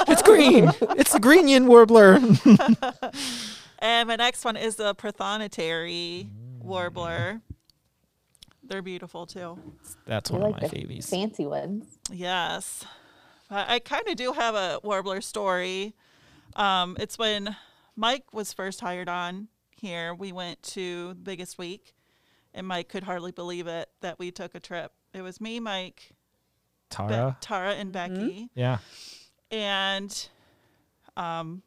It's 0.09 0.23
green. 0.23 0.71
It's 0.99 1.13
the 1.13 1.21
green 1.21 1.47
yin 1.49 1.67
warbler. 1.67 2.15
and 3.79 4.09
my 4.09 4.17
next 4.17 4.45
one 4.45 4.57
is 4.57 4.77
the 4.77 4.95
prothonotary 4.95 6.29
warbler. 6.61 7.41
They're 8.71 8.83
beautiful 8.83 9.27
too. 9.27 9.59
That's 10.07 10.31
We 10.31 10.39
one 10.39 10.53
like 10.53 10.63
of 10.63 10.63
my 10.63 10.69
the 10.69 10.87
favies. 10.87 11.11
fancy 11.11 11.45
ones. 11.45 11.87
Yes. 12.09 12.85
But 13.49 13.69
I 13.69 13.81
kind 13.81 14.07
of 14.07 14.15
do 14.15 14.33
have 14.33 14.55
a 14.55 14.79
warbler 14.85 15.21
story. 15.21 15.97
Um, 16.55 16.97
it's 17.01 17.19
when 17.19 17.57
Mike 17.97 18.33
was 18.33 18.53
first 18.53 18.81
hired 18.81 19.09
on 19.09 19.49
here. 19.73 20.15
We 20.15 20.31
went 20.31 20.63
to 20.63 21.09
the 21.09 21.15
Biggest 21.21 21.59
Week, 21.59 21.97
and 22.55 22.65
Mike 22.65 22.89
could 22.89 23.03
hardly 23.03 23.33
believe 23.33 23.67
it 23.67 23.89
that 24.03 24.21
we 24.21 24.31
took 24.31 24.55
a 24.55 24.61
trip. 24.61 24.93
It 25.13 25.23
was 25.23 25.41
me, 25.41 25.59
Mike, 25.59 26.11
Be- 26.91 26.97
Tara. 26.97 27.37
Tara, 27.41 27.73
and 27.73 27.91
Becky. 27.91 28.51
Yeah. 28.55 28.79
and 29.51 30.29
um, 31.17 31.63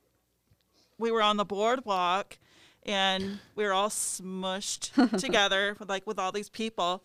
we 0.98 1.12
were 1.12 1.22
on 1.22 1.36
the 1.36 1.44
boardwalk 1.44 2.38
and 2.86 3.40
we 3.56 3.64
were 3.64 3.74
all 3.74 3.90
smushed 3.90 4.92
together 5.20 5.76
with, 5.80 5.90
like 5.90 6.06
with 6.08 6.20
all 6.20 6.32
these 6.32 6.50
people 6.50 7.04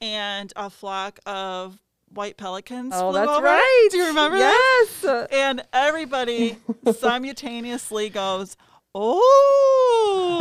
and 0.00 0.52
a 0.56 0.70
flock 0.70 1.18
of 1.26 1.78
white 2.12 2.36
pelicans 2.36 2.92
Oh, 2.94 3.10
flew 3.12 3.20
that's 3.20 3.30
over. 3.30 3.44
right. 3.46 3.88
do 3.90 3.98
you 3.98 4.06
remember 4.06 4.38
that 4.38 4.86
Yes. 5.02 5.26
and 5.32 5.62
everybody 5.72 6.56
simultaneously 6.98 8.08
goes 8.10 8.56
oh 8.94 10.40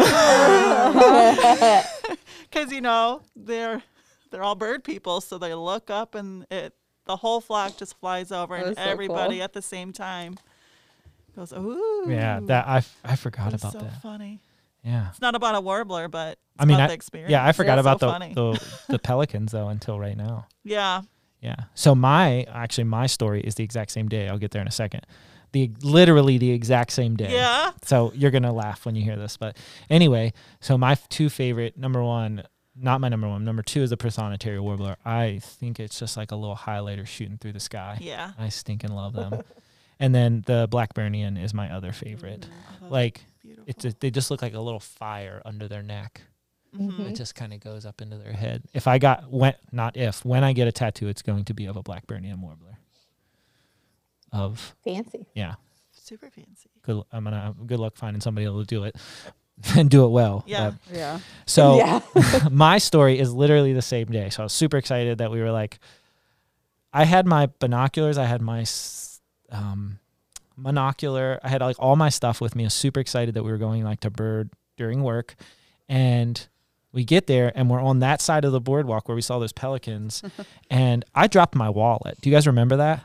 because 2.49 2.71
you 2.71 2.81
know 2.81 3.21
they're 3.35 3.83
they're 4.31 4.43
all 4.43 4.55
bird 4.55 4.83
people 4.83 5.21
so 5.21 5.37
they 5.37 5.53
look 5.53 5.89
up 5.89 6.15
and 6.15 6.45
it 6.51 6.73
the 7.05 7.15
whole 7.17 7.41
flock 7.41 7.77
just 7.77 7.99
flies 7.99 8.31
over 8.31 8.55
and 8.55 8.75
so 8.75 8.81
everybody 8.81 9.35
cool. 9.35 9.43
at 9.43 9.53
the 9.53 9.61
same 9.61 9.91
time 9.93 10.37
goes 11.35 11.53
ooh 11.53 12.05
Yeah. 12.07 12.39
That 12.43 12.67
I, 12.67 12.77
f- 12.77 12.97
I 13.03 13.15
forgot 13.15 13.51
That's 13.51 13.63
about 13.63 13.73
so 13.73 13.79
that. 13.79 14.01
funny 14.01 14.39
yeah. 14.83 15.09
it's 15.09 15.21
not 15.21 15.35
about 15.35 15.55
a 15.55 15.61
warbler 15.61 16.07
but 16.07 16.31
it's 16.31 16.41
I 16.59 16.65
mean, 16.65 16.75
about 16.75 16.85
I, 16.85 16.87
the 16.87 16.93
experience 16.93 17.31
yeah, 17.31 17.45
I 17.45 17.51
forgot 17.51 17.75
so 17.75 17.79
about 17.79 17.99
the, 17.99 18.33
the 18.33 18.93
the 18.93 18.99
pelicans 19.09 19.51
though 19.51 19.69
until 19.69 19.99
right 19.99 20.17
now. 20.17 20.47
yeah 20.63 21.01
Yeah. 21.41 21.55
So 21.73 21.95
my 21.95 22.43
actually 22.51 22.83
my 22.85 23.07
story 23.07 23.41
is 23.41 23.55
the 23.55 23.63
exact 23.63 23.91
same 23.91 24.09
day. 24.09 24.27
I'll 24.27 24.37
get 24.37 24.51
there 24.51 24.61
in 24.61 24.67
a 24.67 24.71
second. 24.71 25.05
The 25.51 25.71
literally 25.81 26.37
the 26.37 26.51
exact 26.51 26.91
same 26.91 27.15
day. 27.15 27.31
yeah 27.31 27.71
So 27.83 28.11
you're 28.13 28.31
gonna 28.31 28.53
laugh 28.53 28.85
when 28.85 28.95
you 28.95 29.03
hear 29.03 29.15
this, 29.15 29.37
but 29.37 29.57
anyway. 29.89 30.33
So 30.59 30.77
my 30.77 30.95
two 31.09 31.29
favorite 31.29 31.77
number 31.77 32.03
one, 32.03 32.43
not 32.75 33.01
my 33.01 33.09
number 33.09 33.27
one. 33.27 33.45
Number 33.45 33.63
two 33.63 33.81
is 33.81 33.89
the 33.89 33.97
Prothonotary 33.97 34.59
Warbler. 34.59 34.97
I 35.05 35.39
think 35.41 35.79
it's 35.79 35.97
just 35.97 36.17
like 36.17 36.31
a 36.31 36.35
little 36.35 36.55
highlighter 36.55 37.07
shooting 37.07 37.37
through 37.37 37.53
the 37.53 37.59
sky. 37.59 37.97
yeah 38.01 38.33
I 38.37 38.49
stinking 38.49 38.91
love 38.91 39.13
them. 39.13 39.41
and 39.99 40.13
then 40.13 40.43
the 40.45 40.67
Blackburnian 40.69 41.41
is 41.41 41.53
my 41.53 41.73
other 41.73 41.91
favorite. 41.91 42.47
Mm, 42.81 42.91
like 42.91 43.21
beautiful 43.41 43.65
it's 43.67 43.85
a, 43.85 43.93
they 43.99 44.11
just 44.11 44.29
look 44.31 44.41
like 44.41 44.53
a 44.53 44.59
little 44.59 44.79
fire 44.79 45.41
under 45.45 45.67
their 45.67 45.83
neck. 45.83 46.21
Mhm. 46.75 47.09
It 47.11 47.15
just 47.15 47.33
kind 47.33 47.51
of 47.53 47.59
goes 47.61 47.85
up 47.85 47.99
into 48.01 48.17
their 48.17 48.33
head. 48.33 48.63
If 48.73 48.87
I 48.87 48.99
got 48.99 49.31
when 49.31 49.55
not 49.71 49.97
if 49.97 50.23
when 50.23 50.43
I 50.43 50.53
get 50.53 50.67
a 50.67 50.71
tattoo, 50.71 51.07
it's 51.07 51.21
going 51.23 51.45
to 51.45 51.53
be 51.53 51.65
of 51.65 51.75
a 51.77 51.81
Blackburnian 51.83 52.39
warbler. 52.39 52.77
Of 54.31 54.75
Fancy. 54.83 55.25
yeah, 55.33 55.55
Super 55.91 56.29
fancy. 56.29 56.69
Good, 56.83 57.01
I'm 57.11 57.23
gonna 57.23 57.39
have 57.41 57.65
good 57.67 57.79
luck 57.79 57.95
finding 57.95 58.21
somebody 58.21 58.45
able 58.45 58.59
to 58.61 58.67
do 58.67 58.83
it 58.83 58.95
and 59.75 59.89
do 59.89 60.05
it 60.05 60.09
well. 60.09 60.43
Yeah. 60.45 60.71
But- 60.87 60.95
Yeah. 60.97 61.19
so 61.47 61.77
yeah. 62.15 62.47
my 62.51 62.77
story 62.77 63.17
is 63.19 63.33
literally 63.33 63.73
the 63.73 63.81
same 63.81 64.07
day. 64.07 64.29
So 64.29 64.43
I 64.43 64.45
was 64.45 64.53
super 64.53 64.77
excited 64.77 65.17
that 65.17 65.31
we 65.31 65.41
were 65.41 65.51
like, 65.51 65.79
I 66.93 67.05
had 67.05 67.25
my 67.25 67.49
binoculars, 67.59 68.17
I 68.19 68.25
had 68.25 68.41
my 68.41 68.63
um, 69.51 69.97
monocular, 70.59 71.39
I 71.43 71.49
had 71.49 71.61
like 71.61 71.77
all 71.79 71.95
my 71.95 72.09
stuff 72.09 72.41
with 72.41 72.55
me. 72.55 72.63
I 72.63 72.67
was 72.67 72.73
super 72.73 72.99
excited 72.99 73.33
that 73.35 73.43
we 73.43 73.51
were 73.51 73.57
going 73.57 73.83
like 73.83 73.99
to 74.01 74.09
bird 74.09 74.49
during 74.77 75.03
work, 75.03 75.35
and 75.87 76.47
we 76.91 77.03
get 77.03 77.27
there 77.27 77.51
and 77.55 77.69
we're 77.69 77.81
on 77.81 77.99
that 77.99 78.19
side 78.21 78.45
of 78.45 78.51
the 78.51 78.59
boardwalk 78.61 79.07
where 79.07 79.15
we 79.15 79.21
saw 79.21 79.39
those 79.39 79.53
pelicans, 79.53 80.21
and 80.69 81.05
I 81.15 81.27
dropped 81.27 81.55
my 81.55 81.69
wallet. 81.69 82.17
Do 82.21 82.29
you 82.29 82.35
guys 82.35 82.47
remember 82.47 82.77
that? 82.77 83.01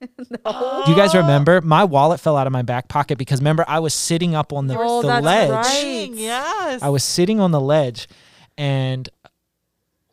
Oh, 0.46 0.82
Do 0.86 0.92
you 0.92 0.96
guys 0.96 1.14
remember? 1.14 1.60
My 1.60 1.84
wallet 1.84 2.20
fell 2.20 2.34
out 2.38 2.46
of 2.46 2.52
my 2.54 2.62
back 2.62 2.88
pocket 2.88 3.18
because 3.18 3.40
remember 3.40 3.66
I 3.68 3.80
was 3.80 3.92
sitting 3.92 4.34
up 4.34 4.50
on 4.50 4.66
the, 4.66 4.74
Oh, 4.78 5.02
the 5.02 5.08
that's 5.08 5.24
ledge. 5.26 5.50
right. 5.50 6.10
Yes. 6.14 6.82
I 6.82 6.88
was 6.88 7.04
sitting 7.04 7.38
on 7.38 7.50
the 7.50 7.60
ledge 7.60 8.08
and 8.56 9.06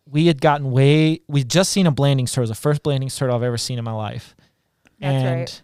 we 0.05 0.27
had 0.27 0.41
gotten 0.41 0.71
way 0.71 1.21
we'd 1.29 1.49
just 1.49 1.71
seen 1.71 1.87
a 1.87 1.91
Blanding's 1.91 2.33
turtle, 2.33 2.49
the 2.49 2.55
first 2.55 2.83
Blanding's 2.83 3.15
turtle 3.15 3.33
I've 3.37 3.43
ever 3.43 3.57
seen 3.57 3.77
in 3.79 3.85
my 3.85 3.93
life. 3.93 4.35
That's 4.99 5.13
and 5.23 5.39
right. 5.39 5.61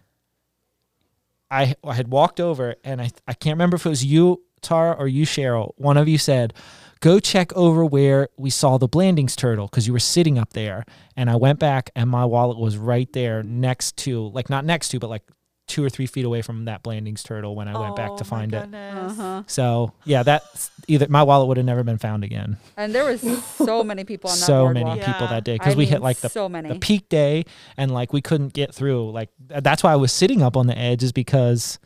I 1.54 1.74
I 1.84 1.94
had 1.94 2.08
walked 2.08 2.40
over 2.40 2.74
and 2.84 3.00
I 3.00 3.10
I 3.28 3.34
can't 3.34 3.54
remember 3.54 3.76
if 3.76 3.86
it 3.86 3.88
was 3.88 4.04
you, 4.04 4.42
Tara, 4.60 4.92
or 4.98 5.06
you, 5.06 5.24
Cheryl. 5.24 5.72
One 5.76 5.96
of 5.96 6.08
you 6.08 6.18
said, 6.18 6.52
Go 7.00 7.20
check 7.20 7.52
over 7.54 7.84
where 7.84 8.30
we 8.38 8.48
saw 8.50 8.78
the 8.78 8.88
Blanding's 8.88 9.36
turtle 9.36 9.66
because 9.66 9.86
you 9.86 9.92
were 9.92 9.98
sitting 9.98 10.38
up 10.38 10.54
there. 10.54 10.84
And 11.16 11.28
I 11.28 11.36
went 11.36 11.58
back 11.58 11.90
and 11.94 12.08
my 12.08 12.24
wallet 12.24 12.58
was 12.58 12.78
right 12.78 13.12
there 13.12 13.42
next 13.42 13.98
to 13.98 14.28
like 14.28 14.48
not 14.48 14.64
next 14.64 14.88
to, 14.88 14.98
but 14.98 15.10
like 15.10 15.22
two 15.66 15.82
or 15.82 15.88
three 15.88 16.06
feet 16.06 16.24
away 16.26 16.42
from 16.42 16.66
that 16.66 16.82
Blanding's 16.82 17.22
turtle 17.22 17.56
when 17.56 17.68
I 17.68 17.78
went 17.80 17.96
back 17.96 18.10
Oh, 18.10 18.16
to 18.18 18.24
find 18.24 18.52
it. 18.54 18.74
Uh-huh. 18.74 19.42
So 19.46 19.92
yeah, 20.04 20.22
that's 20.22 20.70
either 20.88 21.06
my 21.08 21.22
wallet 21.22 21.48
would 21.48 21.56
have 21.56 21.64
never 21.64 21.82
been 21.82 21.96
found 21.98 22.22
again. 22.22 22.58
And 22.76 22.94
there 22.94 23.04
was 23.04 23.20
so 23.56 23.82
many 23.84 24.04
people 24.04 24.28
on 24.30 24.36
that 24.38 24.44
so 24.44 24.64
boardwalk. 24.64 24.84
many 24.84 25.00
people 25.00 25.22
Yeah. 25.22 25.26
that 25.30 25.44
day 25.44 25.54
because 25.54 25.74
I 25.74 25.76
we 25.78 25.86
hit 25.86 26.02
like 26.02 26.18
the 26.18 26.28
so 26.28 26.48
many. 26.50 26.68
the 26.68 26.78
peak 26.78 27.08
day 27.08 27.44
and 27.78 27.90
like 27.92 28.12
we 28.12 28.20
couldn't 28.20 28.52
get 28.52 28.74
through. 28.74 29.10
Like 29.10 29.30
that's 29.48 29.82
why 29.82 29.92
I 29.92 29.96
was 29.96 30.12
sitting 30.12 30.42
up 30.42 30.56
on 30.56 30.66
the 30.66 30.76
edge 30.76 31.02
is 31.02 31.12
because 31.12 31.78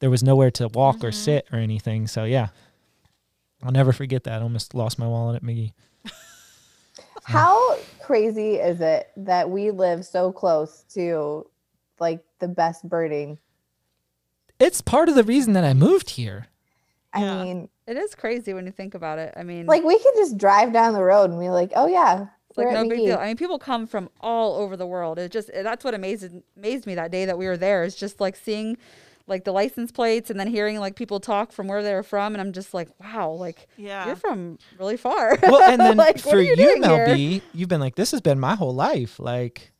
there 0.00 0.10
was 0.10 0.22
nowhere 0.22 0.50
to 0.52 0.68
walk 0.68 0.96
or 1.02 1.08
Mhm. 1.08 1.14
sit 1.14 1.46
or 1.52 1.58
anything. 1.58 2.06
So 2.06 2.24
yeah, 2.24 2.48
I'll 3.62 3.72
never 3.72 3.92
forget 3.94 4.24
that. 4.24 4.40
I 4.40 4.42
almost 4.42 4.74
lost 4.74 4.98
my 4.98 5.06
wallet 5.08 5.36
at 5.36 5.42
Magee. 5.42 5.72
How 7.24 7.76
crazy 8.02 8.54
is 8.56 8.80
it 8.80 9.10
that 9.16 9.50
we 9.50 9.70
live 9.70 10.04
so 10.04 10.30
close 10.30 10.84
to 10.94 11.46
like 11.98 12.24
the 12.38 12.48
best 12.48 12.88
birding? 12.88 13.38
It's 14.58 14.80
part 14.80 15.08
of 15.08 15.14
the 15.14 15.24
reason 15.24 15.52
that 15.52 15.64
I 15.64 15.74
moved 15.74 16.10
here. 16.10 16.46
I 17.12 17.20
Yeah. 17.20 17.44
mean, 17.44 17.68
It 17.86 17.96
is 17.96 18.14
crazy 18.16 18.52
when 18.52 18.66
you 18.66 18.72
think 18.72 18.94
about 18.94 19.18
it. 19.20 19.32
I 19.36 19.42
mean, 19.44 19.66
like 19.66 19.84
we 19.84 19.96
could 19.98 20.14
just 20.16 20.36
drive 20.38 20.72
down 20.72 20.92
the 20.92 21.02
road 21.02 21.30
and 21.30 21.38
be 21.38 21.50
like, 21.50 21.72
oh 21.76 21.86
yeah, 21.86 22.26
like 22.56 22.68
no 22.72 22.88
big 22.88 22.98
deal. 23.04 23.16
I 23.18 23.26
mean, 23.28 23.36
people 23.36 23.58
come 23.60 23.86
from 23.86 24.08
all 24.20 24.56
over 24.56 24.76
the 24.76 24.86
world. 24.86 25.18
It 25.18 25.30
just 25.30 25.50
that's 25.52 25.84
what 25.84 25.94
amazed 25.94 26.28
amazed 26.56 26.86
me 26.86 26.94
that 26.96 27.10
day 27.12 27.26
that 27.26 27.38
we 27.38 27.46
were 27.46 27.56
there. 27.56 27.84
Is 27.84 27.94
just 27.94 28.20
like 28.20 28.34
seeing 28.34 28.76
like 29.28 29.44
the 29.44 29.52
license 29.52 29.92
plates 29.92 30.30
and 30.30 30.38
then 30.40 30.48
hearing 30.48 30.78
like 30.80 30.96
people 30.96 31.20
talk 31.20 31.52
from 31.52 31.68
where 31.68 31.82
they're 31.82 32.02
from, 32.02 32.34
and 32.34 32.40
I'm 32.40 32.52
just 32.52 32.74
like, 32.74 32.88
wow, 33.00 33.30
like 33.30 33.68
Yeah. 33.76 34.06
you're 34.06 34.16
from 34.16 34.58
really 34.78 34.96
far. 34.96 35.38
Well, 35.42 35.62
and 35.62 35.80
then 35.84 35.96
Like, 35.96 36.18
for 36.18 36.40
you 36.40 36.50
you, 36.50 36.56
doing 36.56 36.82
here? 36.82 37.40
You've 37.52 37.68
been 37.68 37.80
like, 37.80 37.94
this 37.96 38.10
has 38.12 38.20
been 38.20 38.40
my 38.40 38.54
whole 38.56 38.74
life. 38.74 39.18
Like, 39.20 39.72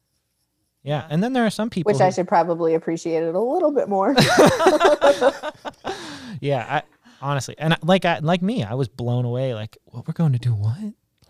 yeah. 0.87 1.01
Yeah. 1.01 1.07
And 1.11 1.23
then 1.23 1.33
there 1.33 1.45
are 1.45 1.51
some 1.51 1.69
people 1.69 1.93
which 1.93 2.01
I 2.01 2.11
should 2.11 2.29
probably 2.29 2.75
appreciate 2.75 3.23
it 3.23 3.35
a 3.35 3.41
little 3.41 3.73
bit 3.73 3.89
more. 3.89 4.15
yeah, 6.41 6.65
I 6.69 6.83
honestly, 7.21 7.55
and 7.59 7.75
I, 7.75 7.79
like 7.83 8.05
I, 8.05 8.19
like 8.21 8.43
me, 8.43 8.65
I 8.65 8.75
was 8.75 8.89
blown 8.89 9.25
away. 9.25 9.55
Like, 9.55 9.77
what 9.87 10.07
we're 10.07 10.15
going 10.15 10.33
to 10.33 10.39
do? 10.39 10.55
What? 10.55 10.79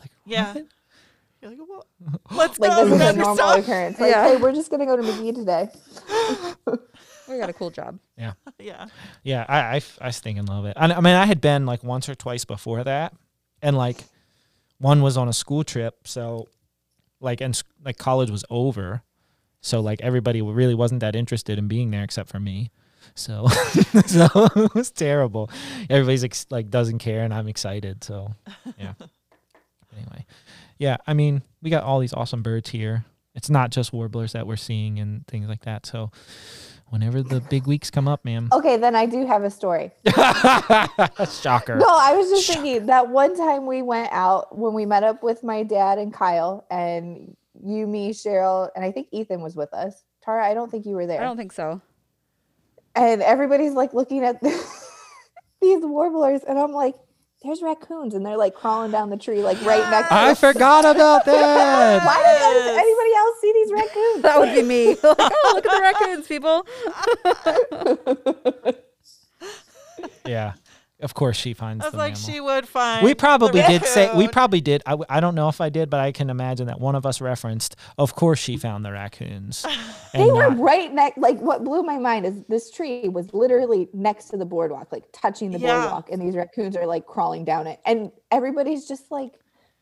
Like, 0.01 0.11
Yeah. 0.25 0.55
what? 0.55 0.67
You're 1.43 1.51
like, 1.51 1.61
well, 1.69 1.87
let's 2.33 2.59
like 2.59 2.71
go. 2.71 2.85
this 2.87 2.95
is 3.01 3.09
a 3.09 3.13
normal 3.17 3.37
stuff. 3.37 3.59
occurrence. 3.61 4.01
Like, 4.01 4.11
Yeah. 4.11 4.29
hey, 4.29 4.37
we're 4.37 4.53
just 4.53 4.71
gonna 4.71 4.87
go 4.87 4.97
to 4.97 5.03
Magee 5.03 5.33
today. 5.33 5.69
we 7.29 7.39
got 7.39 7.51
a 7.51 7.53
cool 7.53 7.71
job. 7.71 7.99
Yeah. 8.17 8.33
Yeah, 9.23 9.45
I, 9.49 9.59
I, 9.61 9.77
f- 9.77 9.99
I 10.01 10.11
stinking 10.11 10.47
love 10.47 10.65
it. 10.67 10.75
I, 10.77 10.87
I 10.93 11.01
mean, 11.01 11.15
I 11.15 11.27
had 11.27 11.41
been 11.41 11.67
like 11.67 11.83
once 11.85 12.09
or 12.09 12.15
twice 12.15 12.45
before 12.45 12.83
that, 12.85 13.13
and 13.63 13.77
like 13.77 14.03
one 14.79 15.03
was 15.03 15.17
on 15.17 15.29
a 15.29 15.33
school 15.33 15.65
trip, 15.65 16.07
so 16.07 16.49
like 17.21 17.41
and 17.41 17.61
like 17.85 17.99
college 17.99 18.31
was 18.31 18.45
over, 18.51 19.03
so 19.67 19.81
like 19.81 20.01
everybody 20.01 20.41
really 20.41 20.77
wasn't 20.77 21.01
that 21.01 21.17
interested 21.17 21.59
in 21.59 21.67
being 21.67 21.91
there 21.91 22.05
except 22.05 22.31
for 22.31 22.39
me. 22.39 22.71
So, 23.15 23.49
so 24.07 24.29
it 24.57 24.75
was 24.75 24.91
terrible. 24.93 25.51
Everybody's 25.91 26.23
ex- 26.23 26.47
like 26.51 26.71
doesn't 26.71 26.99
care, 26.99 27.23
and 27.23 27.35
I'm 27.35 27.49
excited. 27.49 28.05
So, 28.05 28.35
yeah. 28.79 28.93
anyway, 29.97 30.25
yeah. 30.79 30.99
I 31.07 31.15
mean, 31.15 31.43
we 31.63 31.71
got 31.71 31.83
all 31.83 31.99
these 31.99 32.13
awesome 32.15 32.43
birds 32.43 32.71
here. 32.71 33.05
It's 33.35 33.51
not 33.51 33.71
just 33.71 33.93
warblers 33.93 34.33
that 34.33 34.47
we're 34.47 34.57
seeing 34.57 34.99
and 34.99 35.27
things 35.27 35.49
like 35.49 35.63
that. 35.63 35.85
So, 35.85 36.11
whenever 36.87 37.23
the 37.23 37.41
big 37.41 37.67
weeks 37.67 37.91
come 37.91 38.07
up, 38.07 38.25
ma'am. 38.25 38.49
Okay, 38.53 38.77
then 38.77 38.95
I 38.95 39.07
do 39.07 39.27
have 39.27 39.43
a 39.43 39.51
story. 39.51 39.91
Shocker. 40.07 41.77
No, 41.77 41.89
I 41.89 42.15
was 42.17 42.31
just 42.31 42.45
Shocker. 42.45 42.63
thinking 42.63 42.87
that 42.87 43.09
one 43.09 43.37
time 43.37 43.67
we 43.67 43.83
went 43.83 44.13
out 44.13 44.57
when 44.57 44.75
we 44.75 44.87
met 44.87 45.03
up 45.03 45.23
with 45.23 45.43
my 45.43 45.65
dad 45.65 45.99
and 45.99 46.13
Kyle 46.13 46.65
and 46.71 47.37
you, 47.65 47.87
me, 47.87 48.13
Cheryl, 48.13 48.69
and 48.75 48.85
I 48.85 48.91
think 48.93 49.09
Ethan 49.13 49.41
was 49.43 49.55
with 49.57 49.73
us. 49.75 50.03
Tara, 50.23 50.45
I 50.47 50.55
don't 50.55 50.71
think 50.71 50.87
you 50.87 50.95
were 50.97 51.07
there. 51.07 51.21
I 51.21 51.25
don't 51.25 51.37
think 51.37 51.53
so. 51.53 51.81
and 52.95 53.23
everybody's 53.23 53.73
like 53.75 53.95
looking 53.95 54.25
at 54.25 54.41
these 55.63 55.83
warblers, 55.85 56.43
and 56.43 56.59
I'm 56.59 56.73
like, 56.73 56.95
"There's 57.43 57.63
raccoons," 57.63 58.15
and 58.15 58.25
they're 58.27 58.37
like 58.37 58.55
crawling 58.55 58.91
down 58.91 59.11
the 59.11 59.17
tree, 59.17 59.43
like 59.43 59.61
right 59.65 59.89
next. 59.91 60.09
to 60.09 60.15
I 60.15 60.31
us. 60.33 60.41
forgot 60.41 60.85
about 60.85 61.25
that. 61.27 62.05
Why 62.05 62.23
does 62.23 62.41
Yes. 62.41 62.79
anybody 62.79 63.15
else 63.17 63.41
see 63.41 63.53
these 63.53 63.73
raccoons? 63.73 64.23
That 64.23 64.39
would 64.41 64.55
be 64.55 64.63
me. 64.63 64.89
like, 64.95 64.99
oh, 65.05 65.53
look 65.55 65.67
at 65.67 65.73
the 65.77 65.83
raccoons, 65.83 66.27
people. 66.27 66.67
yeah. 70.27 70.53
Of 70.99 71.13
course 71.13 71.37
she 71.37 71.53
finds 71.53 71.85
I 71.85 71.89
was 71.89 71.93
the 71.93 71.99
like, 71.99 72.15
mammal. 72.15 72.29
she 72.31 72.41
would 72.41 72.67
find. 72.67 73.05
we 73.05 73.11
the 73.11 73.17
probably 73.17 73.61
did 73.61 73.85
say 73.85 74.11
we 74.17 74.29
probably 74.29 74.63
did. 74.63 74.83
I, 74.87 74.97
I 75.11 75.21
don't 75.21 75.35
know 75.35 75.51
if 75.51 75.61
I 75.61 75.69
did, 75.69 75.91
but 75.91 76.01
I 76.01 76.11
can 76.11 76.31
imagine 76.31 76.69
that 76.69 76.81
one 76.81 76.95
of 76.95 77.05
us 77.05 77.21
referenced. 77.21 77.77
Of 77.99 78.15
course, 78.15 78.39
she 78.39 78.57
found 78.57 78.83
the 78.85 78.93
raccoons. 78.93 79.67
They 80.15 80.25
were 80.25 80.49
not- 80.49 80.59
right 80.59 80.91
next. 80.95 81.19
Like 81.19 81.39
what 81.41 81.63
blew 81.65 81.83
my 81.83 81.99
mind 81.99 82.25
is 82.25 82.43
this 82.49 82.71
tree 82.71 83.11
was 83.11 83.35
literally 83.35 83.89
next 83.93 84.27
to 84.31 84.39
the 84.39 84.47
boardwalk, 84.47 84.91
like 84.91 85.05
touching 85.13 85.51
the 85.51 85.59
Yeah. 85.59 85.81
boardwalk, 85.83 86.11
and 86.11 86.23
these 86.23 86.35
raccoons 86.35 86.75
are 86.75 86.87
like 86.87 87.05
crawling 87.05 87.45
down 87.45 87.67
it, 87.67 87.79
and 87.85 88.11
everybody's 88.31 88.89
just 88.89 89.11
like 89.11 89.33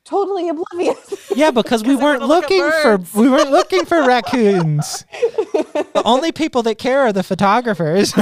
totally 0.05 0.49
oblivious. 0.49 1.31
yeah, 1.37 1.53
because 1.53 1.85
we 1.85 1.95
weren't 1.95 2.23
wanna 2.23 2.27
look 2.27 2.51
looking 2.51 2.69
for 2.83 2.99
we 3.21 3.29
weren't 3.31 3.53
looking 3.53 3.85
for 3.85 4.03
raccoons. 4.07 5.05
the 5.13 6.03
only 6.05 6.33
people 6.33 6.65
that 6.65 6.79
care 6.79 7.03
are 7.03 7.13
the 7.13 7.23
photographers. 7.23 8.13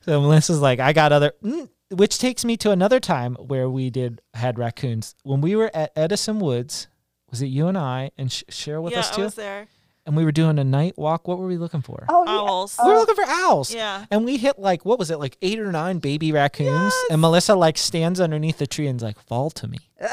So 0.00 0.20
Melissa's 0.20 0.60
like, 0.60 0.80
I 0.80 0.92
got 0.92 1.12
other, 1.12 1.32
mm, 1.42 1.68
which 1.90 2.18
takes 2.18 2.44
me 2.44 2.56
to 2.58 2.70
another 2.70 3.00
time 3.00 3.34
where 3.36 3.68
we 3.68 3.90
did 3.90 4.20
had 4.34 4.58
raccoons 4.58 5.14
when 5.22 5.40
we 5.40 5.56
were 5.56 5.70
at 5.74 5.92
Edison 5.96 6.38
Woods. 6.40 6.88
Was 7.30 7.42
it 7.42 7.46
you 7.46 7.68
and 7.68 7.78
I 7.78 8.10
and 8.18 8.30
Sh- 8.32 8.42
Cheryl 8.50 8.82
with 8.82 8.92
yeah, 8.92 9.00
us 9.00 9.12
I 9.12 9.16
too? 9.16 9.22
was 9.22 9.34
there. 9.36 9.68
and 10.06 10.16
we 10.16 10.24
were 10.24 10.32
doing 10.32 10.58
a 10.58 10.64
night 10.64 10.98
walk. 10.98 11.28
What 11.28 11.38
were 11.38 11.46
we 11.46 11.56
looking 11.58 11.82
for? 11.82 12.04
oh 12.08 12.24
yeah. 12.24 12.50
Owls. 12.50 12.76
we 12.84 12.90
were 12.90 12.96
looking 12.98 13.14
for 13.14 13.24
owls. 13.26 13.72
yeah. 13.72 14.06
And 14.10 14.24
we 14.24 14.36
hit 14.36 14.58
like 14.58 14.84
what 14.84 14.98
was 14.98 15.10
it 15.12 15.18
like 15.20 15.36
eight 15.42 15.60
or 15.60 15.70
nine 15.70 15.98
baby 15.98 16.32
raccoons, 16.32 16.70
Yes. 16.92 17.04
and 17.10 17.20
Melissa 17.20 17.54
like 17.54 17.78
stands 17.78 18.20
underneath 18.20 18.58
the 18.58 18.66
tree 18.66 18.88
and's 18.88 19.02
like, 19.02 19.18
"Fall 19.20 19.50
to 19.50 19.68
me." 19.68 19.78
they 20.00 20.08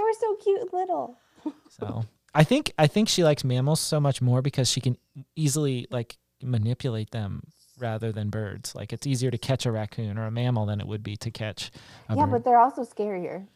were 0.00 0.12
so 0.20 0.34
cute 0.42 0.72
little. 0.72 1.18
So 1.70 2.04
I 2.34 2.44
think 2.44 2.72
I 2.78 2.86
think 2.86 3.08
she 3.08 3.24
likes 3.24 3.42
mammals 3.44 3.80
so 3.80 3.98
much 4.00 4.20
more 4.22 4.42
because 4.42 4.68
she 4.70 4.80
can 4.80 4.96
easily 5.34 5.86
like 5.90 6.16
manipulate 6.42 7.10
them 7.10 7.42
rather 7.78 8.12
than 8.12 8.28
birds. 8.30 8.74
Like 8.74 8.92
it's 8.92 9.06
easier 9.06 9.30
to 9.30 9.38
catch 9.38 9.66
a 9.66 9.72
raccoon 9.72 10.18
or 10.18 10.26
a 10.26 10.30
mammal 10.30 10.66
than 10.66 10.80
it 10.80 10.86
would 10.86 11.02
be 11.02 11.16
to 11.16 11.30
catch 11.30 11.70
a 12.08 12.16
Yeah, 12.16 12.24
bird. 12.26 12.32
but 12.32 12.44
they're 12.44 12.58
also 12.60 12.84
scarier. 12.84 13.46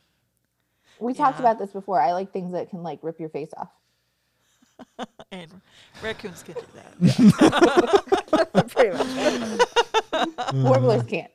We 0.98 1.14
talked 1.14 1.40
about 1.40 1.58
this 1.58 1.70
before. 1.70 2.00
I 2.00 2.12
like 2.12 2.32
things 2.32 2.52
that 2.52 2.70
can 2.70 2.82
like 2.82 3.00
rip 3.02 3.18
your 3.20 3.28
face 3.28 3.50
off. 3.56 3.68
And 5.30 5.50
raccoons 6.02 6.42
can 6.42 6.54
do 6.54 6.60
that. 6.74 8.68
Pretty 8.68 8.90
much. 10.12 10.54
Warblers 10.54 11.04
can't. 11.04 11.30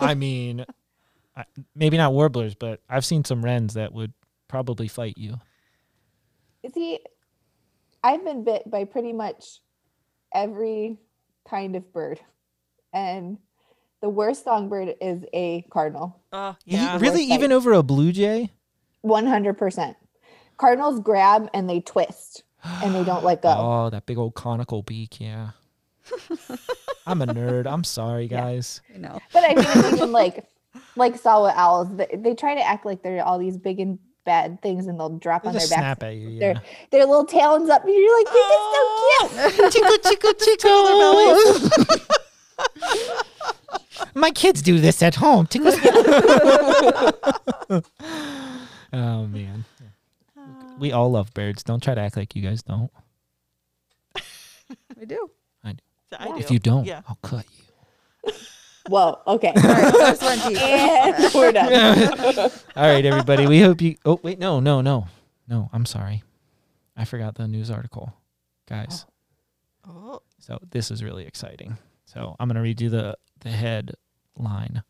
I 0.00 0.14
mean, 0.14 0.64
maybe 1.76 1.96
not 1.96 2.12
warblers, 2.12 2.54
but 2.56 2.80
I've 2.88 3.04
seen 3.04 3.24
some 3.24 3.44
wrens 3.44 3.74
that 3.74 3.92
would 3.92 4.12
probably 4.48 4.88
fight 4.88 5.16
you. 5.16 5.36
See, 6.72 7.00
I've 8.04 8.24
been 8.24 8.44
bit 8.44 8.70
by 8.70 8.84
pretty 8.84 9.12
much 9.12 9.60
every 10.34 10.98
kind 11.48 11.74
of 11.76 11.92
bird. 11.92 12.20
And 12.92 13.38
the 14.00 14.08
worst 14.08 14.44
songbird 14.44 14.94
is 15.00 15.24
a 15.32 15.62
cardinal. 15.70 16.20
Oh, 16.32 16.56
Ye- 16.64 16.76
yeah. 16.76 16.94
really, 17.00 17.22
Worst 17.28 17.32
even 17.32 17.52
over 17.52 17.72
a 17.72 17.82
blue 17.82 18.12
jay? 18.12 18.50
100%. 19.04 19.96
Cardinals 20.56 21.00
grab 21.00 21.48
and 21.54 21.68
they 21.68 21.80
twist. 21.80 22.44
and 22.64 22.94
they 22.94 23.02
don't 23.04 23.24
let 23.24 23.42
go. 23.42 23.48
Oh, 23.58 23.90
that 23.90 24.06
big 24.06 24.18
old 24.18 24.34
conical 24.34 24.82
beak. 24.82 25.20
Yeah. 25.20 25.50
I'm 27.06 27.20
a 27.22 27.26
nerd. 27.26 27.66
I'm 27.66 27.82
sorry, 27.84 28.26
Yeah. 28.26 28.40
guys. 28.40 28.80
You 28.92 29.00
know. 29.00 29.18
But 29.32 29.44
I 29.44 29.54
mean, 29.54 29.94
even 29.94 30.12
like 30.12 30.46
like 30.96 31.16
saw 31.18 31.46
owls, 31.46 31.88
they, 31.96 32.08
they 32.16 32.34
try 32.34 32.54
to 32.54 32.60
act 32.62 32.86
like 32.86 33.02
they're 33.02 33.24
all 33.24 33.38
these 33.38 33.56
big 33.56 33.80
and 33.80 33.98
bad 34.24 34.60
things, 34.62 34.86
and 34.86 34.98
they'll 34.98 35.10
drop 35.18 35.42
They 35.42 35.48
on 35.48 35.52
their 35.54 35.60
just 35.60 35.70
backs. 35.72 35.80
snap 35.80 36.02
at 36.02 36.14
you. 36.16 36.28
Yeah. 36.30 36.38
Their 36.40 36.62
their 36.90 37.06
little 37.06 37.24
talons 37.24 37.70
up, 37.70 37.84
and 37.84 37.92
you're 37.94 38.18
like, 38.18 38.26
"This 38.32 38.34
is 38.34 38.50
so 38.50 38.78
oh, 38.78 39.28
cute." 39.70 39.72
chico, 39.72 39.96
chico, 40.08 40.32
chico. 40.44 40.72
My 44.14 44.30
kids 44.30 44.60
do 44.62 44.78
this 44.78 45.02
at 45.02 45.14
home. 45.16 45.46
Tickle- 45.46 45.72
oh 48.92 49.26
man, 49.26 49.64
we 50.78 50.92
all 50.92 51.10
love 51.10 51.32
birds. 51.34 51.62
Don't 51.62 51.82
try 51.82 51.94
to 51.94 52.00
act 52.00 52.16
like 52.16 52.34
you 52.36 52.42
guys 52.42 52.62
don't. 52.62 52.90
We 54.98 55.06
do. 55.06 55.30
I 55.64 55.72
do. 55.72 55.78
If 56.38 56.50
you 56.50 56.58
don't, 56.58 56.84
Yeah. 56.84 57.00
I'll 57.08 57.18
cut 57.22 57.46
you. 57.56 57.64
Whoa. 58.88 59.20
Okay. 59.26 59.52
All 59.54 59.62
right, 59.62 59.94
first 59.94 60.22
one 60.22 60.38
deep. 60.48 60.60
and 60.60 61.34
we're 61.34 61.52
done. 61.52 61.72
All 62.76 62.82
right, 62.82 63.04
everybody. 63.04 63.46
We 63.46 63.60
hope 63.60 63.80
you. 63.80 63.96
Oh 64.04 64.18
wait, 64.22 64.38
no, 64.38 64.60
no, 64.60 64.80
no, 64.80 65.06
no. 65.48 65.70
I'm 65.72 65.86
sorry. 65.86 66.22
I 66.96 67.04
forgot 67.04 67.36
the 67.36 67.46
news 67.48 67.70
article, 67.70 68.12
guys. 68.68 69.06
Oh, 69.88 70.20
So 70.38 70.58
this 70.70 70.90
is 70.90 71.02
really 71.02 71.26
exciting. 71.26 71.78
So 72.04 72.36
I'm 72.38 72.48
going 72.48 72.56
to 72.56 72.60
read 72.62 72.80
you 72.80 72.90
the 72.90 73.16
the 73.40 73.50
headline. 73.50 74.82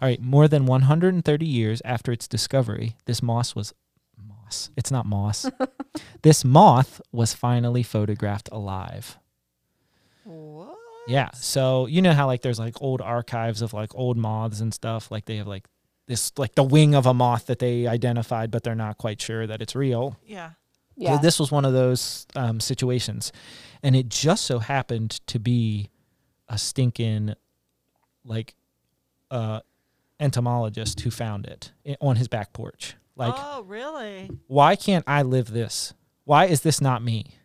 All 0.00 0.06
right, 0.08 0.20
more 0.22 0.46
than 0.46 0.64
130 0.66 1.44
years 1.44 1.82
after 1.84 2.12
its 2.12 2.28
discovery, 2.28 2.94
this 3.06 3.20
moss 3.22 3.54
was 3.56 3.74
moss. 4.16 4.70
It's 4.76 4.90
not 4.92 5.06
moss. 5.06 5.50
this 6.22 6.44
moth 6.44 7.00
was 7.10 7.34
finally 7.34 7.82
photographed 7.82 8.48
alive. 8.52 9.18
what? 10.24 10.77
Yeah. 11.08 11.30
So 11.32 11.86
you 11.86 12.02
know 12.02 12.12
how 12.12 12.26
like 12.26 12.42
there's 12.42 12.58
like 12.58 12.80
old 12.80 13.00
archives 13.00 13.62
of 13.62 13.72
like 13.72 13.94
old 13.94 14.16
moths 14.16 14.60
and 14.60 14.72
stuff. 14.72 15.10
Like 15.10 15.24
they 15.24 15.36
have 15.36 15.46
like 15.46 15.66
this 16.06 16.32
like 16.36 16.54
the 16.54 16.62
wing 16.62 16.94
of 16.94 17.06
a 17.06 17.14
moth 17.14 17.46
that 17.46 17.58
they 17.58 17.86
identified, 17.86 18.50
but 18.50 18.62
they're 18.62 18.74
not 18.74 18.98
quite 18.98 19.20
sure 19.20 19.46
that 19.46 19.62
it's 19.62 19.74
real. 19.74 20.16
Yeah. 20.24 20.50
Yeah. 20.98 21.16
So 21.16 21.22
this 21.22 21.38
was 21.38 21.52
one 21.52 21.64
of 21.64 21.72
those 21.72 22.26
um, 22.34 22.58
situations, 22.58 23.32
and 23.84 23.94
it 23.94 24.08
just 24.08 24.44
so 24.44 24.58
happened 24.58 25.20
to 25.28 25.38
be 25.38 25.90
a 26.48 26.58
stinking, 26.58 27.34
like, 28.24 28.56
uh, 29.30 29.60
entomologist 30.18 31.00
who 31.00 31.10
found 31.12 31.46
it 31.46 31.70
on 32.00 32.16
his 32.16 32.26
back 32.26 32.52
porch. 32.52 32.96
Like, 33.14 33.34
oh, 33.36 33.62
really? 33.62 34.30
why 34.48 34.74
can't 34.74 35.04
I 35.06 35.22
live 35.22 35.52
this? 35.52 35.94
Why 36.24 36.46
is 36.46 36.62
this 36.62 36.80
not 36.80 37.02
me? 37.02 37.36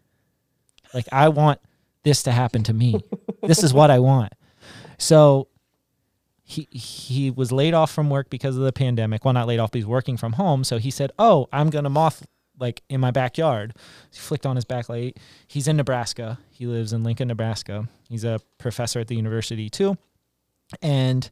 Like, 0.93 1.05
I 1.11 1.29
want 1.29 1.59
this 2.03 2.23
to 2.23 2.31
happen 2.31 2.63
to 2.63 2.73
me. 2.73 2.99
this 3.41 3.63
is 3.63 3.73
what 3.73 3.91
I 3.91 3.99
want. 3.99 4.33
So 4.97 5.47
he 6.43 6.67
he 6.71 7.31
was 7.31 7.51
laid 7.51 7.73
off 7.73 7.91
from 7.91 8.09
work 8.09 8.29
because 8.29 8.57
of 8.57 8.63
the 8.63 8.73
pandemic. 8.73 9.25
Well, 9.25 9.33
not 9.33 9.47
laid 9.47 9.59
off, 9.59 9.71
but 9.71 9.79
he's 9.79 9.87
working 9.87 10.17
from 10.17 10.33
home. 10.33 10.63
So 10.63 10.77
he 10.77 10.91
said, 10.91 11.11
"Oh, 11.17 11.47
I'm 11.51 11.69
gonna 11.69 11.89
moth 11.89 12.25
like 12.59 12.83
in 12.89 12.99
my 12.99 13.11
backyard." 13.11 13.75
He 14.11 14.19
flicked 14.19 14.45
on 14.45 14.55
his 14.55 14.65
backlight. 14.65 15.17
He's 15.47 15.67
in 15.67 15.77
Nebraska. 15.77 16.39
He 16.51 16.67
lives 16.67 16.93
in 16.93 17.03
Lincoln, 17.03 17.29
Nebraska. 17.29 17.87
He's 18.09 18.23
a 18.23 18.39
professor 18.57 18.99
at 18.99 19.07
the 19.07 19.15
university 19.15 19.69
too, 19.69 19.97
and 20.81 21.29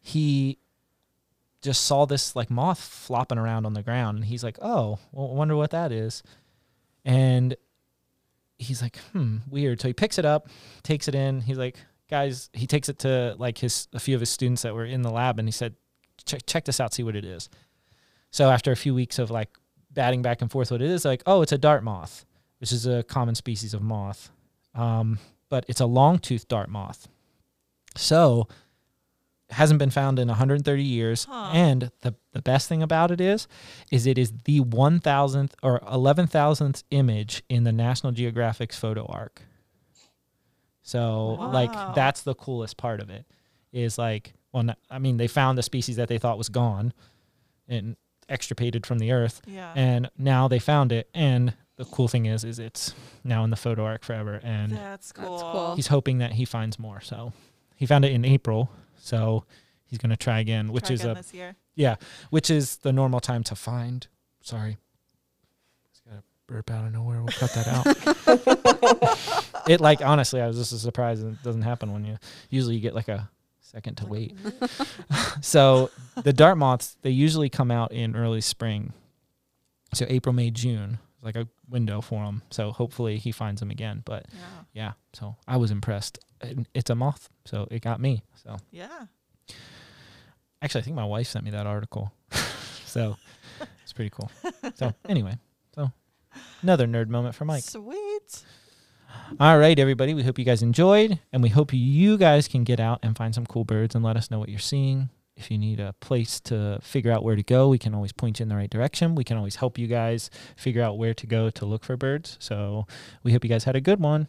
he 0.00 0.58
just 1.60 1.84
saw 1.84 2.06
this 2.06 2.34
like 2.34 2.50
moth 2.50 2.80
flopping 2.80 3.38
around 3.38 3.66
on 3.66 3.74
the 3.74 3.82
ground 3.82 4.16
and 4.16 4.24
he's 4.24 4.42
like 4.42 4.58
oh 4.62 4.98
well, 5.12 5.30
I 5.30 5.34
wonder 5.34 5.56
what 5.56 5.70
that 5.72 5.92
is 5.92 6.22
and 7.04 7.54
he's 8.60 8.82
like 8.82 8.96
hmm 9.12 9.38
weird. 9.48 9.80
So 9.80 9.88
he 9.88 9.94
picks 9.94 10.18
it 10.18 10.24
up 10.24 10.48
takes 10.82 11.08
it 11.08 11.14
in. 11.14 11.40
He's 11.40 11.58
like 11.58 11.76
guys 12.08 12.50
he 12.52 12.66
takes 12.66 12.88
it 12.88 12.98
to 13.00 13.34
like 13.38 13.58
his 13.58 13.88
a 13.92 14.00
few 14.00 14.14
of 14.14 14.20
his 14.20 14.30
students 14.30 14.62
that 14.62 14.74
were 14.74 14.84
in 14.84 15.02
the 15.02 15.10
lab 15.10 15.38
and 15.38 15.46
he 15.46 15.52
said 15.52 15.74
check, 16.24 16.40
check 16.46 16.64
this 16.64 16.80
out 16.80 16.92
see 16.92 17.02
what 17.02 17.16
it 17.16 17.24
is. 17.24 17.48
So 18.30 18.50
after 18.50 18.70
a 18.72 18.76
few 18.76 18.94
weeks 18.94 19.18
of 19.18 19.30
like 19.30 19.50
batting 19.92 20.22
back 20.22 20.40
and 20.40 20.50
forth 20.50 20.70
what 20.70 20.82
it 20.82 20.90
is 20.90 21.04
like 21.04 21.22
oh 21.26 21.42
it's 21.42 21.52
a 21.52 21.58
dart 21.58 21.82
moth 21.82 22.24
which 22.58 22.72
is 22.72 22.86
a 22.86 23.02
common 23.02 23.34
species 23.34 23.74
of 23.74 23.82
moth 23.82 24.30
um, 24.74 25.18
but 25.48 25.64
it's 25.68 25.80
a 25.80 25.86
long-toothed 25.86 26.48
dart 26.48 26.68
moth. 26.68 27.08
So 27.96 28.48
hasn't 29.52 29.78
been 29.78 29.90
found 29.90 30.18
in 30.18 30.28
130 30.28 30.82
years 30.82 31.24
Huh. 31.24 31.50
and 31.52 31.90
the, 32.02 32.14
the 32.32 32.42
best 32.42 32.68
thing 32.68 32.82
about 32.82 33.10
it 33.10 33.20
is 33.20 33.48
is 33.90 34.06
it 34.06 34.16
is 34.18 34.32
the 34.44 34.60
1000th 34.60 35.52
or 35.62 35.80
11000th 35.80 36.84
image 36.90 37.42
in 37.48 37.64
the 37.64 37.72
national 37.72 38.12
geographic's 38.12 38.76
Photo 38.78 39.06
Ark 39.06 39.42
so 40.82 41.30
like 41.52 41.72
that's 41.94 42.22
the 42.22 42.34
coolest 42.34 42.76
part 42.76 43.00
of 43.00 43.10
it 43.10 43.26
is 43.72 43.98
like 43.98 44.32
well 44.52 44.62
no- 44.62 44.74
i 44.90 44.98
mean 44.98 45.16
they 45.18 45.26
found 45.28 45.56
the 45.58 45.62
species 45.62 45.96
that 45.96 46.08
they 46.08 46.18
thought 46.18 46.38
was 46.38 46.48
gone 46.48 46.92
and 47.68 47.96
extirpated 48.28 48.86
from 48.86 48.98
the 48.98 49.12
earth 49.12 49.40
Yeah. 49.46 49.72
and 49.76 50.10
now 50.16 50.48
they 50.48 50.58
found 50.58 50.92
it 50.92 51.08
and 51.14 51.52
the 51.76 51.84
cool 51.84 52.08
thing 52.08 52.26
is 52.26 52.44
is 52.44 52.58
it's 52.58 52.94
now 53.24 53.42
in 53.44 53.50
the 53.50 53.56
Photo 53.56 53.84
Ark 53.84 54.04
forever 54.04 54.40
and 54.42 54.72
That's 54.72 55.12
cool. 55.12 55.30
That's 55.30 55.42
cool. 55.42 55.74
he's 55.76 55.86
hoping 55.88 56.18
that 56.18 56.32
he 56.32 56.44
finds 56.44 56.78
more 56.78 57.00
so 57.00 57.32
he 57.76 57.86
found 57.86 58.04
it 58.04 58.12
in 58.12 58.24
april 58.24 58.70
so 59.00 59.44
he's 59.86 59.98
going 59.98 60.10
to 60.10 60.16
try 60.16 60.38
again 60.40 60.70
which 60.72 60.84
Try 60.86 60.94
is 60.94 61.00
again 61.00 61.10
a 61.10 61.14
this 61.16 61.34
year. 61.34 61.56
yeah, 61.74 61.96
which 62.30 62.50
is 62.50 62.76
the 62.78 62.92
normal 62.92 63.20
time 63.20 63.42
to 63.44 63.54
find. 63.56 64.06
Sorry. 64.42 64.76
Just 65.92 66.04
got 66.04 66.14
a 66.18 66.22
burp 66.46 66.70
out 66.70 66.86
of 66.86 66.92
nowhere. 66.92 67.18
We'll 67.22 67.28
cut 67.28 67.52
that 67.54 67.66
out. 67.68 67.86
it 69.68 69.80
like 69.80 70.00
honestly, 70.02 70.40
I 70.40 70.46
was 70.46 70.56
just 70.56 70.78
surprised 70.80 71.24
it 71.26 71.42
doesn't 71.42 71.62
happen 71.62 71.92
when 71.92 72.04
you 72.04 72.18
usually 72.50 72.76
you 72.76 72.80
get 72.80 72.94
like 72.94 73.08
a 73.08 73.28
second 73.60 73.96
to 73.96 74.06
wait. 74.06 74.36
so 75.40 75.90
the 76.22 76.32
dart 76.32 76.58
moths, 76.58 76.96
they 77.02 77.10
usually 77.10 77.48
come 77.48 77.70
out 77.70 77.92
in 77.92 78.16
early 78.16 78.40
spring. 78.40 78.92
So 79.94 80.06
April, 80.08 80.32
May, 80.32 80.50
June, 80.50 80.98
is 81.18 81.24
like 81.24 81.36
a 81.36 81.48
window 81.68 82.00
for 82.00 82.24
them. 82.24 82.42
So 82.50 82.70
hopefully 82.72 83.18
he 83.18 83.32
finds 83.32 83.60
them 83.60 83.70
again. 83.70 84.02
But 84.04 84.26
Yeah. 84.32 84.42
yeah, 84.72 84.92
so 85.12 85.36
I 85.48 85.56
was 85.56 85.70
impressed. 85.70 86.18
It's 86.74 86.90
a 86.90 86.94
moth, 86.94 87.28
so 87.44 87.68
it 87.70 87.82
got 87.82 88.00
me. 88.00 88.22
So 88.42 88.56
Yeah. 88.70 89.06
Actually, 90.62 90.82
I 90.82 90.84
think 90.84 90.96
my 90.96 91.04
wife 91.04 91.26
sent 91.26 91.44
me 91.44 91.50
that 91.52 91.66
article. 91.66 92.12
so 92.84 93.16
it's 93.82 93.92
pretty 93.92 94.10
cool. 94.10 94.30
So 94.74 94.92
anyway, 95.08 95.38
so 95.74 95.90
another 96.62 96.86
nerd 96.86 97.08
moment 97.08 97.34
for 97.34 97.44
Mike. 97.44 97.62
Sweet. 97.64 98.44
All 99.38 99.58
right, 99.58 99.78
everybody. 99.78 100.14
We 100.14 100.22
hope 100.22 100.38
you 100.38 100.44
guys 100.44 100.62
enjoyed, 100.62 101.18
and 101.32 101.42
we 101.42 101.48
hope 101.48 101.72
you 101.72 102.16
guys 102.16 102.46
can 102.46 102.64
get 102.64 102.78
out 102.78 103.00
and 103.02 103.16
find 103.16 103.34
some 103.34 103.46
cool 103.46 103.64
birds 103.64 103.94
and 103.94 104.04
let 104.04 104.16
us 104.16 104.30
know 104.30 104.38
what 104.38 104.48
you're 104.48 104.58
seeing. 104.58 105.08
If 105.36 105.50
you 105.50 105.56
need 105.56 105.80
a 105.80 105.94
place 106.00 106.38
to 106.40 106.78
figure 106.82 107.10
out 107.10 107.24
where 107.24 107.34
to 107.36 107.42
go, 107.42 107.68
we 107.68 107.78
can 107.78 107.94
always 107.94 108.12
point 108.12 108.38
you 108.38 108.42
in 108.44 108.48
the 108.50 108.56
right 108.56 108.68
direction. 108.68 109.14
We 109.14 109.24
can 109.24 109.38
always 109.38 109.56
help 109.56 109.78
you 109.78 109.86
guys 109.86 110.28
figure 110.54 110.82
out 110.82 110.98
where 110.98 111.14
to 111.14 111.26
go 111.26 111.48
to 111.48 111.64
look 111.64 111.84
for 111.84 111.96
birds. 111.96 112.36
So 112.40 112.86
we 113.22 113.32
hope 113.32 113.42
you 113.44 113.50
guys 113.50 113.64
had 113.64 113.74
a 113.74 113.80
good 113.80 114.00
one. 114.00 114.28